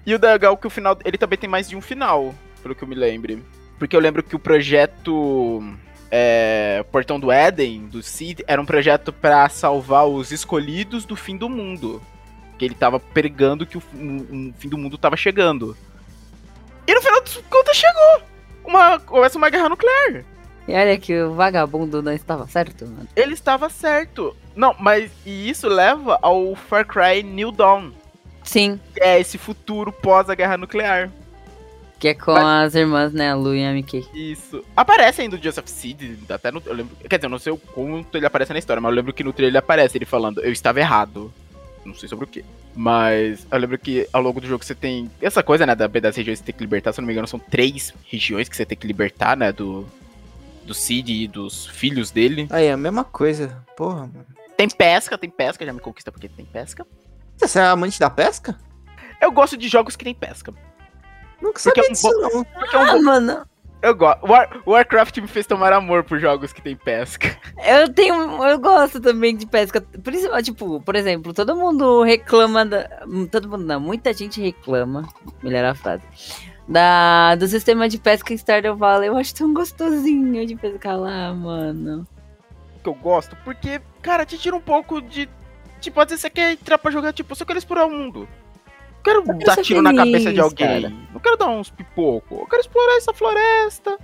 E 0.04 0.14
o 0.14 0.20
legal 0.20 0.54
é 0.54 0.56
que 0.56 0.66
o 0.66 0.70
final. 0.70 0.98
Ele 1.04 1.16
também 1.16 1.38
tem 1.38 1.48
mais 1.48 1.68
de 1.68 1.76
um 1.76 1.80
final, 1.80 2.34
pelo 2.62 2.74
que 2.74 2.82
eu 2.82 2.88
me 2.88 2.94
lembre. 2.96 3.42
Porque 3.78 3.94
eu 3.94 4.00
lembro 4.00 4.22
que 4.22 4.34
o 4.34 4.38
projeto. 4.38 5.62
É, 6.10 6.84
Portão 6.90 7.20
do 7.20 7.30
Éden, 7.30 7.86
do 7.86 8.02
Cid, 8.02 8.42
era 8.48 8.60
um 8.60 8.66
projeto 8.66 9.12
pra 9.12 9.48
salvar 9.48 10.08
os 10.08 10.32
escolhidos 10.32 11.04
do 11.04 11.14
fim 11.14 11.36
do 11.36 11.48
mundo. 11.48 12.02
Que 12.60 12.66
ele 12.66 12.74
tava 12.74 13.00
pregando 13.00 13.64
que 13.64 13.78
o, 13.78 13.82
um- 13.94 14.26
um 14.30 14.54
fim 14.58 14.68
do 14.68 14.76
mundo 14.76 14.98
tava 14.98 15.16
chegando. 15.16 15.74
E 16.86 16.94
no 16.94 17.00
final 17.00 17.18
das 17.22 17.34
contas 17.48 17.74
chegou! 17.74 18.20
Uma, 18.62 19.00
começa 19.00 19.38
uma 19.38 19.48
guerra 19.48 19.70
nuclear. 19.70 20.22
E 20.68 20.74
olha 20.74 20.98
que 20.98 21.18
o 21.22 21.32
vagabundo 21.32 22.02
não 22.02 22.12
estava 22.12 22.46
certo, 22.46 22.84
mano. 22.86 23.08
Ele 23.16 23.32
estava 23.32 23.70
certo. 23.70 24.36
Não, 24.54 24.76
mas 24.78 25.10
e 25.24 25.48
isso 25.48 25.68
leva 25.68 26.18
ao 26.20 26.54
Far 26.54 26.86
Cry 26.86 27.22
New 27.22 27.50
Dawn. 27.50 27.92
Sim, 28.44 28.78
Que 28.94 29.02
é 29.02 29.18
esse 29.18 29.38
futuro 29.38 29.90
pós 29.90 30.28
a 30.28 30.34
guerra 30.34 30.58
nuclear. 30.58 31.10
que 31.98 32.08
é 32.08 32.14
com 32.14 32.32
as 32.36 32.74
irmãs, 32.74 33.10
né, 33.14 33.30
a 33.30 33.34
Lu 33.34 33.54
e 33.54 33.64
a 33.64 33.72
Mickey. 33.72 34.06
Isso. 34.12 34.62
Aparece 34.76 35.22
ainda 35.22 35.36
o 35.36 35.42
Joseph 35.42 35.66
Seed, 35.66 36.18
até 36.30 36.50
no. 36.52 36.62
Eu 36.66 36.74
lembro, 36.74 36.94
quer 37.08 37.16
dizer, 37.16 37.26
eu 37.26 37.30
não 37.30 37.38
sei 37.38 37.52
o 37.54 37.56
quanto 37.58 38.16
ele 38.18 38.26
aparece 38.26 38.52
na 38.52 38.58
história, 38.58 38.80
mas 38.82 38.90
eu 38.90 38.96
lembro 38.96 39.14
que 39.14 39.24
no 39.24 39.32
trailer 39.32 39.50
ele 39.52 39.58
aparece 39.58 39.96
ele 39.96 40.04
falando, 40.04 40.42
eu 40.42 40.52
estava 40.52 40.78
errado. 40.78 41.32
Não 41.84 41.94
sei 41.94 42.08
sobre 42.08 42.24
o 42.24 42.28
que. 42.28 42.44
Mas 42.74 43.46
eu 43.50 43.58
lembro 43.58 43.78
que 43.78 44.06
ao 44.12 44.20
longo 44.22 44.40
do 44.40 44.46
jogo 44.46 44.64
você 44.64 44.74
tem. 44.74 45.10
Essa 45.20 45.42
coisa, 45.42 45.64
né? 45.66 45.74
Da, 45.74 45.86
das 45.86 46.16
regiões 46.16 46.38
que 46.40 46.44
você 46.46 46.52
tem 46.52 46.54
que 46.54 46.60
libertar, 46.62 46.92
se 46.92 47.00
eu 47.00 47.02
não 47.02 47.06
me 47.06 47.12
engano, 47.12 47.26
são 47.26 47.38
três 47.38 47.92
regiões 48.06 48.48
que 48.48 48.56
você 48.56 48.64
tem 48.66 48.76
que 48.76 48.86
libertar, 48.86 49.36
né? 49.36 49.50
Do. 49.52 49.86
Do 50.64 50.74
Cid 50.74 51.10
e 51.10 51.26
dos 51.26 51.66
filhos 51.66 52.10
dele. 52.10 52.46
Aí, 52.50 52.70
a 52.70 52.76
mesma 52.76 53.02
coisa. 53.02 53.64
Porra, 53.76 54.00
mano. 54.06 54.26
Tem 54.56 54.68
pesca, 54.68 55.16
tem 55.18 55.30
pesca, 55.30 55.64
já 55.64 55.72
me 55.72 55.80
conquista 55.80 56.12
porque 56.12 56.28
tem 56.28 56.44
pesca. 56.44 56.86
Você 57.38 57.58
é 57.58 57.62
amante 57.62 57.98
da 57.98 58.10
pesca? 58.10 58.56
Eu 59.20 59.32
gosto 59.32 59.56
de 59.56 59.66
jogos 59.68 59.96
que 59.96 60.04
tem 60.04 60.14
pesca. 60.14 60.52
Nunca 61.40 61.58
Porque 61.60 61.60
sabia 61.60 61.82
é 61.82 61.88
um 61.88 61.92
disso, 61.92 62.10
não. 62.20 62.44
Porque 62.44 62.76
é 62.76 62.78
um 62.78 62.82
Ah, 62.82 62.92
bom- 62.92 63.02
mano, 63.02 63.46
Eu 63.82 63.94
gosto. 63.94 64.26
War, 64.26 64.60
Warcraft 64.66 65.18
me 65.18 65.26
fez 65.26 65.46
tomar 65.46 65.72
amor 65.72 66.04
por 66.04 66.18
jogos 66.18 66.52
que 66.52 66.60
tem 66.60 66.76
pesca. 66.76 67.36
eu 67.66 67.92
tenho. 67.92 68.44
Eu 68.44 68.58
gosto 68.58 69.00
também 69.00 69.34
de 69.34 69.46
pesca. 69.46 69.80
Principalmente, 69.80 70.46
tipo, 70.46 70.80
por 70.80 70.94
exemplo, 70.94 71.32
todo 71.32 71.56
mundo 71.56 72.02
reclama 72.02 72.64
da. 72.64 72.88
Todo 73.30 73.48
mundo 73.48 73.64
não, 73.64 73.80
muita 73.80 74.12
gente 74.12 74.40
reclama. 74.40 75.08
Melhor 75.42 75.64
a 75.64 75.74
frase. 75.74 76.02
Da, 76.68 77.34
do 77.36 77.48
sistema 77.48 77.88
de 77.88 77.98
pesca 77.98 78.32
em 78.32 78.36
Stardew 78.36 78.76
Valley. 78.76 79.08
Eu 79.08 79.16
acho 79.16 79.34
tão 79.34 79.52
gostosinho 79.52 80.46
de 80.46 80.54
pescar 80.56 80.98
lá, 80.98 81.32
mano. 81.32 82.06
que 82.82 82.88
eu 82.88 82.94
gosto, 82.94 83.34
porque, 83.44 83.80
cara, 84.02 84.26
te 84.26 84.38
tira 84.38 84.54
um 84.54 84.60
pouco 84.60 85.00
de. 85.00 85.28
Tipo, 85.80 86.00
às 86.00 86.08
vezes 86.08 86.20
você 86.20 86.28
quer 86.28 86.52
entrar 86.52 86.76
pra 86.76 86.90
jogar, 86.90 87.12
tipo, 87.14 87.34
só 87.34 87.46
quero 87.46 87.58
explorar 87.58 87.86
o 87.86 87.90
mundo. 87.90 88.28
Não 89.06 89.24
quero 89.24 89.38
dar 89.44 89.56
tiro 89.62 89.82
na 89.82 89.90
feliz, 89.90 90.04
cabeça 90.04 90.32
de 90.32 90.40
alguém. 90.40 90.66
cara. 90.82 90.92
Não 91.12 91.20
quero 91.20 91.36
dar 91.36 91.48
uns 91.48 91.70
pipocos. 91.70 92.38
Eu 92.38 92.46
quero 92.46 92.60
explorar 92.60 92.96
essa 92.96 93.12
floresta, 93.14 93.98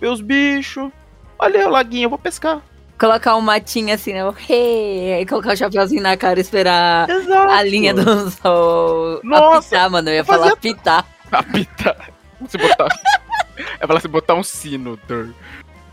ver 0.00 0.08
os 0.08 0.20
bichos. 0.20 0.90
Olha 1.38 1.66
o 1.68 1.70
laguinho, 1.70 2.06
eu 2.06 2.10
vou 2.10 2.18
pescar. 2.18 2.62
colocar 2.98 3.36
um 3.36 3.40
matinho 3.40 3.92
assim, 3.94 4.12
né? 4.12 4.20
Hey, 4.48 5.26
colocar 5.26 5.52
o 5.52 5.56
chapéuzinho 5.56 6.02
na 6.02 6.16
cara 6.16 6.38
e 6.38 6.42
esperar 6.42 7.10
Exato. 7.10 7.50
a 7.52 7.62
linha 7.62 7.92
do 7.92 8.30
sol 8.30 9.20
Nossa, 9.24 9.58
apitar, 9.76 9.90
mano. 9.90 10.08
Eu 10.08 10.14
ia 10.14 10.24
fazia- 10.24 10.42
falar 10.42 10.52
apitar. 10.54 11.06
Apitar. 11.30 12.10
Se 12.48 12.56
botar. 12.58 12.88
é 13.80 13.86
falar 13.86 14.00
se 14.00 14.08
botar 14.08 14.34
um 14.34 14.42
sino. 14.42 14.98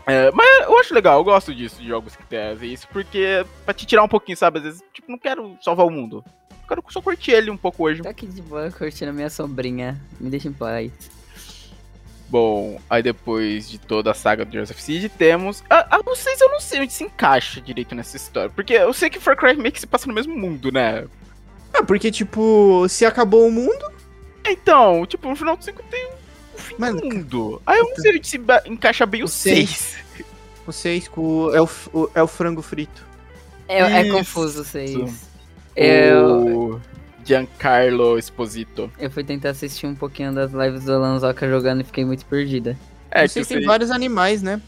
É, 0.06 0.30
mas 0.32 0.66
eu 0.66 0.78
acho 0.80 0.92
legal, 0.94 1.18
eu 1.18 1.24
gosto 1.24 1.54
disso, 1.54 1.80
de 1.80 1.86
jogos 1.88 2.16
que 2.16 2.24
tem 2.26 2.40
isso, 2.62 2.88
porque 2.92 3.18
é 3.18 3.44
pra 3.64 3.72
te 3.74 3.86
tirar 3.86 4.02
um 4.02 4.08
pouquinho, 4.08 4.36
sabe? 4.36 4.58
Às 4.58 4.64
vezes, 4.64 4.82
tipo, 4.92 5.10
não 5.10 5.18
quero 5.18 5.56
salvar 5.60 5.86
o 5.86 5.90
mundo 5.90 6.24
quero 6.70 6.84
só 6.88 7.02
curtir 7.02 7.32
ele 7.32 7.50
um 7.50 7.56
pouco 7.56 7.84
hoje. 7.84 8.02
Tá 8.02 8.10
aqui 8.10 8.26
de 8.26 8.40
boa 8.40 8.70
curtindo 8.70 9.10
a 9.10 9.12
minha 9.12 9.28
sobrinha, 9.28 10.00
Me 10.20 10.30
deixa 10.30 10.48
em 10.48 10.52
paz. 10.52 10.92
Bom, 12.28 12.80
aí 12.88 13.02
depois 13.02 13.68
de 13.68 13.76
toda 13.76 14.12
a 14.12 14.14
saga 14.14 14.44
do 14.44 14.56
Joseph 14.56 14.78
Seed, 14.78 15.10
temos. 15.18 15.64
Ah, 15.68 15.86
a, 15.90 15.96
eu 15.96 16.48
não 16.48 16.60
sei 16.60 16.80
onde 16.80 16.92
se 16.92 17.02
encaixa 17.02 17.60
direito 17.60 17.92
nessa 17.92 18.16
história. 18.16 18.50
Porque 18.50 18.72
eu 18.72 18.92
sei 18.92 19.10
que 19.10 19.18
Far 19.18 19.36
Cry 19.36 19.56
meio 19.56 19.72
que 19.72 19.80
se 19.80 19.86
passa 19.86 20.06
no 20.06 20.14
mesmo 20.14 20.36
mundo, 20.36 20.70
né? 20.70 21.06
Ah, 21.74 21.82
porque, 21.82 22.08
tipo, 22.10 22.86
se 22.88 23.04
acabou 23.04 23.48
o 23.48 23.50
mundo. 23.50 23.90
Então, 24.46 25.04
tipo, 25.06 25.28
no 25.28 25.34
final 25.34 25.56
do 25.56 25.64
5 25.64 25.82
tem 25.90 26.08
o 26.54 26.58
fim 26.58 26.76
do 26.76 27.04
mundo. 27.04 27.62
Aí 27.66 27.78
eu 27.78 27.88
não 27.88 27.96
sei 27.96 28.16
onde 28.16 28.28
se 28.28 28.40
encaixa 28.66 29.04
bem 29.04 29.24
o 29.24 29.28
6. 29.28 29.96
O 30.66 30.72
6 30.72 31.10
é 31.52 31.60
o, 31.60 32.10
é 32.14 32.22
o 32.22 32.28
frango 32.28 32.62
frito. 32.62 33.04
É, 33.66 33.80
é 33.80 34.10
confuso 34.10 34.62
o 34.62 34.64
6. 34.64 35.29
É... 35.76 36.14
O 36.14 36.80
Giancarlo 37.24 38.18
Esposito. 38.18 38.90
Eu 38.98 39.10
fui 39.10 39.22
tentar 39.22 39.50
assistir 39.50 39.86
um 39.86 39.94
pouquinho 39.94 40.32
das 40.32 40.52
lives 40.52 40.84
do 40.84 40.98
Lanzoca 40.98 41.48
jogando 41.48 41.80
e 41.80 41.84
fiquei 41.84 42.04
muito 42.04 42.24
perdida. 42.26 42.76
É, 43.10 43.24
eu 43.24 43.28
sei 43.28 43.42
tipo 43.42 43.46
que 43.46 43.48
tem 43.48 43.58
assim, 43.58 43.66
vários 43.66 43.90
animais, 43.90 44.42
né? 44.42 44.60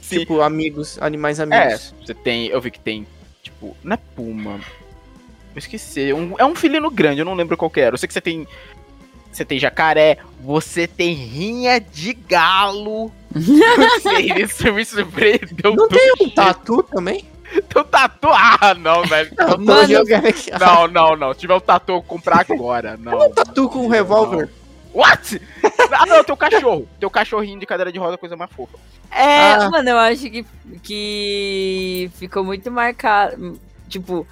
Sim. 0.00 0.20
Tipo, 0.20 0.40
amigos, 0.40 0.98
animais 1.00 1.40
é, 1.40 1.42
amigos. 1.42 1.94
É, 2.00 2.06
você 2.06 2.14
tem. 2.14 2.46
Eu 2.46 2.60
vi 2.60 2.70
que 2.70 2.80
tem, 2.80 3.06
tipo, 3.42 3.76
não 3.82 3.94
é 3.94 3.98
puma. 4.14 4.60
Eu 5.54 5.58
esqueci. 5.58 6.10
É 6.10 6.14
um, 6.14 6.34
é 6.38 6.44
um 6.44 6.54
felino 6.54 6.90
grande, 6.90 7.20
eu 7.20 7.24
não 7.24 7.34
lembro 7.34 7.56
qual 7.56 7.70
que 7.70 7.80
era. 7.80 7.94
Eu 7.94 7.98
sei 7.98 8.06
que 8.06 8.12
você 8.12 8.20
tem. 8.20 8.46
Você 9.32 9.44
tem 9.44 9.58
jacaré, 9.58 10.18
você 10.40 10.86
tem 10.86 11.12
rinha 11.12 11.78
de 11.78 12.14
galo. 12.14 13.12
não 13.34 14.00
sei, 14.00 14.32
isso 14.42 14.72
me 14.72 14.84
surpreendeu. 14.84 15.74
Não 15.74 15.88
tem 15.88 16.12
um 16.22 16.30
tatu 16.30 16.82
também? 16.82 17.26
Tem 17.62 17.82
um 17.82 17.84
tatu? 17.84 18.28
Ah, 18.30 18.74
não, 18.74 19.02
velho. 19.04 19.30
Não, 19.36 19.58
Mano. 19.58 19.88
Não, 20.60 20.88
não, 20.88 21.16
não. 21.16 21.32
Se 21.32 21.40
tiver 21.40 21.54
um 21.54 21.60
tatu, 21.60 21.92
eu 21.92 21.94
vou 21.96 22.02
comprar 22.02 22.44
agora. 22.50 22.96
Não. 22.96 23.30
Tatu 23.30 23.68
com 23.68 23.80
um 23.86 23.88
revólver. 23.88 24.48
What? 24.94 25.40
Ah, 25.92 26.06
não, 26.06 26.24
teu 26.24 26.36
cachorro. 26.36 26.88
Teu 26.98 27.10
cachorrinho 27.10 27.60
de 27.60 27.66
cadeira 27.66 27.92
de 27.92 27.98
roda, 27.98 28.16
coisa 28.16 28.36
mais 28.36 28.50
fofa. 28.50 28.78
É, 29.10 29.52
Ah. 29.52 29.70
mano, 29.70 29.88
eu 29.90 29.98
acho 29.98 30.28
que, 30.30 30.44
que 30.82 32.10
ficou 32.14 32.42
muito 32.44 32.70
marcado. 32.70 33.60
Tipo, 33.88 34.26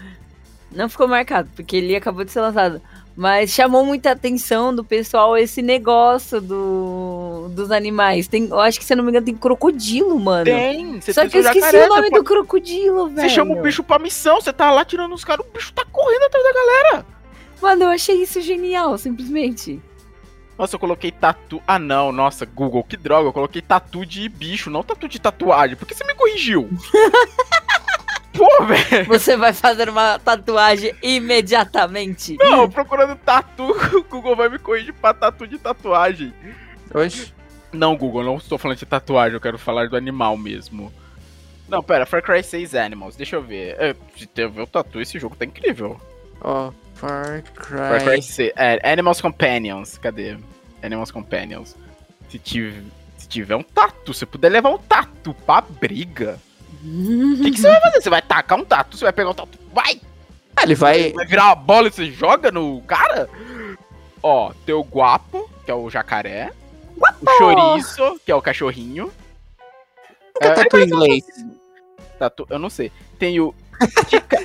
não 0.72 0.88
ficou 0.88 1.06
marcado, 1.06 1.48
porque 1.54 1.76
ele 1.76 1.94
acabou 1.94 2.24
de 2.24 2.32
ser 2.32 2.40
lançado. 2.40 2.80
Mas 3.16 3.50
chamou 3.50 3.84
muita 3.84 4.10
atenção 4.10 4.74
do 4.74 4.82
pessoal 4.82 5.36
esse 5.36 5.62
negócio 5.62 6.40
do, 6.40 7.48
dos 7.50 7.70
animais. 7.70 8.26
Tem, 8.26 8.48
eu 8.48 8.58
acho 8.58 8.78
que, 8.78 8.84
se 8.84 8.94
não 8.96 9.04
me 9.04 9.10
engano, 9.10 9.26
tem 9.26 9.36
crocodilo, 9.36 10.18
mano. 10.18 10.44
Tem. 10.44 11.00
Você 11.00 11.12
Só 11.12 11.20
tem 11.20 11.30
que 11.30 11.36
eu 11.36 11.42
esqueci 11.42 11.60
jacaré, 11.60 11.86
o 11.86 11.88
nome 11.90 12.08
você 12.08 12.14
do 12.16 12.24
crocodilo, 12.24 13.08
velho. 13.08 13.28
Você 13.28 13.34
chama 13.34 13.54
o 13.54 13.62
bicho 13.62 13.84
pra 13.84 14.00
missão, 14.00 14.40
você 14.40 14.52
tá 14.52 14.70
lá 14.72 14.84
tirando 14.84 15.14
os 15.14 15.24
caras, 15.24 15.46
o 15.46 15.52
bicho 15.52 15.72
tá 15.72 15.84
correndo 15.92 16.24
atrás 16.24 16.44
da 16.44 16.52
galera. 16.52 17.06
Mano, 17.62 17.84
eu 17.84 17.90
achei 17.90 18.16
isso 18.20 18.40
genial, 18.40 18.98
simplesmente. 18.98 19.80
Nossa, 20.58 20.74
eu 20.74 20.80
coloquei 20.80 21.10
tatu. 21.10 21.62
Ah, 21.66 21.78
não, 21.78 22.10
nossa, 22.10 22.44
Google, 22.44 22.82
que 22.84 22.96
droga. 22.96 23.28
Eu 23.28 23.32
coloquei 23.32 23.62
tatu 23.62 24.04
de 24.04 24.28
bicho, 24.28 24.70
não 24.70 24.82
tatu 24.82 25.08
de 25.08 25.20
tatuagem. 25.20 25.76
Por 25.76 25.86
que 25.86 25.94
você 25.94 26.04
me 26.04 26.14
corrigiu? 26.14 26.68
Pô, 28.36 28.64
velho. 28.66 29.06
Você 29.06 29.36
vai 29.36 29.52
fazer 29.52 29.88
uma 29.88 30.18
tatuagem 30.18 30.94
imediatamente. 31.02 32.36
Não, 32.38 32.68
procurando 32.68 33.16
tatu, 33.16 33.64
o 33.96 34.04
Google 34.04 34.36
vai 34.36 34.48
me 34.48 34.58
corrigir 34.58 34.92
pra 34.94 35.14
tatu 35.14 35.46
de 35.46 35.58
tatuagem. 35.58 36.32
Oxe. 36.92 37.32
Não, 37.72 37.96
Google, 37.96 38.22
não 38.22 38.36
estou 38.36 38.58
falando 38.58 38.78
de 38.78 38.86
tatuagem, 38.86 39.34
eu 39.34 39.40
quero 39.40 39.58
falar 39.58 39.88
do 39.88 39.96
animal 39.96 40.36
mesmo. 40.36 40.92
Não, 41.68 41.82
pera, 41.82 42.06
Far 42.06 42.22
Cry 42.22 42.42
6 42.42 42.74
Animals, 42.74 43.16
deixa 43.16 43.36
eu 43.36 43.42
ver. 43.42 43.76
É, 43.78 43.96
se 44.16 44.26
ter 44.26 44.48
ver 44.48 44.62
o 44.62 44.66
tatu, 44.66 45.00
esse 45.00 45.18
jogo 45.18 45.34
tá 45.34 45.44
incrível. 45.44 46.00
Ó, 46.40 46.70
Far 46.94 47.42
Far 47.42 47.42
Cry 47.42 48.04
Cry. 48.04 48.22
6. 48.22 48.52
É, 48.56 48.92
Animals 48.92 49.20
Companions, 49.20 49.98
cadê? 49.98 50.36
Animals 50.82 51.10
Companions. 51.10 51.76
Se 52.28 52.38
tiver, 52.38 52.82
se 53.16 53.28
tiver 53.28 53.56
um 53.56 53.62
tatu, 53.62 54.12
se 54.12 54.26
puder 54.26 54.50
levar 54.50 54.70
um 54.70 54.78
tatu 54.78 55.34
pra 55.46 55.62
briga, 55.62 56.38
o 56.84 57.42
que, 57.42 57.50
que 57.52 57.60
você 57.60 57.68
vai 57.68 57.80
fazer? 57.80 58.02
Você 58.02 58.10
vai 58.10 58.22
tacar 58.22 58.58
um 58.58 58.64
tatu, 58.64 58.96
você 58.96 59.04
vai 59.04 59.12
pegar 59.12 59.30
um 59.30 59.34
tatu, 59.34 59.58
vai! 59.72 60.00
Ah, 60.56 60.62
ele 60.62 60.74
vai. 60.74 61.12
Vai 61.12 61.26
virar 61.26 61.46
uma 61.46 61.54
bola 61.54 61.88
e 61.88 61.90
você 61.90 62.10
joga 62.10 62.52
no 62.52 62.80
cara? 62.82 63.28
Ó, 64.22 64.52
tem 64.64 64.74
o 64.74 64.82
Guapo, 64.82 65.50
que 65.64 65.70
é 65.70 65.74
o 65.74 65.90
jacaré. 65.90 66.52
O 66.96 67.30
Chouriço, 67.38 68.20
que 68.24 68.30
é 68.30 68.34
o 68.34 68.42
cachorrinho. 68.42 69.12
É 70.40 70.50
tatu 70.50 70.78
em 70.78 70.84
inglês. 70.84 71.24
Tatu, 72.18 72.46
eu 72.48 72.58
não 72.58 72.70
sei. 72.70 72.92
Tem 73.18 73.40
o. 73.40 73.54
Tica... 74.08 74.38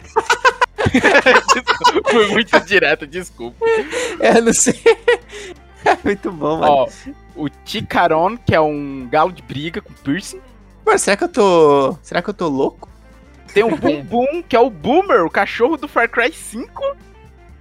Foi 2.09 2.27
muito 2.29 2.59
direto, 2.61 3.05
desculpa. 3.05 3.65
É, 4.19 4.41
não 4.41 4.53
sei. 4.53 4.79
É 5.85 5.97
muito 6.03 6.29
bom, 6.29 6.57
mano. 6.57 6.73
Ó, 6.73 6.89
o 7.37 7.47
Ticaron, 7.47 8.35
que 8.35 8.53
é 8.53 8.59
um 8.59 9.07
galo 9.09 9.31
de 9.31 9.41
briga 9.41 9.81
com 9.81 9.93
piercing. 9.93 10.41
Mano, 10.89 10.99
será 10.99 11.15
que 11.15 11.23
eu 11.23 11.29
tô. 11.29 11.97
Será 12.01 12.21
que 12.21 12.29
eu 12.29 12.33
tô 12.33 12.47
louco? 12.47 12.89
Tem 13.53 13.63
o 13.63 13.75
Boom 13.75 14.03
Boom, 14.03 14.43
que 14.47 14.55
é 14.55 14.59
o 14.59 14.69
Boomer, 14.69 15.23
o 15.23 15.29
cachorro 15.29 15.77
do 15.77 15.87
Far 15.87 16.09
Cry 16.09 16.31
5. 16.33 16.67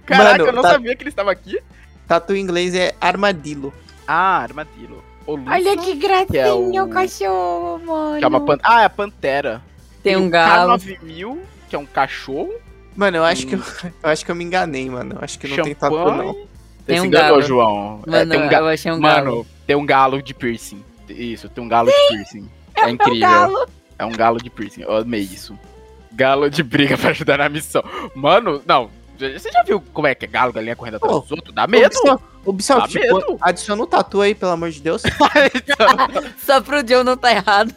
Caraca, 0.05 0.31
Mano, 0.31 0.45
eu 0.47 0.53
não 0.53 0.61
tá- 0.63 0.71
sabia 0.71 0.95
que 0.95 1.03
ele 1.03 1.09
estava 1.09 1.31
aqui. 1.31 1.59
Tatu 2.07 2.35
em 2.35 2.41
inglês 2.41 2.73
é 2.73 2.95
armadillo. 2.99 3.71
Ah, 4.07 4.37
armadilho. 4.39 5.03
O 5.27 5.35
Lúcio, 5.35 5.51
Olha 5.51 5.77
que 5.77 5.93
gracinha 5.95 6.25
que 6.27 6.37
é 6.39 6.51
o- 6.51 6.85
o 6.85 6.89
cachorro, 6.89 7.79
mano. 7.85 8.17
que 8.17 8.23
é 8.23 8.27
uma 8.27 8.41
pan... 8.43 8.57
Ah, 8.63 8.81
é 8.81 8.85
a 8.85 8.89
Pantera. 8.89 9.61
Tem 10.01 10.15
um 10.17 10.25
o 10.25 10.29
galo. 10.29 10.73
K9000, 10.79 11.37
que 11.69 11.75
é 11.75 11.79
um 11.79 11.85
cachorro. 11.85 12.51
Mano, 12.95 13.17
eu 13.17 13.23
acho 13.23 13.45
Hum. 13.45 13.49
que 13.49 13.55
eu, 13.55 13.59
eu 14.03 14.09
acho 14.09 14.25
que 14.25 14.31
eu 14.31 14.35
me 14.35 14.43
enganei, 14.43 14.89
mano. 14.89 15.15
Eu 15.15 15.23
acho 15.23 15.37
que 15.37 15.47
não 15.47 15.63
tem 15.63 15.75
tatu, 15.75 15.95
não. 15.95 16.33
Você 16.33 16.47
Tem 16.87 16.95
se 16.97 17.01
um 17.03 17.05
enganou, 17.05 17.29
galo. 17.37 17.41
João. 17.43 18.01
É, 18.07 18.09
Mano, 18.09 18.31
tem 18.31 18.41
um 18.41 18.47
ga- 18.49 18.57
eu 18.59 18.67
achei 18.67 18.91
um 18.91 18.99
Mano, 18.99 19.23
galo. 19.25 19.47
tem 19.67 19.75
um 19.75 19.85
galo 19.85 20.21
de 20.23 20.33
piercing. 20.33 20.83
Isso, 21.07 21.47
tem 21.49 21.63
um 21.63 21.67
galo 21.67 21.89
de 21.91 22.07
piercing. 22.07 22.49
É 22.83 22.89
incrível. 22.89 23.67
É 23.97 24.05
um 24.05 24.11
galo 24.11 24.41
de 24.41 24.49
piercing. 24.49 24.81
Eu 24.81 24.95
amei 24.95 25.21
isso. 25.21 25.57
Galo 26.13 26.49
de 26.49 26.63
briga 26.63 26.95
pra 26.97 27.09
ajudar 27.09 27.37
na 27.37 27.49
missão. 27.49 27.83
Mano, 28.15 28.61
não. 28.65 28.89
Você 29.17 29.51
já 29.51 29.63
viu 29.63 29.83
como 29.93 30.07
é 30.07 30.15
que 30.15 30.23
é 30.23 30.27
galo, 30.29 30.53
galinha 30.53 30.77
correndo 30.77 30.95
atrás 30.95 31.13
Pô, 31.13 31.19
dos 31.19 31.31
outros? 31.31 31.53
Dá 31.53 31.67
medo. 31.67 31.89
Dá 32.05 32.87
tipo, 32.87 33.37
adiciona 33.41 33.83
o 33.83 33.85
tatu 33.85 34.21
aí, 34.21 34.33
pelo 34.33 34.53
amor 34.53 34.71
de 34.71 34.79
Deus. 34.79 35.03
Só 36.39 36.61
pro 36.61 36.81
John 36.83 37.03
não 37.03 37.17
tá 37.17 37.33
errado. 37.33 37.75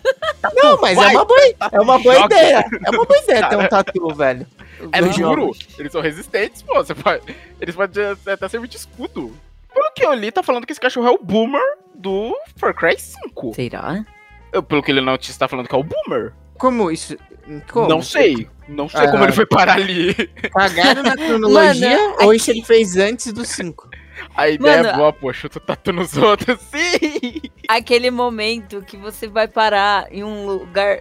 Não, 0.54 0.80
mas 0.80 0.96
Vai, 0.96 1.12
é 1.12 1.16
uma 1.18 1.24
boa, 1.24 1.40
é 1.72 1.80
uma 1.80 1.98
boa 1.98 2.14
joga. 2.14 2.36
ideia. 2.36 2.64
É 2.86 2.90
uma 2.90 3.04
boa 3.04 3.18
ideia 3.18 3.48
ter 3.48 3.56
um 3.56 3.68
tatu, 3.68 4.14
velho. 4.14 4.46
É 4.92 5.02
duro. 5.02 5.50
Eles 5.76 5.90
são 5.90 6.00
resistentes, 6.00 6.62
pô. 6.62 6.74
Você 6.74 6.94
pode... 6.94 7.22
Eles 7.60 7.74
podem 7.74 8.04
até 8.26 8.48
servir 8.48 8.68
de 8.68 8.76
escudo. 8.76 9.36
Pelo 9.74 9.92
que 9.92 10.04
eu 10.04 10.12
li, 10.14 10.30
tá 10.30 10.44
falando 10.44 10.64
que 10.64 10.72
esse 10.72 10.80
cachorro 10.80 11.08
é 11.08 11.10
o 11.10 11.18
Boomer 11.18 11.62
do 11.94 12.36
Far 12.56 12.74
Cry 12.74 12.96
5. 12.98 13.54
Será? 13.54 14.04
Eu, 14.52 14.62
pelo 14.62 14.82
que 14.82 14.90
ele 14.90 15.00
não 15.00 15.14
está 15.14 15.48
falando 15.48 15.68
que 15.68 15.74
é 15.74 15.78
o 15.78 15.82
Boomer. 15.84 16.32
Como 16.58 16.90
isso? 16.90 17.16
Como? 17.70 17.88
Não 17.88 18.02
sei. 18.02 18.48
Não 18.68 18.88
sei 18.88 19.00
Ah. 19.00 19.10
como 19.10 19.24
ele 19.24 19.32
foi 19.32 19.46
parar 19.46 19.74
ali. 19.74 20.14
Cagaram 20.54 21.02
na 21.02 21.16
cronologia 21.16 21.98
Mano, 21.98 22.16
ou 22.20 22.34
isso 22.34 22.50
ele 22.50 22.62
fez 22.62 22.96
antes 22.96 23.32
do 23.32 23.44
5? 23.44 23.88
A 24.36 24.48
ideia 24.48 24.74
é 24.76 24.82
Mano, 24.82 24.98
boa, 24.98 25.12
poxa, 25.12 25.46
eu 25.46 25.50
tô 25.50 25.58
tatu 25.58 25.92
nos 25.92 26.16
outros. 26.16 26.58
Sim! 26.70 27.40
Aquele 27.66 28.10
momento 28.10 28.82
que 28.82 28.96
você 28.96 29.26
vai 29.26 29.48
parar 29.48 30.06
em 30.12 30.22
um 30.22 30.46
lugar 30.46 31.00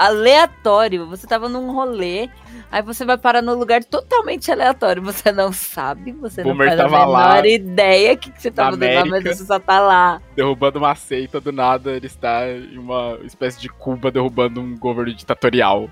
aleatório. 0.00 1.06
Você 1.06 1.26
tava 1.26 1.46
num 1.46 1.70
rolê, 1.72 2.30
aí 2.72 2.80
você 2.80 3.04
vai 3.04 3.18
parar 3.18 3.42
num 3.42 3.54
lugar 3.54 3.84
totalmente 3.84 4.50
aleatório. 4.50 5.02
Você 5.02 5.30
não 5.30 5.52
sabe, 5.52 6.12
você 6.12 6.42
Boomer 6.42 6.70
não 6.70 6.76
faz 6.76 6.80
a 6.80 6.82
tava 6.84 7.06
menor 7.06 7.12
lá, 7.12 7.46
ideia 7.46 8.16
que, 8.16 8.30
que 8.32 8.40
você 8.40 8.50
na 8.50 8.70
fazendo 8.70 8.94
lá, 8.94 9.00
mas 9.00 9.08
América. 9.08 9.34
você 9.34 9.44
só 9.44 9.58
tá 9.58 9.78
lá. 9.78 10.22
Derrubando 10.34 10.78
uma 10.78 10.94
seita 10.94 11.38
do 11.38 11.52
nada, 11.52 11.92
ele 11.92 12.06
está 12.06 12.48
em 12.48 12.78
uma 12.78 13.18
espécie 13.24 13.60
de 13.60 13.68
Cuba 13.68 14.10
derrubando 14.10 14.60
um 14.60 14.76
governo 14.78 15.12
ditatorial. 15.12 15.90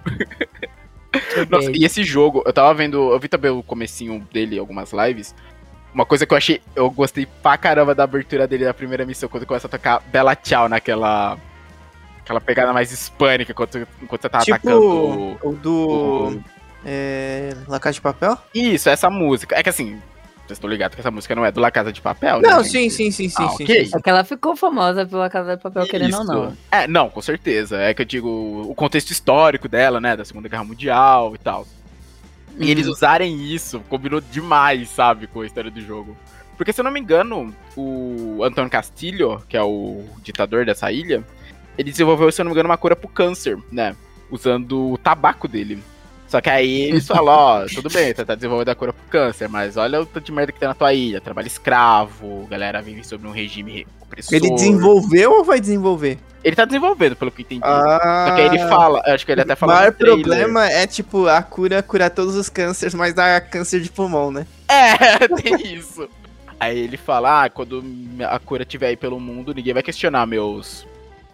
Nossa, 1.51 1.71
e 1.75 1.85
esse 1.85 2.03
jogo, 2.03 2.43
eu 2.47 2.53
tava 2.53 2.73
vendo, 2.73 3.13
eu 3.13 3.19
vi 3.19 3.29
também 3.29 3.51
o 3.51 3.63
comecinho 3.63 4.27
dele, 4.33 4.59
algumas 4.59 4.93
lives. 4.93 5.35
Uma 5.93 6.07
coisa 6.07 6.27
que 6.27 6.33
eu 6.33 6.39
achei, 6.39 6.61
eu 6.77 6.91
gostei 6.91 7.27
pra 7.43 7.59
caramba 7.59 7.95
da 7.95 8.05
abertura 8.05 8.47
dele 8.47 8.65
da 8.65 8.75
primeira 8.75 9.05
missão, 9.05 9.29
quando 9.29 9.47
começa 9.47 9.67
a 9.67 9.71
tocar 9.71 10.01
Bela 10.01 10.35
Tchau 10.35 10.69
naquela. 10.69 11.39
Aquela 12.29 12.43
pegada 12.43 12.75
mais 12.75 12.93
hispânica, 12.93 13.53
enquanto, 13.53 13.79
enquanto 14.03 14.21
você 14.21 14.29
tá 14.29 14.41
tipo 14.41 14.55
atacando. 14.55 15.39
o- 15.43 15.53
do. 15.55 15.73
o- 16.37 16.45
É. 16.85 17.55
La 17.67 17.81
Casa 17.81 17.95
de 17.95 18.03
Papel? 18.03 18.37
Isso, 18.55 18.91
essa 18.91 19.09
música. 19.09 19.59
É 19.59 19.63
que 19.63 19.71
assim, 19.71 19.99
Vocês 20.47 20.57
estão 20.57 20.69
ligados 20.71 20.95
que 20.95 21.01
essa 21.03 21.11
música 21.11 21.35
não 21.35 21.45
é 21.45 21.53
do 21.53 21.61
La 21.61 21.71
Casa 21.71 21.93
de 21.93 22.01
Papel, 22.01 22.41
né? 22.41 22.49
Não, 22.49 22.63
gente? 22.65 22.91
sim, 22.91 22.91
sim, 22.91 23.11
sim, 23.11 23.29
sim, 23.29 23.45
Ah, 23.45 23.49
sim, 23.51 23.65
ok. 23.65 23.85
sim. 23.87 23.97
É 23.97 24.01
que 24.01 24.09
ela 24.11 24.25
ficou 24.25 24.57
famosa 24.57 25.05
pela 25.07 25.29
Casa 25.29 25.57
de 25.57 25.63
Papel, 25.63 25.87
querendo 25.87 26.15
ou 26.15 26.23
Isso. 26.23 26.33
não. 26.33 26.57
É, 26.71 26.87
não, 26.89 27.11
com 27.11 27.21
certeza. 27.21 27.77
É 27.79 27.93
que 27.93 28.01
eu 28.01 28.07
digo 28.07 28.29
o 28.67 28.75
contexto 28.75 29.11
histórico 29.11 29.69
dela, 29.69 30.01
né? 30.01 30.17
Da 30.17 30.25
Segunda 30.25 30.49
Guerra 30.49 30.65
Mundial 30.65 31.35
e 31.35 31.39
tal. 31.39 31.67
E 32.59 32.71
eles 32.71 32.87
Uhum. 32.87 32.93
usarem 32.93 33.43
isso 33.55 33.81
combinou 33.91 34.21
demais, 34.23 34.89
sabe, 34.89 35.27
com 35.27 35.41
a 35.43 35.47
história 35.47 35.71
do 35.71 35.81
jogo. 35.83 36.17
Porque, 36.57 36.73
se 36.73 36.81
eu 36.81 36.85
não 36.85 36.91
me 36.91 36.99
engano, 37.01 37.55
o 37.77 38.43
Antônio 38.43 38.71
Castilho, 38.71 39.43
que 39.51 39.57
é 39.57 39.63
o 39.63 40.03
ditador 40.23 40.65
dessa 40.65 40.91
ilha, 40.91 41.23
ele 41.79 41.91
desenvolveu, 41.91 42.31
se 42.33 42.41
eu 42.41 42.45
não 42.45 42.51
me 42.51 42.55
engano, 42.55 42.69
uma 42.69 42.77
cura 42.77 42.97
pro 42.97 43.09
câncer, 43.09 43.57
né? 43.71 43.95
Usando 44.31 44.93
o 44.93 44.99
tabaco 44.99 45.47
dele. 45.49 45.83
Só 46.27 46.41
que 46.41 46.51
aí 46.51 46.83
eles 46.83 47.07
falam, 47.09 47.35
ó, 47.35 47.67
tudo 47.67 47.89
bem, 47.89 48.13
você 48.15 48.25
tá 48.25 48.35
desenvolvendo 48.35 48.69
a 48.69 48.75
cura 48.75 48.93
pro 48.93 49.09
câncer, 49.09 49.49
mas 49.49 49.77
olha 49.77 50.01
o 50.03 50.07
tanto 50.07 50.25
de 50.25 50.33
merda 50.33 50.53
que 50.53 50.59
tem 50.59 50.69
na 50.69 50.75
tua 50.75 50.93
ilha. 50.93 51.21
Trabalho 51.21 51.47
escravo, 51.47 52.47
galera 52.51 52.83
vive 52.83 53.03
sobre 53.05 53.27
um 53.27 53.31
regime 53.31 53.87
opressor. 54.03 54.35
Ele 54.35 54.51
desenvolveu 54.51 55.33
ou 55.33 55.45
vai 55.45 55.61
desenvolver? 55.61 56.19
Ele 56.45 56.55
tá 56.55 56.65
desenvolvendo, 56.65 57.17
pelo 57.17 57.31
que 57.31 57.43
entendi. 57.43 57.63
Ah, 57.65 58.27
Só 58.29 58.35
que 58.35 58.41
aí 58.43 58.47
ele 58.47 58.59
fala, 58.59 59.03
acho 59.07 59.25
que 59.27 59.33
ele 59.33 59.41
até 59.41 59.55
O 59.55 59.57
fala 59.57 59.75
maior 59.75 59.93
no 59.93 59.99
trailer. 59.99 60.23
problema 60.23 60.71
é, 60.71 60.87
tipo, 60.87 61.27
a 61.27 61.43
cura 61.43 61.83
curar 61.83 62.11
todos 62.11 62.37
os 62.37 62.49
cânceres, 62.49 62.95
mas 62.95 63.15
dá 63.15 63.41
câncer 63.41 63.81
de 63.81 63.91
pulmão, 63.91 64.31
né? 64.31 64.47
É, 64.69 65.27
tem 65.43 65.75
isso. 65.75 66.09
Aí 66.61 66.79
ele 66.79 66.97
fala, 66.97 67.45
ah, 67.45 67.51
quando 67.51 67.85
a 68.29 68.39
cura 68.39 68.63
estiver 68.63 68.89
aí 68.89 68.97
pelo 68.97 69.21
mundo, 69.21 69.55
ninguém 69.55 69.75
vai 69.75 69.83
questionar 69.83 70.27
meus, 70.27 70.87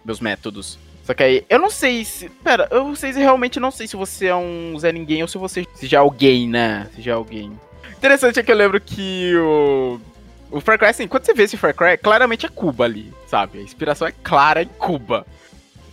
meus 0.05 0.19
métodos. 0.19 0.77
Só 1.03 1.13
que 1.13 1.23
aí, 1.23 1.45
eu 1.49 1.59
não 1.59 1.69
sei 1.69 2.03
se... 2.03 2.29
Pera, 2.29 2.67
eu 2.71 2.83
não 2.83 2.95
sei 2.95 3.13
se 3.13 3.19
realmente 3.19 3.59
não 3.59 3.71
sei 3.71 3.87
se 3.87 3.95
você 3.95 4.27
é 4.27 4.35
um 4.35 4.77
Zé 4.79 4.91
Ninguém 4.91 5.21
ou 5.21 5.27
se 5.27 5.37
você 5.37 5.65
se 5.75 5.87
já 5.87 5.97
é 5.97 5.99
alguém, 5.99 6.47
né? 6.47 6.89
Se 6.95 7.01
já 7.01 7.11
é 7.11 7.15
alguém. 7.15 7.51
Interessante 7.91 8.39
é 8.39 8.43
que 8.43 8.51
eu 8.51 8.55
lembro 8.55 8.79
que 8.81 9.35
o... 9.35 9.99
O 10.51 10.61
Far 10.61 10.77
Cry, 10.77 10.87
assim, 10.87 11.07
quando 11.07 11.25
você 11.25 11.33
vê 11.33 11.43
esse 11.43 11.57
Far 11.57 11.75
Cry, 11.75 11.97
claramente 11.97 12.45
é 12.45 12.49
Cuba 12.49 12.85
ali, 12.85 13.11
sabe? 13.27 13.59
A 13.59 13.61
inspiração 13.61 14.07
é 14.07 14.13
clara 14.23 14.61
em 14.61 14.67
Cuba. 14.67 15.25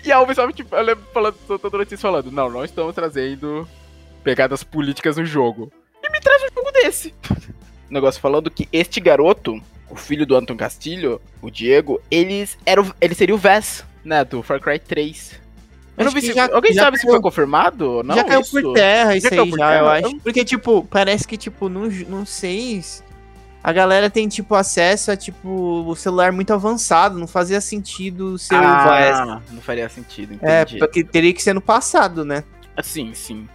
E 0.05 0.11
a 0.11 0.21
Ubisoft, 0.21 0.55
tipo, 0.55 0.75
eu 0.75 0.83
lembro 0.83 1.05
falando, 1.13 1.37
soltando 1.47 1.79
notícias 1.79 2.01
falando, 2.01 2.31
não, 2.31 2.51
não 2.51 2.65
estamos 2.65 2.95
trazendo 2.95 3.69
pegadas 4.25 4.65
políticas 4.65 5.17
no 5.17 5.25
jogo. 5.25 5.73
E 6.03 6.11
me 6.11 6.21
traz 6.21 6.43
um 6.43 6.55
jogo 6.55 6.73
desse. 6.73 7.15
O 7.89 7.93
negócio 7.93 8.21
falando 8.21 8.51
que 8.51 8.69
este 8.73 9.01
garoto, 9.01 9.61
o 9.89 9.95
filho 9.95 10.27
do 10.27 10.37
Anton 10.37 10.57
Castilho, 10.57 11.21
o 11.41 11.51
Diego, 11.51 12.01
eles 12.11 12.59
eram, 12.67 12.93
ele 13.01 13.15
seria 13.15 13.35
o 13.35 13.39
Vess, 13.39 13.85
né, 14.05 14.25
do 14.25 14.43
Far 14.43 14.61
Cry 14.61 14.79
3. 14.79 15.41
Eu 15.97 16.07
não 16.07 16.13
vi 16.13 16.23
se, 16.23 16.33
já- 16.33 16.49
alguém 16.53 16.73
já 16.73 16.85
sabe 16.85 16.97
se 16.97 17.03
caiu- 17.03 17.15
foi 17.15 17.23
confirmado 17.23 17.91
ou 17.91 18.03
não? 18.03 18.15
já 18.15 18.25
caiu 18.25 18.41
isso? 18.41 18.51
por 18.63 18.73
terra 18.73 19.15
isso 19.17 19.29
Já 19.29 19.43
aí, 19.43 19.51
já, 19.51 19.57
terra? 19.57 19.75
eu 19.75 19.85
Eu- 19.85 19.89
acho. 20.09 20.17
Porque, 20.21 20.45
tipo, 20.45 20.85
parece 20.91 21.29
que, 21.29 21.37
tipo, 21.37 21.69
não, 21.69 21.83
não 22.09 22.25
sei. 22.27 22.81
se- 22.83 23.03
A 23.65 23.73
galera 23.73 24.11
tem, 24.11 24.27
tipo, 24.27 24.57
acesso 24.57 25.13
a, 25.13 25.17
tipo, 25.17 25.49
o 25.87 25.95
celular 25.95 26.33
muito 26.33 26.53
avançado. 26.53 27.17
Não 27.17 27.29
fazia 27.29 27.61
sentido 27.61 28.37
ser 28.37 28.57
o. 28.57 28.59
Ah, 28.65 29.41
não 29.53 29.61
faria 29.63 29.89
sentido, 29.89 30.37
É, 30.43 30.63
entendi. 30.63 30.79
porque 30.81 31.05
teria 31.05 31.33
que 31.33 31.41
ser 31.41 31.53
no 31.55 31.61
passado, 31.61 32.25
né? 32.25 32.43
Sim, 32.83 33.13
sim. 33.15 33.47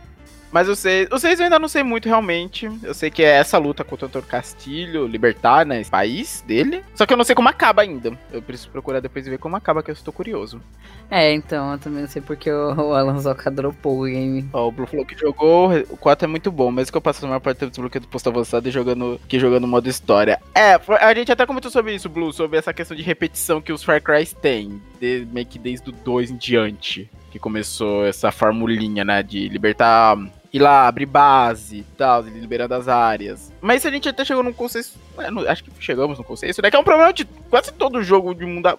Mas 0.52 0.68
eu 0.68 0.76
sei, 0.76 1.08
eu 1.12 1.20
sei, 1.20 1.34
eu 1.34 1.44
ainda 1.44 1.60
não 1.60 1.68
sei 1.68 1.84
muito 1.84 2.08
realmente. 2.08 2.70
Eu 2.84 2.94
sei 2.94 3.10
que 3.12 3.22
é 3.24 3.32
essa 3.38 3.58
luta 3.58 3.84
contra 3.84 4.08
o 4.08 4.22
Castilho, 4.24 5.06
libertar, 5.06 5.66
né, 5.66 5.82
esse 5.82 5.92
país 5.92 6.44
dele. 6.48 6.84
Só 6.96 7.06
que 7.06 7.14
eu 7.14 7.18
não 7.18 7.26
sei 7.26 7.36
como 7.36 7.50
acaba 7.50 7.82
ainda. 7.82 8.18
Eu 8.32 8.42
preciso 8.42 8.70
procurar 8.70 9.00
depois 9.00 9.28
e 9.28 9.30
ver 9.30 9.40
como 9.40 9.56
acaba, 9.56 9.84
que 9.84 9.92
eu 9.92 9.94
estou 9.94 10.14
curioso. 10.14 10.62
É, 11.10 11.34
então, 11.34 11.72
eu 11.74 11.78
também 11.78 12.02
não 12.02 12.08
sei 12.10 12.22
porque 12.22 12.52
o, 12.52 12.74
o 12.74 12.94
Alan 12.94 13.20
Zoka 13.20 13.50
dropou 13.52 14.02
o 14.02 14.06
game. 14.06 14.48
Ó, 14.52 14.68
o 14.68 14.72
Blue 14.72 14.86
falou 14.88 15.06
que 15.06 15.18
jogou, 15.18 15.70
o 15.90 15.98
4 15.98 16.26
é 16.26 16.28
muito 16.28 16.52
bom, 16.52 16.70
mesmo 16.72 16.92
que 16.92 16.98
eu 16.98 17.02
passe 17.02 17.24
a 17.24 17.28
maior 17.28 17.40
parte 17.40 17.58
do 17.58 17.60
tempo 17.62 17.72
desbloqueado 17.72 18.06
do 18.06 18.10
posto 18.10 18.30
avançado 18.30 18.68
e 18.68 18.72
jogando, 18.72 19.20
que 19.28 19.40
jogando 19.40 19.68
modo 19.68 19.88
história. 19.88 20.40
É, 20.54 20.74
a 21.02 21.14
gente 21.14 21.32
até 21.32 21.46
comentou 21.46 21.72
sobre 21.72 21.94
isso, 21.96 22.10
Blue, 22.10 22.34
sobre 22.34 22.58
essa 22.58 22.74
questão 22.74 22.96
de 22.96 23.04
repetição 23.04 23.62
que 23.62 23.72
os 23.72 23.84
Far 23.84 24.02
Cry 24.02 24.26
têm, 24.42 24.82
de- 25.00 25.26
meio 25.32 25.46
que 25.46 25.58
desde 25.60 25.90
o 25.90 25.94
2 25.94 26.30
em 26.32 26.36
diante, 26.36 27.10
que 27.32 27.40
começou 27.40 28.06
essa 28.06 28.30
formulinha, 28.32 29.06
né, 29.06 29.24
de 29.24 29.48
libertar, 29.48 30.18
ir 30.58 30.62
lá, 30.62 30.88
abrir 30.88 31.06
base 31.06 31.78
e 31.78 31.84
tal, 31.98 32.22
liberando 32.22 32.74
as 32.76 32.88
áreas. 32.88 33.52
Mas 33.62 33.78
isso 33.78 33.88
a 33.88 33.92
gente 33.92 34.08
até 34.10 34.24
chegou 34.26 34.44
num 34.44 34.54
consenso, 34.54 34.98
é, 35.18 35.32
no- 35.32 35.48
acho 35.50 35.64
que 35.64 35.72
chegamos 35.80 36.18
num 36.18 36.24
consenso, 36.24 36.62
né, 36.62 36.70
que 36.70 36.76
é 36.76 36.80
um 36.80 36.84
problema 36.84 37.12
de 37.14 37.26
quase 37.50 37.72
todo 37.74 38.02
jogo 38.04 38.34
de 38.36 38.46
mundo... 38.46 38.68
a- 38.68 38.78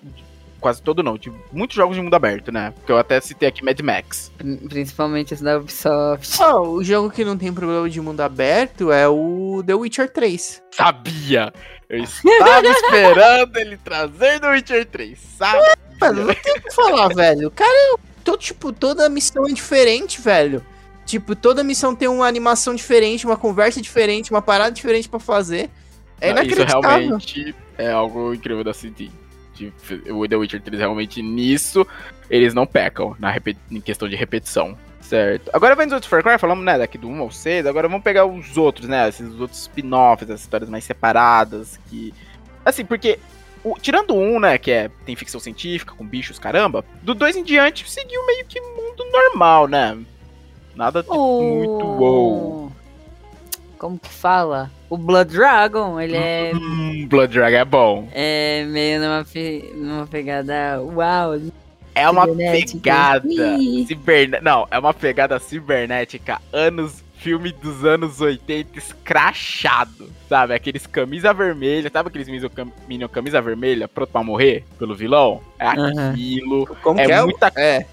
Quase 0.61 0.83
todo 0.83 1.05
não, 1.05 1.17
de 1.17 1.33
muitos 1.53 1.77
jogos 1.77 1.95
de 1.95 2.03
mundo 2.03 2.15
aberto, 2.15 2.51
né? 2.51 2.73
Porque 2.75 2.91
eu 2.91 2.99
até 2.99 3.21
citei 3.21 3.49
aqui 3.49 3.65
Mad 3.65 3.79
Max. 3.79 4.33
Prin- 4.37 4.57
Principalmente 4.57 5.33
esse 5.33 5.45
da 5.45 5.57
Ubisoft. 5.57 6.37
Ó, 6.43 6.63
o 6.71 6.83
jogo 6.83 7.11
que 7.13 7.25
não 7.25 7.39
tem 7.39 7.53
problema 7.53 7.89
de 7.89 8.01
mundo 8.01 8.21
aberto 8.23 8.91
é 8.91 9.07
o 9.07 9.63
The 9.65 9.75
Witcher 9.75 10.11
3. 10.13 10.61
Sabia! 10.73 11.53
Eu 11.89 12.03
estava 12.03 12.67
esperando 12.67 13.57
ele 13.57 13.77
trazer 13.77 14.41
do 14.41 14.49
Witcher 14.49 14.85
3, 14.87 15.17
sabe? 15.39 15.63
Mano, 16.01 16.25
não 16.25 16.35
tem 16.35 16.53
o 16.55 16.61
que 16.61 16.75
falar, 16.75 17.07
velho. 17.15 17.47
O 17.47 17.51
cara, 17.53 17.97
todo, 18.25 18.39
tipo, 18.41 18.73
toda 18.73 19.09
missão 19.09 19.47
é 19.47 19.53
diferente, 19.53 20.21
velho. 20.21 20.61
Tipo, 21.09 21.35
toda 21.35 21.65
missão 21.65 21.95
tem 21.95 22.07
uma 22.07 22.27
animação 22.27 22.75
diferente, 22.75 23.25
uma 23.25 23.37
conversa 23.39 23.81
diferente, 23.81 24.31
uma 24.31 24.43
parada 24.43 24.71
diferente 24.73 25.09
pra 25.09 25.19
fazer. 25.19 25.71
É 26.21 26.35
Não, 26.35 26.43
Isso 26.43 26.63
realmente 26.65 27.55
é 27.79 27.91
algo 27.91 28.35
incrível 28.35 28.63
da 28.63 28.75
CD. 28.75 29.09
De- 29.55 29.73
O 30.13 30.29
The 30.29 30.37
Witcher 30.37 30.61
3 30.61 30.79
realmente 30.79 31.23
nisso, 31.23 31.87
eles 32.29 32.53
não 32.53 32.67
pecam 32.67 33.17
na 33.19 33.35
em 33.71 33.81
questão 33.81 34.07
de 34.07 34.17
repetição. 34.17 34.77
Certo. 35.01 35.49
Agora 35.55 35.75
vem 35.75 35.87
dos 35.87 35.95
outros 35.95 36.11
Far 36.11 36.23
Cry, 36.23 36.39
falamos, 36.39 36.63
né, 36.63 36.77
daqui 36.77 36.99
do 36.99 37.09
1 37.09 37.23
ao 37.23 37.31
6, 37.31 37.65
agora 37.65 37.89
vamos 37.89 38.05
pegar 38.05 38.27
os 38.27 38.59
outros, 38.59 38.87
né, 38.87 39.09
esses 39.09 39.41
outros 39.41 39.63
spin-offs, 39.63 40.29
as 40.31 40.41
histórias 40.43 40.69
mais 40.69 40.85
separadas, 40.85 41.81
que... 41.89 42.13
Assim, 42.63 42.85
porque, 42.85 43.19
o- 43.65 43.79
tirando 43.81 44.15
1, 44.15 44.39
né, 44.39 44.59
que 44.59 44.71
é, 44.71 44.91
tem 45.07 45.17
ficção 45.17 45.41
científica, 45.41 45.95
com 45.97 46.05
bichos, 46.07 46.39
caramba, 46.39 46.85
do 47.01 47.15
2 47.15 47.37
em 47.37 47.43
diante 47.43 47.91
seguiu 47.91 48.27
meio 48.27 48.45
que 48.45 48.61
mundo 48.61 49.03
normal, 49.11 49.67
né? 49.67 49.97
Nada 50.79 51.03
de 51.03 51.09
muito 51.09 51.85
wow. 51.85 52.73
Como 53.79 53.99
que 53.99 54.09
fala? 54.09 54.71
O 54.89 54.97
Blood 54.97 55.33
Dragon, 55.35 56.01
ele 56.01 56.17
é, 56.17 56.53
Hum, 56.55 57.05
Blood 57.09 57.33
Dragon 57.35 57.57
é 57.57 57.65
bom. 57.65 58.09
é 58.13 58.65
meio 58.65 59.01
numa, 59.01 59.25
pe- 59.25 59.73
numa 59.75 60.07
pegada. 60.07 60.81
Uau! 60.81 61.41
É 61.97 62.09
uma 62.09 62.27
Cibernética. 62.27 62.79
pegada. 62.81 63.59
Ciberne... 63.89 64.39
Não, 64.41 64.69
é 64.71 64.79
uma 64.79 64.95
pegada 64.95 65.39
cibernética. 65.41 66.41
Anos. 66.53 67.03
Filme 67.19 67.51
dos 67.51 67.85
anos 67.85 68.21
80 68.21 68.79
escrachado. 68.79 70.09
Sabe? 70.29 70.55
Aqueles 70.55 70.87
camisa 70.87 71.35
vermelha. 71.35 71.91
Sabe 71.93 72.09
aqueles 72.11 72.29
Minion, 72.29 72.49
cam- 72.49 72.71
Minion 72.89 73.09
camisa 73.09 73.43
vermelha 73.43 73.89
pronto 73.89 74.11
pra 74.13 74.23
morrer 74.23 74.63
pelo 74.79 74.95
vilão? 74.95 75.41
É 75.59 75.67
aquilo. 75.67 76.65
Como 76.81 77.01
É 77.01 77.07
que 77.07 77.13
é? 77.13 77.21
o- 77.21 77.25
muita- 77.25 77.53
É. 77.57 77.85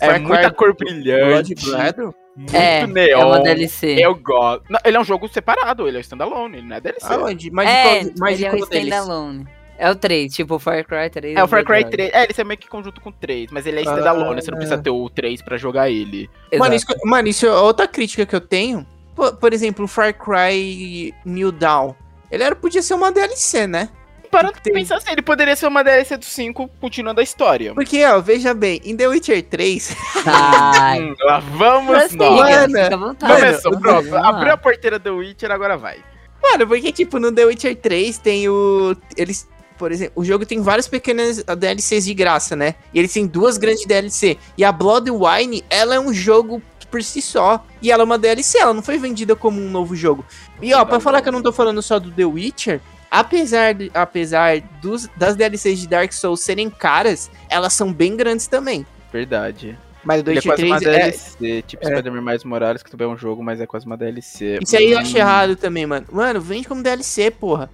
É 0.00 0.06
Far 0.06 0.20
muita 0.20 0.50
cor 0.50 0.74
brilhante. 0.74 1.54
Blood? 1.54 2.00
Muito 2.36 2.54
É, 2.54 2.80
é 2.80 2.86
neon. 2.86 3.28
uma 3.28 3.40
DLC. 3.40 3.96
Eu 3.98 4.14
gosto. 4.16 4.64
Não, 4.68 4.80
ele 4.84 4.96
é 4.96 5.00
um 5.00 5.04
jogo 5.04 5.28
separado, 5.28 5.86
ele 5.86 5.98
é 5.98 6.00
standalone, 6.00 6.58
ele 6.58 6.66
não 6.66 6.76
é 6.76 6.80
DLC. 6.80 7.12
Aonde? 7.12 7.50
Mas 7.50 7.68
é, 7.68 7.82
qual, 7.82 8.12
mas 8.18 8.40
ele 8.40 8.46
é 8.46 8.52
um 8.52 8.56
standalone. 8.56 9.46
É 9.76 9.90
o 9.90 9.94
3, 9.96 10.32
tipo 10.32 10.54
o 10.54 10.58
Far 10.58 10.84
Cry 10.84 11.10
3. 11.10 11.36
É 11.36 11.42
o 11.42 11.48
Far 11.48 11.64
Cry 11.64 11.80
Dragon. 11.84 11.90
3. 11.90 12.10
É, 12.12 12.22
ele 12.24 12.34
é 12.36 12.44
meio 12.44 12.58
que 12.58 12.68
conjunto 12.68 13.00
com 13.00 13.10
o 13.10 13.12
3, 13.12 13.50
mas 13.50 13.66
ele 13.66 13.78
é 13.78 13.82
standalone, 13.82 14.40
você 14.40 14.50
não 14.50 14.58
precisa 14.58 14.78
ter 14.80 14.90
o 14.90 15.10
3 15.10 15.42
pra 15.42 15.56
jogar 15.56 15.90
ele. 15.90 16.30
Mano 16.56 16.74
Exato. 16.74 16.92
isso, 16.92 17.06
mano, 17.08 17.28
isso 17.28 17.46
é 17.46 17.50
outra 17.52 17.88
crítica 17.88 18.24
que 18.24 18.34
eu 18.36 18.40
tenho. 18.40 18.86
Por, 19.14 19.36
por 19.36 19.52
exemplo, 19.52 19.84
o 19.84 19.88
Far 19.88 20.14
Cry 20.14 21.12
New 21.24 21.50
Dawn. 21.50 21.94
Ele 22.30 22.42
era, 22.42 22.54
podia 22.54 22.82
ser 22.82 22.94
uma 22.94 23.12
DLC, 23.12 23.66
né? 23.66 23.88
Para 24.34 24.52
pra 24.52 24.60
pensar 24.60 24.96
assim, 24.96 25.12
ele 25.12 25.22
poderia 25.22 25.54
ser 25.54 25.66
uma 25.68 25.84
DLC 25.84 26.16
do 26.16 26.24
5 26.24 26.68
continuando 26.80 27.20
a 27.20 27.22
história. 27.22 27.72
Porque, 27.72 28.04
ó, 28.04 28.20
veja 28.20 28.52
bem, 28.52 28.80
em 28.84 28.96
The 28.96 29.06
Witcher 29.06 29.42
3, 29.44 29.96
Ai. 30.26 31.14
Lá 31.22 31.38
vamos 31.38 31.96
Prossiga, 31.96 32.24
nós. 32.24 32.50
Mano, 32.50 32.82
fica 32.82 32.94
à 32.94 32.98
vontade. 32.98 33.32
Começou, 33.32 33.72
Vamos 33.80 34.08
pronto. 34.08 34.16
Abriu 34.16 34.52
a 34.52 34.56
porteira 34.56 34.98
do 34.98 35.16
Witcher, 35.16 35.50
agora 35.50 35.76
vai. 35.76 35.98
Mano, 36.42 36.66
porque, 36.66 36.90
tipo, 36.90 37.18
no 37.18 37.30
The 37.30 37.44
Witcher 37.44 37.76
3 37.76 38.18
tem 38.18 38.48
o. 38.48 38.96
Eles. 39.16 39.48
Por 39.78 39.90
exemplo, 39.90 40.12
o 40.14 40.24
jogo 40.24 40.46
tem 40.46 40.62
várias 40.62 40.86
pequenas 40.86 41.42
DLCs 41.42 42.04
de 42.04 42.14
graça, 42.14 42.54
né? 42.54 42.76
E 42.92 42.98
eles 43.00 43.12
têm 43.12 43.26
duas 43.26 43.58
grandes 43.58 43.84
DLC. 43.84 44.38
E 44.56 44.64
a 44.64 44.70
Blood 44.70 45.10
Wine, 45.10 45.64
ela 45.68 45.96
é 45.96 46.00
um 46.00 46.12
jogo 46.12 46.62
por 46.94 47.02
si 47.02 47.20
só. 47.20 47.64
E 47.82 47.90
ela 47.90 48.02
é 48.02 48.04
uma 48.04 48.16
DLC, 48.16 48.58
ela 48.58 48.72
não 48.72 48.82
foi 48.82 48.98
vendida 48.98 49.34
como 49.34 49.60
um 49.60 49.68
novo 49.68 49.96
jogo. 49.96 50.24
E 50.62 50.72
ó, 50.72 50.84
pra 50.84 51.00
falar 51.00 51.22
que 51.22 51.28
eu 51.28 51.32
não 51.32 51.42
tô 51.42 51.52
falando 51.52 51.82
só 51.82 51.98
do 51.98 52.12
The 52.12 52.24
Witcher, 52.24 52.80
apesar, 53.20 53.74
de- 53.74 53.90
apesar 53.94 54.60
dos, 54.82 55.08
das 55.16 55.36
DLCs 55.36 55.78
de 55.80 55.88
Dark 55.88 56.12
Souls 56.12 56.40
serem 56.40 56.68
caras, 56.70 57.30
elas 57.48 57.72
são 57.72 57.92
bem 57.92 58.16
grandes 58.16 58.46
também. 58.46 58.86
Verdade. 59.12 59.78
Mas 60.04 60.20
o 60.20 60.24
The 60.24 60.32
Ele 60.32 60.38
é 60.38 60.42
Witcher 60.42 60.50
quase 60.52 60.64
uma 60.66 60.78
3 60.80 60.94
é, 60.94 60.98
DLC, 61.00 61.62
tipo 61.62 61.82
é. 61.84 61.90
Spider-Man 61.90 62.20
Mais 62.20 62.44
Morales, 62.44 62.82
que 62.82 62.90
também 62.90 63.06
é 63.06 63.10
um 63.10 63.16
jogo, 63.16 63.42
mas 63.42 63.60
é 63.60 63.66
quase 63.66 63.86
uma 63.86 63.96
DLC. 63.96 64.58
Isso 64.62 64.76
aí 64.76 64.90
eu 64.92 64.98
acho 64.98 65.14
Hum, 65.16 65.18
errado 65.20 65.56
também, 65.56 65.86
mano. 65.86 66.06
Mano, 66.12 66.40
vende 66.40 66.68
como 66.68 66.82
DLC, 66.82 67.30
porra. 67.30 67.70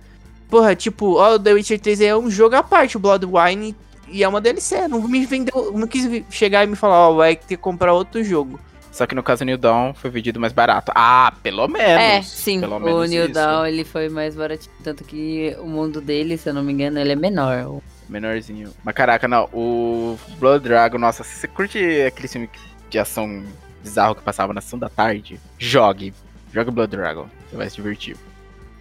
Porra, 0.49 0.77
tipo, 0.77 1.17
ó, 1.17 1.35
o 1.35 1.39
The 1.39 1.53
Witcher 1.55 1.81
3 1.81 2.01
é 2.03 2.17
um 2.17 2.31
jogo 2.31 2.55
à 2.57 2.63
parte, 2.63 2.97
o 2.97 3.01
Bloodwine, 3.01 3.75
e 4.09 4.23
é 4.23 4.29
uma 4.29 4.41
DLC. 4.41 4.87
Não 4.87 5.01
me 5.09 5.25
vendeu, 5.27 5.73
não 5.75 5.87
quis 5.89 6.23
chegar 6.31 6.63
e 6.65 6.67
me 6.69 6.77
falar, 6.77 7.09
ó, 7.09 7.15
vai 7.15 7.35
ter 7.35 7.47
que 7.47 7.57
comprar 7.57 7.93
outro 7.95 8.23
jogo. 8.23 8.61
Só 8.91 9.07
que 9.07 9.15
no 9.15 9.23
caso 9.23 9.45
New 9.45 9.57
Dawn 9.57 9.95
foi 9.95 10.11
vendido 10.11 10.41
mais 10.41 10.53
barato. 10.53 10.91
Ah, 10.95 11.33
pelo 11.43 11.69
menos. 11.69 12.03
É, 12.03 12.23
sim, 12.23 12.61
pelo 12.61 12.77
o 12.77 13.05
New 13.05 13.25
isso. 13.25 13.33
Dawn 13.33 13.67
ele 13.67 13.85
foi 13.85 14.09
mais 14.09 14.35
baratinho. 14.35 14.75
Tanto 14.83 15.05
que 15.05 15.57
o 15.61 15.67
mundo 15.67 16.01
dele, 16.01 16.37
se 16.37 16.49
eu 16.49 16.55
não 16.55 16.63
me 16.63 16.73
engano, 16.73 16.99
ele 16.99 17.13
é 17.13 17.17
menor. 17.17 17.81
Menorzinho. 18.09 18.73
Mas 18.83 18.95
caraca, 18.95 19.29
não. 19.29 19.49
O 19.53 20.19
Blood 20.39 20.65
Dragon, 20.65 20.99
nossa, 20.99 21.23
se 21.23 21.37
você 21.37 21.47
curte 21.47 21.79
aquele 22.03 22.27
filme 22.27 22.51
de 22.89 22.99
ação 22.99 23.45
bizarro 23.83 24.17
que 24.17 24.23
passava 24.23 24.53
na 24.53 24.61
sessão 24.61 24.79
da 24.79 24.89
tarde, 24.89 25.41
jogue. 25.57 26.13
Jogue 26.53 26.73
Blood 26.73 26.91
Dragon. 26.97 27.29
Você 27.49 27.57
vai 27.57 27.71
se 27.71 27.77
divertir. 27.77 28.17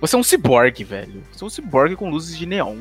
Você 0.02 0.16
é 0.16 0.20
um 0.20 0.24
ciborgue, 0.24 0.84
velho. 0.84 1.24
Você 1.32 1.44
é 1.44 1.48
um 1.48 1.50
ciborgue 1.50 1.96
com 1.96 2.10
luzes 2.10 2.36
de 2.36 2.48
neon. 2.48 2.78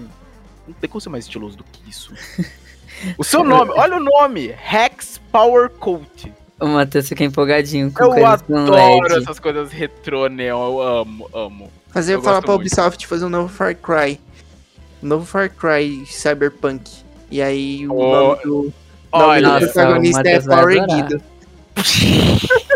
Não 0.66 0.74
tem 0.74 0.88
como 0.88 1.00
ser 1.00 1.10
mais 1.10 1.24
estiloso 1.24 1.56
do 1.56 1.64
que 1.64 1.88
isso. 1.88 2.14
O 3.16 3.22
seu 3.22 3.44
nome, 3.44 3.70
olha 3.76 3.96
o 3.96 4.00
nome! 4.00 4.52
Rex 4.56 5.20
Power 5.30 5.70
Coat. 5.70 6.32
O 6.60 6.66
Matheus 6.66 7.08
fica 7.08 7.22
empolgadinho 7.24 7.92
com 7.92 8.04
Eu 8.04 8.10
coisas 8.10 8.42
com 8.42 8.56
adoro 8.56 9.16
essas 9.16 9.38
coisas 9.38 9.70
retrô 9.70 10.26
neon. 10.28 10.72
Eu 10.72 10.80
amo, 10.82 11.30
amo. 11.32 11.72
Fazer 11.88 12.14
Eu 12.16 12.22
falar 12.22 12.40
pra 12.42 12.50
muito. 12.52 12.62
Ubisoft 12.62 13.06
fazer 13.06 13.24
um 13.24 13.28
novo 13.28 13.48
Far 13.48 13.76
Cry. 13.76 14.20
Um 15.02 15.06
novo 15.06 15.24
Far 15.24 15.48
Cry 15.50 16.04
Cyberpunk. 16.06 16.90
E 17.30 17.40
aí 17.40 17.86
o 17.86 17.92
Oh, 17.94 18.12
nome 18.12 18.42
do, 18.42 18.72
nome 19.12 19.40
do 19.40 19.46
Nossa, 19.48 19.66
protagonista 19.66 20.22
o 20.22 20.26
é 20.26 20.40
Power. 20.40 20.86
Guido. 20.86 21.22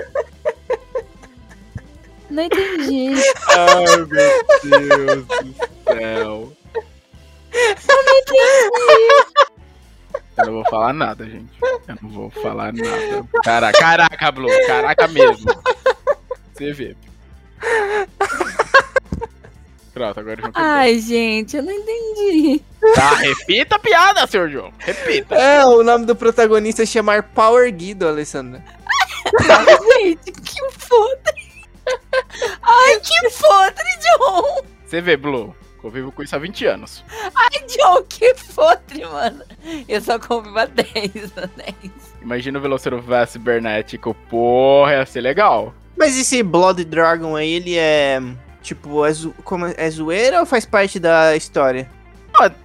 Não 2.30 2.45
entendi. 2.45 3.12
ai 3.49 3.85
meu 3.85 4.07
Deus 4.07 5.26
do 5.26 5.55
céu. 5.85 6.53
Eu 7.53 8.03
não 8.07 8.18
vou 10.51 10.64
falar 10.64 10.93
nada, 10.93 11.24
gente. 11.24 11.53
Eu 11.61 11.97
não 12.03 12.11
vou 12.11 12.30
falar 12.30 12.72
nada. 12.72 13.24
Caraca, 13.45 13.78
caraca, 13.78 14.32
Blue. 14.32 14.49
Caraca 14.66 15.09
mesmo. 15.09 15.47
Você 16.53 16.72
vê. 16.72 16.97
Pronto, 19.93 20.20
agora 20.20 20.36
quebrou. 20.36 20.53
Ai, 20.55 20.99
gente, 20.99 21.57
eu 21.57 21.62
não 21.62 21.72
entendi. 21.72 22.62
Tá, 22.95 23.14
repita 23.16 23.76
a 23.76 23.78
piada, 23.78 24.26
senhor 24.26 24.51
João. 24.51 24.72
Repita. 24.78 25.34
É, 25.34 25.64
o 25.66 25.82
nome 25.82 26.07
do 26.07 26.16
protagonista 26.16 26.82
é 26.82 26.86
chamar 26.86 27.22
Power 27.22 27.70
Guido, 27.72 28.09
Alessandra. 28.09 28.62
Gente, 30.01 30.32
que 30.32 30.61
podre. 30.88 31.43
Ai, 32.62 33.01
que 33.01 33.30
podre, 33.38 33.84
John. 34.01 34.64
Você 34.86 35.01
vê, 35.01 35.16
Blue. 35.16 35.55
Convivo 35.83 36.12
com 36.12 36.22
isso 36.22 36.35
há 36.37 36.39
20 36.39 36.64
anos. 36.64 37.05
Ai, 37.35 37.66
John, 37.66 38.03
que 38.09 38.33
podre, 38.55 39.05
mano. 39.05 39.43
Eu 39.89 40.01
só 40.01 40.16
convivo 40.18 40.57
a 40.59 40.64
10, 40.66 40.87
a 41.37 41.47
10. 41.47 41.74
Imagina 42.22 42.59
o 42.59 42.62
Velociraptor 42.62 43.26
cibernético. 43.26 44.14
Porra, 44.30 44.93
ia 44.93 45.07
ser 45.07 45.20
legal. 45.20 45.74
Mas 45.99 46.16
esse 46.16 46.41
Blood 46.43 46.85
Dragon 46.85 47.35
aí, 47.37 47.53
ele 47.55 47.76
é. 47.76 48.20
Tipo, 48.62 49.05
é, 49.05 49.12
zo- 49.12 49.35
como 49.43 49.66
é, 49.66 49.74
é 49.76 49.91
zoeira 49.91 50.39
ou 50.39 50.47
faz 50.47 50.64
parte 50.64 51.01
da 51.01 51.35
história? 51.37 51.91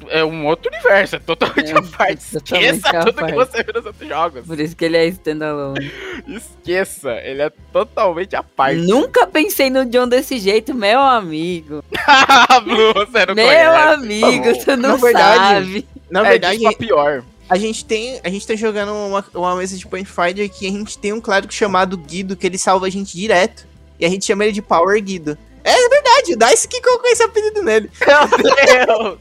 É 0.09 0.23
um 0.23 0.45
outro 0.45 0.71
universo, 0.71 1.15
é 1.17 1.19
totalmente 1.19 1.71
É, 1.71 1.77
à 1.77 1.81
parte. 1.81 2.31
totalmente 2.31 2.75
Esqueça 2.77 2.99
tudo 3.05 3.13
parte. 3.13 3.31
que 3.31 3.37
você 3.37 3.63
viu 3.63 3.73
nos 3.73 3.85
outros 3.85 4.07
jogos. 4.09 4.45
Por 4.45 4.59
isso 4.59 4.75
que 4.75 4.85
ele 4.85 4.97
é 4.97 5.05
standalone. 5.07 5.91
Esqueça, 6.27 7.11
ele 7.23 7.41
é 7.41 7.49
totalmente 7.71 8.35
à 8.35 8.43
parte. 8.43 8.77
Nunca 8.81 9.27
pensei 9.27 9.69
no 9.69 9.85
John 9.85 10.07
desse 10.07 10.39
jeito, 10.39 10.73
meu 10.73 10.99
amigo. 10.99 11.83
Blue, 12.63 12.93
você 12.93 13.25
não 13.25 13.35
meu 13.35 13.45
conhece. 13.45 13.93
amigo, 13.93 14.43
Tá 14.43 14.53
você 14.53 14.75
não 14.75 14.89
Na 14.89 14.95
verdade, 14.95 15.39
sabe. 15.65 15.87
Na 16.09 16.25
é, 16.25 16.29
verdade, 16.29 16.57
disso 16.59 16.69
pra 16.77 16.87
pior. 16.87 17.23
a 17.49 17.57
gente 17.57 17.85
tem. 17.85 18.19
A 18.23 18.29
gente 18.29 18.47
tá 18.47 18.55
jogando 18.55 18.93
uma, 18.93 19.25
uma 19.35 19.55
mesa 19.55 19.77
de 19.77 19.85
Point 19.87 20.09
Fighter 20.09 20.49
que 20.49 20.67
a 20.67 20.71
gente 20.71 20.97
tem 20.97 21.13
um 21.13 21.21
clérigo 21.21 21.51
chamado 21.53 21.97
Guido, 21.97 22.35
que 22.35 22.47
ele 22.47 22.57
salva 22.57 22.87
a 22.87 22.89
gente 22.89 23.15
direto. 23.15 23.67
E 23.99 24.05
a 24.05 24.09
gente 24.09 24.25
chama 24.25 24.43
ele 24.45 24.53
de 24.53 24.61
Power 24.61 25.01
Guido. 25.03 25.37
É 25.69 25.89
verdade, 25.89 26.33
o 26.33 26.37
Dice 26.37 26.67
que 26.67 26.81
colocou 26.81 27.09
esse 27.11 27.23
apelido 27.23 27.61
nele. 27.63 27.91
Meu 28.05 28.27
Deus! 28.37 29.19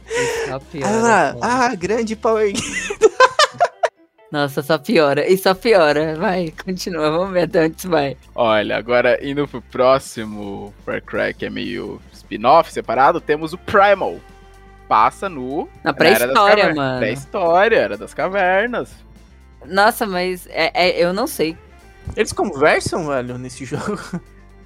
Só 0.48 0.58
piora, 0.60 1.36
Ah, 1.42 1.66
ah, 1.70 1.74
grande 1.74 2.14
Power. 2.14 2.52
Nossa, 4.30 4.60
só 4.62 4.76
piora. 4.78 5.26
E 5.28 5.36
só 5.38 5.54
piora. 5.54 6.16
Vai, 6.16 6.52
continua. 6.64 7.10
Vamos 7.10 7.32
ver 7.32 7.42
até 7.44 7.64
onde 7.64 7.76
isso 7.78 7.88
vai. 7.88 8.16
Olha, 8.34 8.76
agora 8.76 9.18
indo 9.24 9.46
pro 9.48 9.62
próximo 9.62 10.74
Far 10.84 11.00
Cry, 11.02 11.32
que 11.32 11.46
é 11.46 11.50
meio 11.50 12.00
spin-off 12.12 12.72
separado, 12.72 13.20
temos 13.20 13.52
o 13.52 13.58
Primal. 13.58 14.20
Passa 14.88 15.28
no. 15.28 15.68
Na 15.82 15.92
pré-história, 15.92 16.74
mano. 16.74 16.98
Pré-história, 16.98 17.76
era 17.76 17.96
das 17.96 18.14
cavernas. 18.14 18.90
Nossa, 19.64 20.06
mas 20.06 20.46
é, 20.48 20.70
é- 20.74 21.02
eu 21.04 21.12
não 21.12 21.26
sei. 21.26 21.56
Eles 22.14 22.32
conversam, 22.32 23.06
velho, 23.08 23.36
nesse 23.38 23.64
jogo. 23.64 23.98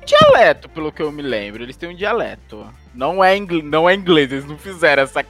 Dialeto, 0.05 0.69
pelo 0.69 0.91
que 0.93 1.03
eu 1.03 1.11
me 1.13 1.23
lembro. 1.23 1.63
Eles 1.63 1.77
têm 1.77 1.89
um 1.91 1.95
dialeto. 1.95 2.67
Não 2.95 3.23
é, 3.23 3.37
ingl... 3.37 3.63
não 3.63 3.89
é 3.89 3.95
inglês, 3.95 4.33
eles 4.33 4.45
não 4.45 4.59
fizeram 4.59 5.05
essa, 5.05 5.25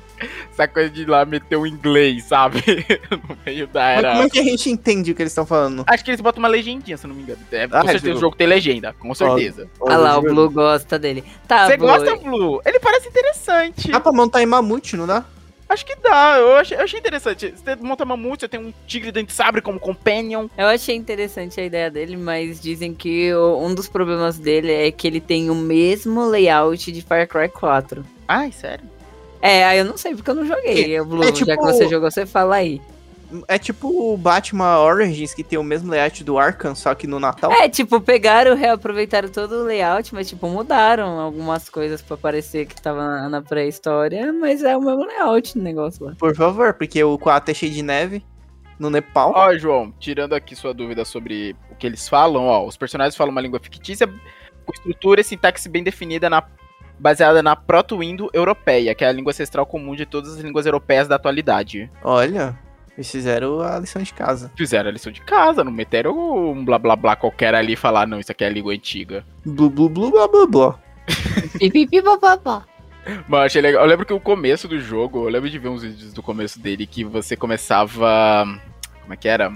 essa 0.51 0.67
coisa 0.67 0.89
de 0.89 1.03
ir 1.03 1.09
lá 1.09 1.27
meter 1.27 1.57
o 1.57 1.67
inglês, 1.67 2.25
sabe? 2.25 2.63
no 3.11 3.37
meio 3.45 3.67
da 3.67 3.81
Mas 3.81 3.99
era. 3.99 4.11
como 4.13 4.23
é 4.25 4.31
que 4.31 4.39
a 4.39 4.45
gente 4.45 4.71
entende 4.71 5.13
o 5.13 5.15
que 5.15 5.21
eles 5.23 5.33
estão 5.33 5.45
falando? 5.45 5.85
Acho 5.87 6.03
que 6.03 6.11
eles 6.11 6.23
botam 6.23 6.39
uma 6.43 6.49
legendinha, 6.49 6.97
se 6.97 7.05
eu 7.05 7.09
não 7.09 7.15
me 7.17 7.23
engano. 7.23 7.41
É, 7.53 7.69
com 7.69 7.77
Ah, 7.77 7.83
certeza 7.83 8.07
juro. 8.07 8.17
o 8.17 8.21
jogo 8.21 8.37
tem 8.37 8.47
legenda, 8.47 8.95
com 8.99 9.15
certeza. 9.15 9.69
Olha 9.79 9.97
lá, 9.99 10.17
o 10.19 10.23
Blue 10.23 10.49
gosta 10.51 10.99
dele. 10.99 11.23
Tá, 11.47 11.67
Você 11.67 11.77
gosta, 11.77 12.17
Blue? 12.17 12.63
Ele 12.65 12.81
parece 12.81 13.09
interessante. 13.09 13.91
Dá 13.91 14.01
pra 14.01 14.13
montar 14.13 14.43
em 14.43 14.47
mamute, 14.47 14.97
não 14.97 15.07
dá? 15.07 15.23
Acho 15.71 15.87
que 15.87 15.95
dá, 15.95 16.37
eu 16.37 16.57
achei, 16.57 16.77
eu 16.77 16.83
achei 16.83 16.99
interessante. 16.99 17.55
Você 17.57 17.77
monta 17.77 18.05
mamute, 18.05 18.41
você 18.41 18.49
tem 18.49 18.59
um 18.59 18.75
tigre 18.89 19.13
dente 19.13 19.33
sabre 19.33 19.63
como 19.63 19.79
companion. 19.79 20.49
Eu 20.59 20.67
achei 20.67 20.97
interessante 20.97 21.61
a 21.61 21.65
ideia 21.65 21.89
dele, 21.89 22.17
mas 22.17 22.61
dizem 22.61 22.93
que 22.93 23.33
um 23.37 23.73
dos 23.73 23.89
problemas 23.89 24.37
dele 24.37 24.73
é 24.73 24.91
que 24.91 25.07
ele 25.07 25.21
tem 25.21 25.49
o 25.49 25.55
mesmo 25.55 26.27
layout 26.27 26.91
de 26.91 27.01
Far 27.03 27.29
Cry 27.29 27.49
4. 27.49 28.05
Ai, 28.27 28.51
sério? 28.51 28.85
É, 29.41 29.79
eu 29.79 29.85
não 29.85 29.97
sei 29.97 30.13
porque 30.17 30.31
eu 30.31 30.35
não 30.35 30.45
joguei. 30.45 30.93
É, 30.97 31.01
o 31.01 31.05
Blue, 31.05 31.23
é 31.23 31.27
já 31.29 31.33
tipo- 31.33 31.57
que 31.57 31.63
você 31.73 31.89
jogou, 31.89 32.11
você 32.11 32.27
fala 32.27 32.57
aí. 32.57 32.81
É 33.47 33.59
tipo 33.59 33.89
o 33.89 34.17
Batman 34.17 34.79
Origins, 34.79 35.35
que 35.35 35.45
tem 35.45 35.59
o 35.59 35.63
mesmo 35.63 35.91
layout 35.91 36.23
do 36.25 36.39
Arkham, 36.39 36.75
só 36.75 36.95
que 36.95 37.07
no 37.07 37.21
Natal. 37.21 37.53
É, 37.53 37.69
tipo, 37.69 38.01
pegaram, 38.01 38.57
reaproveitaram 38.57 39.29
todo 39.29 39.53
o 39.57 39.65
layout, 39.65 40.15
mas, 40.15 40.29
tipo, 40.29 40.49
mudaram 40.49 41.19
algumas 41.19 41.69
coisas 41.69 42.03
pra 42.03 42.17
parecer 42.17 42.67
que 42.67 42.81
tava 42.81 43.03
na, 43.03 43.29
na 43.29 43.43
pré-história, 43.43 44.33
mas 44.33 44.63
é 44.63 44.77
o 44.77 44.81
mesmo 44.81 45.07
layout 45.07 45.57
do 45.57 45.63
negócio 45.63 46.05
lá. 46.05 46.15
Por 46.19 46.35
favor, 46.35 46.75
porque 46.75 47.03
o 47.03 47.19
4 47.19 47.51
é 47.51 47.55
cheio 47.55 47.73
de 47.73 47.83
neve. 47.83 48.25
No 48.79 48.89
Nepal. 48.89 49.35
Ó, 49.37 49.55
João, 49.59 49.93
tirando 49.99 50.33
aqui 50.33 50.57
sua 50.57 50.73
dúvida 50.73 51.05
sobre 51.05 51.55
o 51.71 51.75
que 51.75 51.87
eles 51.87 52.09
falam, 52.09 52.47
ó, 52.47 52.67
os 52.67 52.79
personagens 52.79 53.15
falam 53.15 53.31
uma 53.31 53.41
língua 53.43 53.61
fictícia 53.61 54.07
com 54.07 54.73
estrutura 54.73 55.21
e 55.21 55.25
sintaxe 55.25 55.69
bem 55.69 55.83
definida 55.83 56.31
na 56.31 56.43
baseada 56.99 57.43
na 57.43 57.57
proto-indo 57.57 58.31
europeia, 58.33 58.95
que 58.95 59.05
é 59.05 59.09
a 59.09 59.13
língua 59.13 59.31
ancestral 59.31 59.67
comum 59.67 59.95
de 59.95 60.07
todas 60.07 60.35
as 60.35 60.41
línguas 60.41 60.67
europeias 60.67 61.09
da 61.09 61.17
atualidade. 61.17 61.91
Olha, 62.03 62.59
eles 63.01 63.11
fizeram 63.11 63.63
a 63.63 63.79
lição 63.79 64.03
de 64.03 64.13
casa. 64.13 64.53
Fizeram 64.55 64.91
a 64.91 64.93
lição 64.93 65.11
de 65.11 65.23
casa, 65.23 65.65
não 65.65 65.73
meteram 65.73 66.53
um 66.53 66.63
blá 66.63 66.79
blá 66.79 66.95
blá 66.95 67.17
qualquer 67.17 67.55
ali 67.55 67.73
e 67.73 67.77
falar, 67.77 68.07
não, 68.07 68.21
isso 68.21 68.31
aqui 68.31 68.45
é 68.45 68.47
a 68.47 68.51
língua 68.51 68.75
antiga. 68.75 69.25
Blu, 69.45 69.71
blu, 69.71 69.89
blu, 69.89 70.11
blá, 70.11 70.29
blá, 70.29 70.47
blá. 70.47 70.79
Pipipipopopó. 71.59 72.63
Mas 73.27 73.41
eu 73.41 73.47
achei 73.47 73.63
legal. 73.63 73.83
Eu 73.83 73.89
lembro 73.89 74.05
que 74.05 74.13
o 74.13 74.21
começo 74.21 74.69
do 74.69 74.79
jogo, 74.79 75.25
eu 75.25 75.31
lembro 75.31 75.49
de 75.49 75.59
ver 75.59 75.69
uns 75.69 75.83
vídeos 75.83 76.13
do 76.13 76.23
começo 76.23 76.61
dele 76.61 76.87
que 76.87 77.03
você 77.03 77.35
começava. 77.35 78.45
Como 79.01 79.15
é 79.15 79.17
que 79.17 79.27
era? 79.27 79.51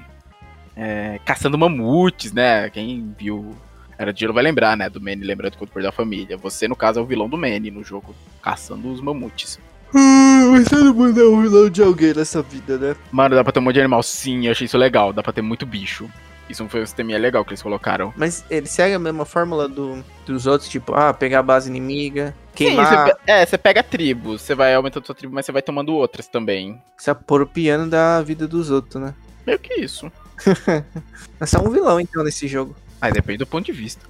É, 0.74 1.20
caçando 1.24 1.58
mamutes, 1.58 2.32
né? 2.32 2.70
Quem 2.70 3.14
viu 3.16 3.54
Era 3.98 4.10
de 4.10 4.26
vai 4.26 4.42
lembrar, 4.42 4.74
né? 4.74 4.88
Do 4.88 5.00
Manny 5.02 5.22
lembrando 5.22 5.58
quando 5.58 5.70
perdeu 5.70 5.90
a 5.90 5.92
família. 5.92 6.38
Você, 6.38 6.66
no 6.66 6.74
caso, 6.74 6.98
é 6.98 7.02
o 7.02 7.06
vilão 7.06 7.28
do 7.28 7.36
Manny 7.36 7.70
no 7.70 7.84
jogo, 7.84 8.14
caçando 8.42 8.90
os 8.90 9.02
mamutes. 9.02 9.60
Ah, 9.94 10.48
mas 10.50 10.68
todo 10.68 10.92
mundo 10.94 11.20
é 11.20 11.24
um 11.24 11.42
vilão 11.42 11.70
de 11.70 11.82
alguém 11.82 12.12
nessa 12.14 12.42
vida, 12.42 12.76
né? 12.78 12.96
Mano, 13.12 13.34
dá 13.36 13.44
pra 13.44 13.52
ter 13.52 13.60
um 13.60 13.62
monte 13.62 13.74
de 13.74 13.80
animal. 13.80 14.02
Sim, 14.02 14.46
eu 14.46 14.52
achei 14.52 14.64
isso 14.64 14.76
legal. 14.76 15.12
Dá 15.12 15.22
pra 15.22 15.32
ter 15.32 15.42
muito 15.42 15.64
bicho. 15.64 16.10
Isso 16.48 16.68
foi 16.68 16.82
um 16.82 16.86
sisteminha 16.86 17.18
legal 17.18 17.42
que 17.44 17.50
eles 17.50 17.62
colocaram. 17.62 18.12
Mas 18.16 18.44
ele 18.50 18.66
segue 18.66 18.94
a 18.94 18.98
mesma 18.98 19.24
fórmula 19.24 19.66
do, 19.66 20.04
dos 20.26 20.46
outros, 20.46 20.68
tipo, 20.68 20.92
ah, 20.94 21.14
pegar 21.14 21.38
a 21.38 21.42
base 21.42 21.70
inimiga, 21.70 22.34
Sim, 22.50 22.66
queimar, 22.66 22.86
você, 22.86 23.14
pe- 23.14 23.20
é, 23.26 23.46
você 23.46 23.56
pega 23.56 23.82
tribos, 23.82 24.42
você 24.42 24.54
vai 24.54 24.74
aumentando 24.74 25.06
sua 25.06 25.14
tribo, 25.14 25.34
mas 25.34 25.46
você 25.46 25.52
vai 25.52 25.62
tomando 25.62 25.94
outras 25.94 26.26
também. 26.28 26.82
se 26.98 27.08
apropriando 27.10 27.88
da 27.88 28.20
vida 28.20 28.46
dos 28.46 28.70
outros, 28.70 29.02
né? 29.02 29.14
Meio 29.46 29.58
que 29.58 29.74
isso. 29.80 30.10
É 31.40 31.46
só 31.46 31.60
um 31.60 31.70
vilão, 31.70 31.98
então, 31.98 32.22
nesse 32.22 32.46
jogo. 32.46 32.74
Aí 33.00 33.10
depende 33.12 33.38
do 33.38 33.46
ponto 33.46 33.64
de 33.64 33.72
vista. 33.72 34.04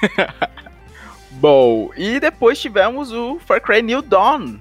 Bom, 1.32 1.90
e 1.96 2.20
depois 2.20 2.58
tivemos 2.58 3.12
o 3.12 3.38
Far 3.40 3.60
Cry 3.60 3.82
New 3.82 4.00
Dawn, 4.02 4.56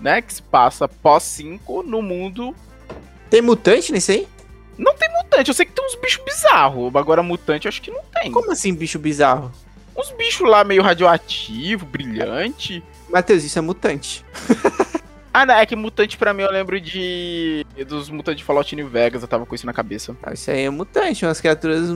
né? 0.00 0.20
Que 0.22 0.34
se 0.34 0.42
passa 0.42 0.88
pós 0.88 1.22
5 1.24 1.82
no 1.82 2.00
mundo 2.02 2.54
Tem 3.28 3.40
mutante 3.42 3.92
nesse 3.92 4.12
aí? 4.12 4.28
mutante. 5.30 5.48
Eu 5.48 5.54
sei 5.54 5.64
que 5.66 5.72
tem 5.72 5.84
uns 5.84 5.94
bichos 5.94 6.24
bizarros, 6.24 6.94
agora 6.94 7.22
mutante 7.22 7.66
eu 7.66 7.68
acho 7.68 7.80
que 7.80 7.90
não 7.90 8.02
tem. 8.12 8.32
Como 8.32 8.50
assim, 8.50 8.74
bicho 8.74 8.98
bizarro? 8.98 9.50
Uns 9.96 10.10
bichos 10.12 10.48
lá 10.48 10.64
meio 10.64 10.82
radioativo, 10.82 11.86
brilhante. 11.86 12.82
Matheus, 13.08 13.44
isso 13.44 13.58
é 13.58 13.62
mutante. 13.62 14.24
Ah, 15.32 15.46
não, 15.46 15.54
é 15.54 15.64
que 15.64 15.76
mutante 15.76 16.18
pra 16.18 16.34
mim 16.34 16.42
eu 16.42 16.50
lembro 16.50 16.80
de. 16.80 17.64
dos 17.86 18.10
mutantes 18.10 18.38
de 18.38 18.44
Fallout 18.44 18.74
New 18.74 18.88
Vegas, 18.88 19.22
eu 19.22 19.28
tava 19.28 19.46
com 19.46 19.54
isso 19.54 19.64
na 19.64 19.72
cabeça. 19.72 20.16
Ah, 20.24 20.32
isso 20.34 20.50
aí 20.50 20.62
é 20.64 20.70
mutante, 20.70 21.24
umas 21.24 21.40
criaturas 21.40 21.88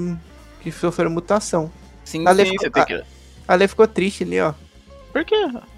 que 0.60 0.70
sofreram 0.70 1.10
mutação. 1.10 1.68
Sim, 2.04 2.24
Ale 2.28 2.46
sim, 2.46 2.52
ficou- 2.52 2.70
tem 2.70 2.84
que. 2.84 3.02
A 3.48 3.54
Lê 3.56 3.66
ficou 3.66 3.88
triste 3.88 4.22
ali, 4.22 4.40
ó. 4.40 4.54
Por 5.12 5.24
quê? 5.24 5.34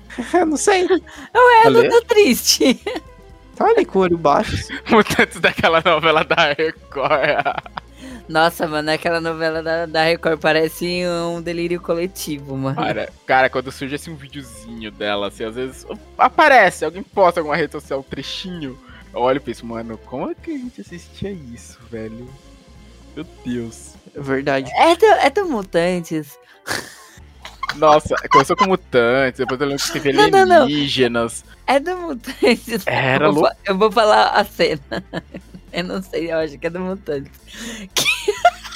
Eu 0.33 0.47
não 0.47 0.57
sei. 0.57 0.85
É, 0.85 1.69
eu 1.69 1.89
tô 1.91 2.03
triste. 2.03 2.81
Tá 3.55 3.67
ali 3.67 3.85
com 3.85 3.99
o 4.01 4.03
olho 4.03 4.19
baixo. 4.19 4.55
assim. 4.55 4.75
Mutantes 4.95 5.41
daquela 5.41 5.83
novela 5.85 6.23
da 6.25 6.53
Record. 6.53 7.63
Nossa, 8.29 8.67
mano, 8.67 8.91
aquela 8.91 9.21
novela 9.21 9.63
da, 9.63 9.87
da 9.87 10.05
Record 10.05 10.41
parece 10.41 11.03
um 11.07 11.41
delírio 11.41 11.81
coletivo, 11.81 12.57
mano. 12.57 12.77
Cara, 12.77 13.13
cara, 13.25 13.49
quando 13.49 13.71
surge 13.71 13.95
assim 13.95 14.11
um 14.11 14.17
videozinho 14.17 14.91
dela, 14.91 15.29
assim, 15.29 15.45
às 15.45 15.55
vezes 15.55 15.87
aparece, 16.19 16.85
alguém 16.85 17.03
posta 17.03 17.41
alguma 17.41 17.57
rede 17.57 17.73
social 17.73 18.01
um 18.01 18.03
trechinho. 18.03 18.79
Eu 19.15 19.21
olho 19.21 19.39
e 19.39 19.41
penso, 19.41 19.65
mano, 19.65 19.97
como 20.05 20.31
é 20.31 20.35
que 20.35 20.51
a 20.51 20.59
gente 20.59 20.81
assistia 20.81 21.31
isso, 21.31 21.79
velho? 21.91 22.29
Meu 23.15 23.25
Deus. 23.45 23.95
É 24.15 24.21
verdade. 24.21 24.71
É 24.75 24.95
do, 24.95 25.07
é 25.07 25.31
do 25.31 25.47
Mutantes. 25.47 26.39
Nossa, 27.75 28.15
começou 28.31 28.57
com 28.57 28.67
mutantes, 28.67 29.39
depois 29.39 29.61
eu 29.61 29.67
lembro 29.67 29.83
que 29.83 29.93
teve 29.93 30.13
Não, 30.13 30.29
não, 30.31 30.47
não. 30.47 30.63
alienígenas. 30.63 31.45
É 31.67 31.79
do 31.81 31.97
Mutantes. 31.97 32.87
Era 32.87 33.27
eu 33.27 33.33
vou, 33.33 33.51
eu 33.65 33.77
vou 33.77 33.91
falar 33.93 34.29
a 34.29 34.45
cena. 34.45 34.81
Eu 35.73 35.85
não 35.85 36.01
sei, 36.03 36.33
eu 36.33 36.39
acho 36.39 36.57
que 36.59 36.67
é 36.67 36.71
do 36.71 36.81
Mutantes. 36.81 37.33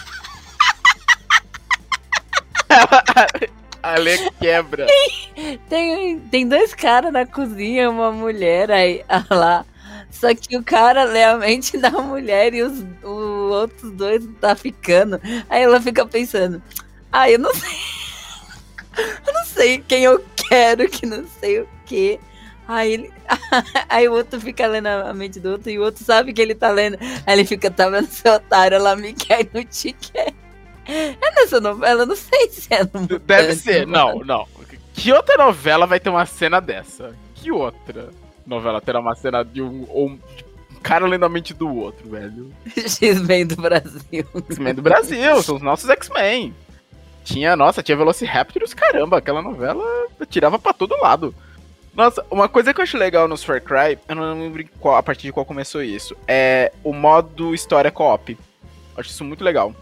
A 3.82 3.98
Lê 3.98 4.30
quebra. 4.32 4.86
Tem, 5.68 6.18
tem 6.20 6.46
dois 6.46 6.74
caras 6.74 7.12
na 7.12 7.24
cozinha, 7.24 7.88
uma 7.88 8.12
mulher 8.12 8.70
aí 8.70 9.02
lá. 9.30 9.64
Só 10.10 10.34
que 10.34 10.56
o 10.56 10.62
cara 10.62 11.04
lê 11.04 11.22
a 11.22 11.36
mente 11.38 11.78
da 11.78 11.90
mulher 11.90 12.52
e 12.52 12.62
os, 12.62 12.80
os 13.02 13.52
outros 13.52 13.90
dois 13.92 14.28
tá 14.40 14.54
ficando. 14.54 15.20
Aí 15.48 15.62
ela 15.62 15.80
fica 15.80 16.04
pensando, 16.04 16.62
ah, 17.10 17.30
eu 17.30 17.38
não 17.38 17.54
sei. 17.54 17.99
Eu 19.26 19.32
não 19.32 19.44
sei 19.44 19.78
quem 19.86 20.04
eu 20.04 20.24
quero, 20.48 20.88
que 20.88 21.06
não 21.06 21.26
sei 21.26 21.60
o 21.60 21.68
que. 21.86 22.18
Aí, 22.66 22.92
ele, 22.92 23.12
aí 23.88 24.08
o 24.08 24.12
outro 24.12 24.40
fica 24.40 24.66
lendo 24.66 24.86
a 24.86 25.12
mente 25.12 25.40
do 25.40 25.50
outro 25.50 25.70
e 25.70 25.78
o 25.78 25.82
outro 25.82 26.04
sabe 26.04 26.32
que 26.32 26.40
ele 26.40 26.54
tá 26.54 26.70
lendo. 26.70 26.98
Aí 27.26 27.34
ele 27.34 27.44
fica, 27.44 27.70
tá 27.70 27.88
vendo 27.88 28.06
seu 28.06 28.34
otário, 28.34 28.76
ela 28.76 28.94
me 28.94 29.12
quer 29.12 29.42
e 29.42 29.50
não 29.52 29.64
te 29.64 29.92
quer. 29.92 30.32
É 30.86 31.34
nessa 31.34 31.60
novela, 31.60 32.06
não 32.06 32.16
sei 32.16 32.48
se 32.50 32.72
é 32.72 32.82
no 32.84 33.06
Deve 33.18 33.54
ser, 33.56 33.86
não, 33.86 34.18
mano. 34.18 34.24
não. 34.24 34.48
Que 34.94 35.12
outra 35.12 35.36
novela 35.36 35.86
vai 35.86 35.98
ter 35.98 36.10
uma 36.10 36.26
cena 36.26 36.60
dessa? 36.60 37.14
Que 37.34 37.50
outra 37.50 38.10
novela 38.46 38.80
terá 38.80 39.00
uma 39.00 39.14
cena 39.14 39.44
de 39.44 39.62
um, 39.62 39.86
um 39.90 40.18
um 40.80 40.82
cara 40.82 41.06
lendo 41.06 41.26
a 41.26 41.28
mente 41.28 41.52
do 41.52 41.68
outro, 41.68 42.08
velho? 42.08 42.50
X-Men 42.74 43.46
do 43.46 43.56
Brasil. 43.56 44.26
X-Men 44.48 44.74
do 44.74 44.82
Brasil, 44.82 45.42
são 45.42 45.56
os 45.56 45.62
nossos 45.62 45.90
X-Men. 45.90 46.54
Tinha, 47.24 47.54
nossa, 47.56 47.82
tinha 47.82 47.96
Velociraptor 47.96 48.62
os 48.62 48.74
caramba, 48.74 49.18
aquela 49.18 49.42
novela 49.42 49.84
tirava 50.28 50.58
pra 50.58 50.72
todo 50.72 50.96
lado. 51.00 51.34
Nossa, 51.94 52.24
uma 52.30 52.48
coisa 52.48 52.72
que 52.72 52.80
eu 52.80 52.82
acho 52.84 52.96
legal 52.96 53.26
nos 53.26 53.42
Far 53.42 53.60
Cry, 53.60 53.98
eu 54.08 54.14
não 54.14 54.40
lembro 54.40 54.62
em 54.62 54.68
qual- 54.78 54.96
a 54.96 55.02
partir 55.02 55.22
de 55.26 55.32
qual 55.32 55.44
começou 55.44 55.82
isso, 55.82 56.16
é 56.26 56.72
o 56.84 56.92
modo 56.92 57.54
história 57.54 57.90
co-op. 57.90 58.36
Acho 58.96 59.10
isso 59.10 59.24
muito 59.24 59.42
legal. 59.42 59.74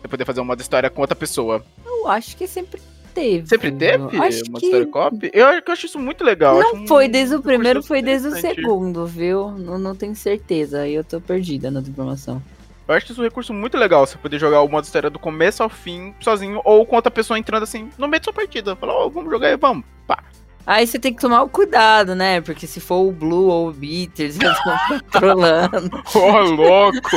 Você 0.00 0.08
poder 0.08 0.24
fazer 0.24 0.40
um 0.40 0.44
modo 0.44 0.60
história 0.60 0.88
com 0.88 1.00
outra 1.00 1.16
pessoa. 1.16 1.64
Eu 1.84 2.08
acho 2.08 2.36
que 2.36 2.46
sempre 2.46 2.80
teve. 3.14 3.48
Sempre 3.48 3.72
teve 3.72 4.04
Acho 4.18 4.44
modo 4.50 4.60
que 4.60 4.66
história 4.66 4.86
co-op? 4.86 5.30
Eu, 5.32 5.46
eu 5.46 5.62
acho 5.68 5.86
isso 5.86 5.98
muito 5.98 6.22
legal. 6.24 6.60
não 6.60 6.86
foi 6.86 7.08
desde 7.08 7.34
o 7.34 7.42
primeiro, 7.42 7.82
foi 7.82 8.00
desde 8.00 8.28
o 8.28 8.32
segundo, 8.36 9.04
viu? 9.06 9.50
Não, 9.50 9.76
não 9.78 9.94
tenho 9.96 10.14
certeza, 10.14 10.82
aí 10.82 10.94
eu 10.94 11.02
tô 11.04 11.20
perdida 11.20 11.70
na 11.70 11.80
informação. 11.80 12.40
Eu 12.88 12.94
acho 12.94 13.10
isso 13.10 13.20
um 13.20 13.24
recurso 13.24 13.52
muito 13.52 13.76
legal, 13.76 14.06
você 14.06 14.16
poder 14.16 14.38
jogar 14.38 14.62
o 14.62 14.68
modo 14.68 14.84
história 14.84 15.10
do 15.10 15.18
começo 15.18 15.62
ao 15.62 15.68
fim, 15.68 16.14
sozinho, 16.20 16.60
ou 16.64 16.86
com 16.86 16.94
outra 16.94 17.10
pessoa 17.10 17.38
entrando 17.38 17.64
assim, 17.64 17.90
no 17.98 18.06
meio 18.06 18.20
da 18.20 18.24
sua 18.24 18.32
partida. 18.32 18.76
Falar, 18.76 18.94
ó, 18.94 19.08
vamos 19.08 19.30
jogar 19.30 19.48
aí, 19.48 19.56
vamos. 19.56 19.84
Pá. 20.06 20.22
Aí 20.64 20.86
você 20.86 20.98
tem 20.98 21.12
que 21.12 21.20
tomar 21.20 21.42
o 21.42 21.48
cuidado, 21.48 22.14
né? 22.14 22.40
Porque 22.40 22.66
se 22.66 22.80
for 22.80 23.06
o 23.06 23.12
Blue 23.12 23.46
ou 23.46 23.68
o 23.68 23.72
Bitters, 23.72 24.36
eles 24.38 24.58
vão 24.64 24.78
controlando. 24.88 26.02
Ô, 26.14 26.40
louco! 26.42 27.16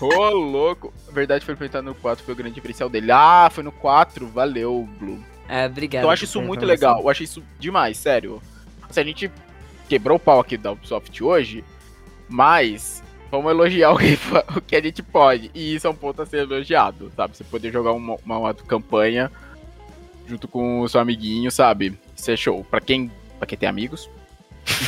Ô, 0.00 0.30
louco! 0.30 0.92
A 1.08 1.12
verdade 1.12 1.44
foi 1.44 1.56
feita 1.56 1.82
no 1.82 1.94
4, 1.94 2.24
foi 2.24 2.34
o 2.34 2.36
grande 2.36 2.54
diferencial 2.54 2.88
dele. 2.88 3.10
Ah, 3.12 3.48
foi 3.50 3.64
no 3.64 3.72
4, 3.72 4.26
valeu, 4.28 4.88
Blue. 4.98 5.22
É, 5.48 5.66
obrigado. 5.66 6.02
Então 6.02 6.10
eu 6.10 6.12
acho 6.12 6.24
isso 6.24 6.40
muito 6.40 6.64
legal, 6.64 7.00
eu 7.00 7.08
acho 7.08 7.22
isso 7.22 7.42
demais, 7.58 7.98
sério. 7.98 8.40
Se 8.90 9.00
a 9.00 9.04
gente 9.04 9.30
quebrou 9.88 10.16
o 10.16 10.20
pau 10.20 10.40
aqui 10.40 10.56
da 10.56 10.72
Ubisoft 10.72 11.22
hoje, 11.22 11.64
mas 12.28 13.02
vamos 13.30 13.50
elogiar 13.50 13.92
o 13.92 13.98
que, 13.98 14.18
o 14.56 14.60
que 14.60 14.76
a 14.76 14.82
gente 14.82 15.02
pode. 15.02 15.50
E 15.54 15.74
isso 15.74 15.86
é 15.86 15.90
um 15.90 15.94
ponto 15.94 16.20
a 16.20 16.26
ser 16.26 16.38
elogiado, 16.38 17.10
sabe? 17.16 17.36
Você 17.36 17.44
poder 17.44 17.72
jogar 17.72 17.92
uma, 17.92 18.16
uma, 18.24 18.38
uma 18.38 18.54
campanha 18.54 19.30
junto 20.26 20.48
com 20.48 20.80
o 20.80 20.88
seu 20.88 21.00
amiguinho, 21.00 21.50
sabe? 21.50 21.98
Isso 22.16 22.30
é 22.30 22.36
show. 22.36 22.64
Pra 22.64 22.80
quem, 22.80 23.10
pra 23.38 23.46
quem 23.46 23.58
tem 23.58 23.68
amigos. 23.68 24.08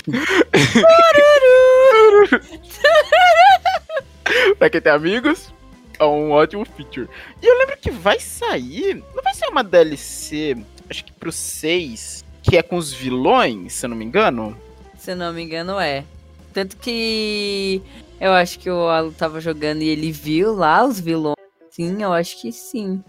pra 4.58 4.70
quem 4.70 4.80
tem 4.80 4.92
amigos, 4.92 5.52
é 5.98 6.04
um 6.04 6.30
ótimo 6.32 6.64
feature. 6.64 7.08
E 7.40 7.46
eu 7.46 7.58
lembro 7.58 7.76
que 7.78 7.90
vai 7.90 8.20
sair. 8.20 9.02
Não 9.14 9.22
vai 9.22 9.34
ser 9.34 9.48
uma 9.48 9.64
DLC, 9.64 10.56
acho 10.88 11.04
que 11.04 11.12
pro 11.12 11.32
6, 11.32 12.24
que 12.42 12.56
é 12.56 12.62
com 12.62 12.76
os 12.76 12.92
vilões, 12.92 13.74
se 13.74 13.86
eu 13.86 13.90
não 13.90 13.96
me 13.96 14.04
engano. 14.04 14.56
Se 14.98 15.12
eu 15.12 15.16
não 15.16 15.32
me 15.32 15.42
engano, 15.42 15.80
é. 15.80 16.04
Tanto 16.52 16.76
que 16.76 17.80
eu 18.22 18.32
acho 18.32 18.58
que 18.60 18.70
o 18.70 18.88
Alu 18.88 19.10
tava 19.10 19.40
jogando 19.40 19.82
e 19.82 19.88
ele 19.88 20.12
viu 20.12 20.54
lá 20.54 20.84
os 20.84 21.00
vilões. 21.00 21.34
Sim, 21.70 22.00
eu 22.00 22.12
acho 22.12 22.40
que 22.40 22.52
sim. 22.52 23.02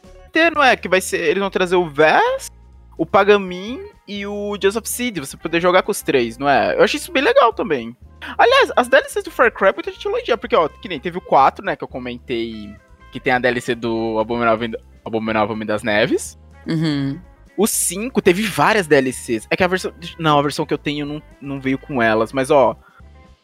Não 0.55 0.64
é? 0.64 0.76
Que 0.76 0.89
vai 0.89 0.99
ser. 0.99 1.20
Eles 1.20 1.39
vão 1.39 1.51
trazer 1.51 1.76
o 1.76 1.88
Vess, 1.88 2.49
o 2.97 3.05
Pagamin 3.05 3.80
e 4.07 4.26
o 4.26 4.57
Joseph 4.59 4.88
Seed. 4.88 5.20
Você 5.20 5.38
poder 5.38 5.61
jogar 5.61 5.84
com 5.84 5.91
os 5.91 6.01
três, 6.01 6.39
não 6.39 6.49
é? 6.49 6.76
Eu 6.76 6.84
achei 6.84 6.99
isso 6.99 7.11
bem 7.11 7.22
legal 7.22 7.53
também. 7.53 7.95
Aliás, 8.38 8.72
as 8.76 8.88
DLCs 8.88 9.24
do 9.24 9.30
Far 9.30 9.51
Cry 9.51 9.72
muita 9.74 9.91
gente 9.91 10.07
elogia, 10.07 10.36
porque, 10.36 10.55
ó, 10.55 10.68
que 10.68 10.89
nem 10.89 10.99
teve 10.99 11.20
o 11.20 11.22
4, 11.22 11.64
né? 11.64 11.76
Que 11.76 11.84
eu 11.84 11.88
comentei 11.88 12.74
que 13.11 13.20
tem 13.20 13.34
a 13.34 13.38
DLC 13.38 13.76
do 13.76 14.18
Abominável, 14.18 14.72
Abominável 15.05 15.53
Homem 15.53 15.68
das 15.68 15.84
Neves. 15.84 16.39
Uhum. 16.68 17.22
O 17.55 17.68
5 17.68 18.20
teve 18.20 18.41
várias 18.41 18.88
DLCs. 18.88 19.45
É 19.51 19.55
que 19.55 19.64
a 19.64 19.68
versão. 19.68 19.93
Não, 20.18 20.39
a 20.39 20.41
versão 20.41 20.66
que 20.66 20.74
eu 20.74 20.78
tenho 20.80 21.05
não, 21.05 21.22
não 21.39 21.61
veio 21.61 21.78
com 21.78 22.01
elas, 22.01 22.34
mas 22.34 22.49
ó. 22.49 22.76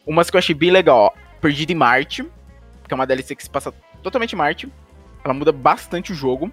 Umas 0.07 0.32
que 0.32 0.36
eu 0.36 0.39
achei 0.39 0.55
bem 0.55 0.72
legal, 0.72 1.13
ó. 1.13 1.28
Perdido 1.42 1.72
em 1.72 1.76
Marte, 1.76 2.24
que 2.88 2.94
é 2.94 2.96
uma 2.96 3.08
DLC 3.08 3.36
que 3.36 3.44
se 3.44 3.50
passa 3.50 3.74
totalmente 4.04 4.34
em 4.34 4.36
Marte. 4.36 4.70
Ela 5.24 5.34
muda 5.34 5.52
bastante 5.52 6.12
o 6.12 6.16
jogo. 6.16 6.52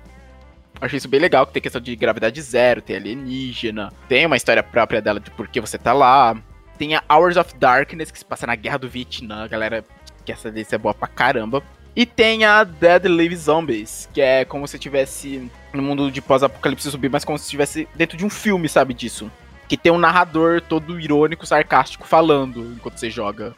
Achei 0.80 0.98
isso 0.98 1.08
bem 1.08 1.20
legal, 1.20 1.46
que 1.46 1.52
tem 1.52 1.62
questão 1.62 1.80
de 1.80 1.96
gravidade 1.96 2.40
zero, 2.42 2.82
tem 2.82 2.96
alienígena, 2.96 3.92
tem 4.08 4.26
uma 4.26 4.36
história 4.36 4.62
própria 4.62 5.00
dela 5.00 5.18
de 5.18 5.30
por 5.30 5.48
que 5.48 5.60
você 5.60 5.78
tá 5.78 5.92
lá. 5.92 6.36
Tem 6.76 6.94
a 6.94 7.02
Hours 7.10 7.38
of 7.38 7.56
Darkness, 7.56 8.10
que 8.10 8.18
se 8.18 8.24
passa 8.24 8.46
na 8.46 8.54
Guerra 8.54 8.78
do 8.78 8.88
Vietnã, 8.88 9.48
galera 9.48 9.82
que 10.24 10.32
essa 10.32 10.50
DLC 10.50 10.74
é 10.74 10.78
boa 10.78 10.92
pra 10.92 11.08
caramba. 11.08 11.62
E 11.94 12.04
tem 12.04 12.44
a 12.44 12.62
Dead 12.62 13.06
Live 13.06 13.36
Zombies, 13.36 14.06
que 14.12 14.20
é 14.20 14.44
como 14.44 14.68
se 14.68 14.76
estivesse 14.76 15.50
no 15.72 15.82
mundo 15.82 16.10
de 16.10 16.20
pós-apocalipse 16.20 16.90
zumbi, 16.90 17.08
mas 17.08 17.24
como 17.24 17.38
se 17.38 17.44
estivesse 17.44 17.88
dentro 17.94 18.18
de 18.18 18.26
um 18.26 18.28
filme, 18.28 18.68
sabe 18.68 18.92
disso? 18.92 19.30
Que 19.66 19.78
tem 19.78 19.90
um 19.90 19.96
narrador 19.96 20.60
todo 20.60 21.00
irônico, 21.00 21.46
sarcástico, 21.46 22.06
falando 22.06 22.74
enquanto 22.76 22.98
você 22.98 23.08
joga. 23.08 23.54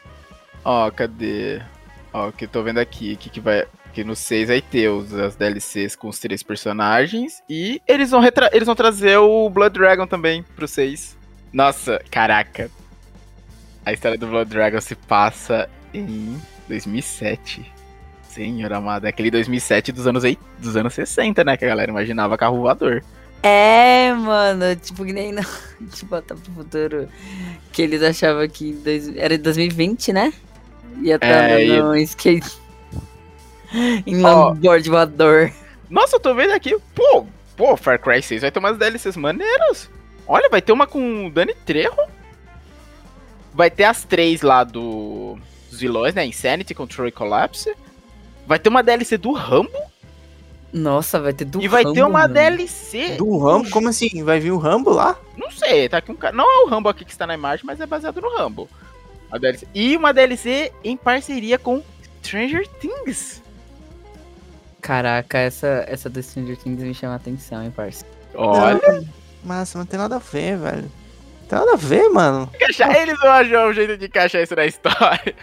Ó, 0.71 0.91
cadê? 0.91 1.59
Ó, 2.13 2.31
que 2.31 2.45
eu 2.45 2.47
tô 2.47 2.61
vendo 2.61 2.77
aqui, 2.77 3.15
que, 3.15 3.27
que 3.27 3.39
vai. 3.39 3.65
Que 3.91 4.03
no 4.03 4.15
6 4.15 4.49
vai 4.49 4.61
ter 4.61 4.87
os, 4.87 5.11
as 5.15 5.35
DLCs 5.35 5.95
com 5.95 6.09
os 6.09 6.19
três 6.19 6.43
personagens. 6.43 7.41
E 7.49 7.81
eles 7.87 8.11
vão, 8.11 8.19
retra- 8.19 8.51
eles 8.53 8.67
vão 8.67 8.75
trazer 8.75 9.17
o 9.17 9.49
Blood 9.49 9.73
Dragon 9.73 10.05
também 10.05 10.43
pro 10.55 10.67
6. 10.67 11.17
Nossa, 11.51 11.99
caraca. 12.11 12.69
A 13.83 13.91
história 13.91 14.15
do 14.15 14.27
Blood 14.27 14.47
Dragon 14.51 14.79
se 14.79 14.93
passa 14.93 15.67
em 15.91 16.39
2007. 16.67 17.65
Senhor 18.29 18.71
amado, 18.71 19.05
é 19.07 19.09
aquele 19.09 19.31
2007 19.31 19.91
dos 19.91 20.05
anos, 20.05 20.21
dos 20.59 20.77
anos 20.77 20.93
60, 20.93 21.43
né? 21.43 21.57
Que 21.57 21.65
a 21.65 21.69
galera 21.69 21.89
imaginava 21.89 22.37
carro 22.37 22.57
voador. 22.59 23.03
É, 23.41 24.13
mano, 24.13 24.75
tipo 24.75 25.03
que 25.03 25.13
nem 25.13 25.31
no, 25.31 25.41
de 25.81 26.05
Volta 26.05 26.35
pro 26.35 26.51
Futuro, 26.53 27.09
que 27.71 27.81
eles 27.81 28.03
achavam 28.03 28.47
que 28.47 28.73
dois, 28.73 29.15
era 29.17 29.35
2020, 29.35 30.13
né? 30.13 30.31
Ia 31.01 31.15
estar 31.15 31.27
É, 31.27 31.65
e- 31.65 31.81
no 31.81 31.95
skate. 31.97 32.57
em 34.05 34.23
Ó. 34.25 34.49
longboard 34.49 34.89
voador. 34.89 35.51
Nossa, 35.89 36.15
eu 36.15 36.19
tô 36.19 36.33
vendo 36.35 36.51
aqui, 36.51 36.75
pô, 36.93 37.25
pô, 37.55 37.75
Far 37.77 37.99
Cry 37.99 38.21
6 38.21 38.41
vai 38.41 38.51
ter 38.51 38.59
umas 38.59 38.77
DLCs 38.77 39.15
maneiras. 39.17 39.89
Olha, 40.27 40.49
vai 40.49 40.61
ter 40.61 40.71
uma 40.71 40.85
com 40.85 41.27
o 41.27 41.31
Dani 41.31 41.53
Trejo. 41.65 41.91
Vai 43.53 43.69
ter 43.71 43.85
as 43.85 44.03
três 44.03 44.41
lá 44.41 44.63
do, 44.63 45.37
dos 45.69 45.79
vilões, 45.79 46.13
né? 46.13 46.25
Insanity, 46.25 46.73
Control 46.75 47.07
e 47.07 47.11
Collapse. 47.11 47.73
Vai 48.45 48.59
ter 48.59 48.69
uma 48.69 48.83
DLC 48.83 49.17
do 49.17 49.31
Rambo. 49.33 49.71
Nossa, 50.71 51.19
vai 51.19 51.33
ter 51.33 51.45
do 51.45 51.59
e 51.61 51.67
vai 51.67 51.81
ter 51.83 51.87
Rambo, 52.01 52.01
uma 52.11 52.19
mano. 52.19 52.33
DLC. 52.35 53.15
Do 53.17 53.37
Rambo? 53.39 53.69
Como 53.71 53.89
assim? 53.89 54.23
Vai 54.23 54.39
vir 54.39 54.51
o 54.51 54.57
Rambo 54.57 54.91
lá? 54.91 55.17
Não 55.35 55.49
sei, 55.49 55.89
tá 55.89 55.97
aqui 55.97 56.11
um 56.11 56.15
cara. 56.15 56.35
Não 56.35 56.45
é 56.45 56.63
o 56.63 56.67
Rambo 56.69 56.89
aqui 56.89 57.03
que 57.03 57.11
está 57.11 57.25
na 57.25 57.33
imagem, 57.33 57.65
mas 57.65 57.81
é 57.81 57.87
baseado 57.87 58.21
no 58.21 58.29
Rambo. 58.37 58.69
A 59.31 59.37
DLC. 59.37 59.67
E 59.73 59.95
uma 59.95 60.13
DLC 60.13 60.71
em 60.83 60.97
parceria 60.97 61.57
com 61.59 61.83
Stranger 62.23 62.67
Things. 62.79 63.41
Caraca, 64.81 65.37
essa, 65.37 65.85
essa 65.87 66.09
do 66.09 66.21
Stranger 66.23 66.57
Things 66.57 66.81
me 66.81 66.93
chama 66.93 67.13
a 67.13 67.17
atenção, 67.17 67.63
hein, 67.63 67.71
parça. 67.71 68.05
Olha, 68.33 68.79
Não, 68.87 69.05
Mas 69.43 69.73
não 69.73 69.85
tem 69.85 69.99
nada 69.99 70.15
a 70.15 70.19
ver, 70.19 70.57
velho. 70.57 70.81
Não 71.41 71.47
tem 71.47 71.59
nada 71.59 71.73
a 71.73 71.77
ver, 71.77 72.09
mano. 72.09 72.49
eles 72.59 73.19
vão 73.19 73.31
achar 73.31 73.67
um 73.67 73.73
jeito 73.73 73.97
de 73.97 74.05
encaixar 74.05 74.41
isso 74.41 74.55
na 74.55 74.65
história. 74.65 75.35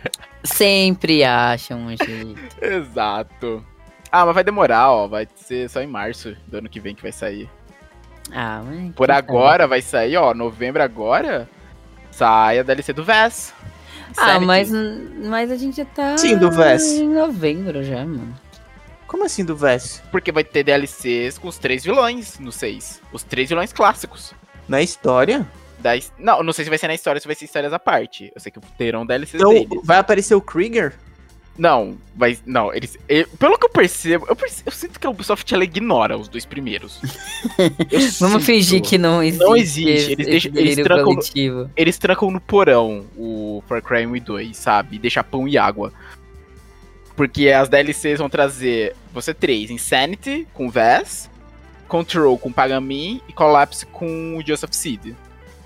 Sempre 0.42 1.24
acham 1.24 1.78
um 1.80 1.88
jeito. 1.96 2.40
Exato. 2.62 3.64
Ah, 4.10 4.24
mas 4.24 4.34
vai 4.34 4.44
demorar, 4.44 4.90
ó. 4.90 5.06
Vai 5.08 5.28
ser 5.34 5.68
só 5.68 5.80
em 5.82 5.86
março 5.86 6.36
do 6.46 6.58
ano 6.58 6.68
que 6.68 6.80
vem 6.80 6.94
que 6.94 7.02
vai 7.02 7.12
sair. 7.12 7.50
Ah, 8.32 8.62
mas. 8.64 8.94
Por 8.94 9.10
agora 9.10 9.66
vai 9.66 9.82
sair, 9.82 10.16
ó. 10.16 10.32
Novembro 10.32 10.82
agora. 10.82 11.48
Sai 12.10 12.58
a 12.58 12.62
DLC 12.62 12.92
do 12.92 13.04
VES. 13.04 13.52
Ah, 14.16 14.40
mas, 14.40 14.70
mas 14.70 15.50
a 15.50 15.56
gente 15.56 15.76
já 15.76 15.84
tá. 15.84 16.16
Sim, 16.16 16.36
do 16.38 16.50
Vess. 16.50 16.84
Em 16.92 17.08
novembro 17.08 17.82
já, 17.84 17.98
mano. 18.04 18.34
Como 19.06 19.24
assim 19.24 19.44
do 19.44 19.54
Vess? 19.54 20.02
Porque 20.10 20.32
vai 20.32 20.42
ter 20.42 20.64
DLCs 20.64 21.38
com 21.38 21.48
os 21.48 21.58
três 21.58 21.84
vilões 21.84 22.38
no 22.38 22.50
6. 22.50 23.00
Os 23.12 23.22
três 23.22 23.48
vilões 23.48 23.72
clássicos. 23.72 24.34
Na 24.68 24.82
história? 24.82 25.46
Da 25.78 25.92
Não, 26.18 26.42
não 26.42 26.52
sei 26.52 26.64
se 26.64 26.68
vai 26.70 26.78
ser 26.78 26.88
na 26.88 26.94
história, 26.94 27.20
se 27.20 27.26
vai 27.26 27.36
ser 27.36 27.44
histórias 27.44 27.72
à 27.72 27.78
parte. 27.78 28.32
Eu 28.34 28.40
sei 28.40 28.50
que 28.50 28.58
terão 28.76 29.06
DLCs 29.06 29.34
Então 29.40 29.52
deles. 29.52 29.80
vai 29.84 29.98
aparecer 29.98 30.34
o 30.34 30.40
Krieger? 30.40 30.94
Não, 31.58 31.96
vai. 32.14 32.38
Não, 32.44 32.72
eles. 32.74 32.98
e- 33.08 33.24
pelo 33.38 33.58
que 33.58 33.64
eu 33.64 33.70
percebo, 33.70 34.26
eu, 34.28 34.36
perce- 34.36 34.62
eu 34.66 34.72
sinto 34.72 35.00
que 35.00 35.06
a 35.06 35.10
Ubisoft 35.10 35.52
ela 35.54 35.64
ignora 35.64 36.16
os 36.18 36.28
dois 36.28 36.44
primeiros. 36.44 37.00
Eu 37.58 38.00
Vamos 38.00 38.18
sinto. 38.18 38.40
fingir 38.40 38.82
que 38.82 38.98
não 38.98 39.22
existe. 39.22 39.44
Não 39.44 39.56
existe, 39.56 39.90
esse- 39.90 40.12
eles 40.12 40.26
esse 40.26 40.50
deixam- 40.50 40.52
eles 40.56 40.76
trancam 40.84 41.14
no-. 41.14 41.70
Eles 41.76 41.98
trancam 41.98 42.30
no 42.30 42.40
porão 42.40 43.06
o 43.16 43.62
Far 43.66 43.80
Cry 43.82 44.06
1 44.06 44.16
e 44.16 44.20
2, 44.20 44.56
sabe? 44.56 44.96
E 44.96 44.98
deixa 44.98 45.24
pão 45.24 45.48
e 45.48 45.56
água. 45.56 45.92
Porque 47.16 47.48
as 47.48 47.68
DLCs 47.68 48.18
vão 48.18 48.28
trazer 48.28 48.94
você 49.14 49.32
três: 49.32 49.70
Insanity 49.70 50.46
com 50.52 50.68
Vess, 50.68 51.30
Control 51.88 52.36
com 52.36 52.52
Pagamin 52.52 53.22
e 53.28 53.32
Collapse 53.32 53.86
com 53.86 54.36
o 54.36 54.46
Joseph 54.46 54.72
Seed. 54.74 55.14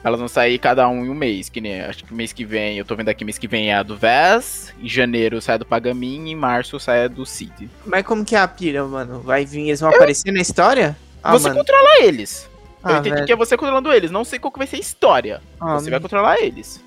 Elas 0.03 0.19
vão 0.19 0.29
sair 0.29 0.59
cada 0.59 0.89
um 0.89 1.05
em 1.05 1.11
um 1.11 1.15
mês, 1.15 1.51
que 1.51 1.61
nem 1.61 1.83
acho 1.83 2.05
que 2.05 2.15
mês 2.15 2.33
que 2.33 2.43
vem, 2.45 2.79
eu 2.79 2.85
tô 2.87 2.97
vendo 2.97 3.11
aqui 3.11 3.23
mês 3.23 3.37
que 3.37 3.47
vem 3.47 3.71
é 3.71 3.75
a 3.75 3.83
do 3.83 3.97
Vess, 3.97 4.73
em 4.83 4.89
janeiro 4.89 5.43
sai 5.43 5.57
a 5.57 5.59
do 5.59 5.67
Pagamin 5.67 6.27
e 6.27 6.31
em 6.31 6.35
março 6.35 6.81
sai 6.81 7.05
a 7.05 7.09
do 7.09 7.27
Seed. 7.27 7.69
Mas 7.85 8.03
como 8.07 8.25
que 8.25 8.35
é 8.35 8.39
a 8.39 8.49
pira, 8.49 8.83
mano? 8.87 9.21
Vai 9.21 9.45
vir, 9.45 9.69
eles 9.69 9.81
vão 9.81 9.91
aparecer 9.91 10.33
na 10.33 10.41
história? 10.41 10.97
Ah, 11.23 11.33
você 11.33 11.49
mano. 11.49 11.61
controla 11.61 12.03
eles. 12.03 12.49
eu 12.83 12.91
Ah, 12.91 12.93
entendi 12.99 13.11
velho. 13.15 13.27
que 13.27 13.33
é 13.33 13.37
você 13.37 13.59
controlando 13.59 13.93
eles, 13.93 14.11
não 14.11 14.25
sei 14.25 14.39
qual 14.39 14.51
que 14.51 14.57
vai 14.59 14.67
ser 14.67 14.77
a 14.77 14.81
história. 14.81 15.43
Ah, 15.61 15.75
você 15.75 15.91
vai 15.91 16.01
controlar 16.01 16.41
eles. 16.41 16.83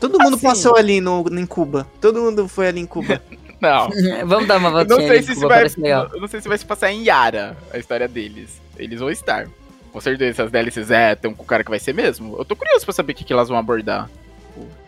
Todo 0.00 0.18
mundo 0.20 0.34
assim- 0.34 0.46
passou 0.46 0.76
ali 0.76 1.00
no, 1.00 1.24
em 1.30 1.46
Cuba. 1.46 1.86
Todo 2.00 2.20
mundo 2.20 2.48
foi 2.48 2.66
ali 2.66 2.80
em 2.80 2.86
Cuba. 2.86 3.22
Não. 3.60 3.88
Vamos 4.26 4.46
dar 4.46 4.58
uma 4.58 4.68
Eu 4.68 4.72
voltinha 4.72 4.98
não 4.98 5.06
sei 5.08 5.22
se 5.22 5.34
vai, 5.46 5.64
eu 6.12 6.20
não 6.20 6.28
sei 6.28 6.40
se 6.42 6.48
vai 6.48 6.58
se 6.58 6.64
passar 6.66 6.90
em 6.92 7.04
Yara 7.04 7.56
a 7.72 7.78
história 7.78 8.06
deles. 8.06 8.60
Eles 8.76 9.00
vão 9.00 9.10
estar. 9.10 9.48
Com 9.96 10.00
certeza, 10.02 10.42
essas 10.42 10.52
DLCs 10.52 10.90
é, 10.90 11.14
tem 11.14 11.32
com 11.32 11.42
o 11.42 11.46
cara 11.46 11.64
que 11.64 11.70
vai 11.70 11.78
ser 11.78 11.94
mesmo. 11.94 12.36
Eu 12.36 12.44
tô 12.44 12.54
curioso 12.54 12.84
pra 12.84 12.92
saber 12.92 13.14
o 13.14 13.16
que, 13.16 13.24
que 13.24 13.32
elas 13.32 13.48
vão 13.48 13.56
abordar. 13.56 14.10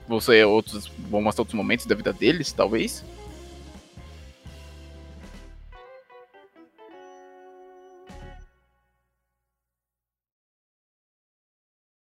Vão 0.07 0.21
ser 0.21 0.45
outros. 0.45 0.87
Vão 0.99 1.23
mostrar 1.23 1.41
outros 1.41 1.57
momentos 1.57 1.87
da 1.87 1.95
vida 1.95 2.13
deles, 2.13 2.53
talvez. 2.53 3.03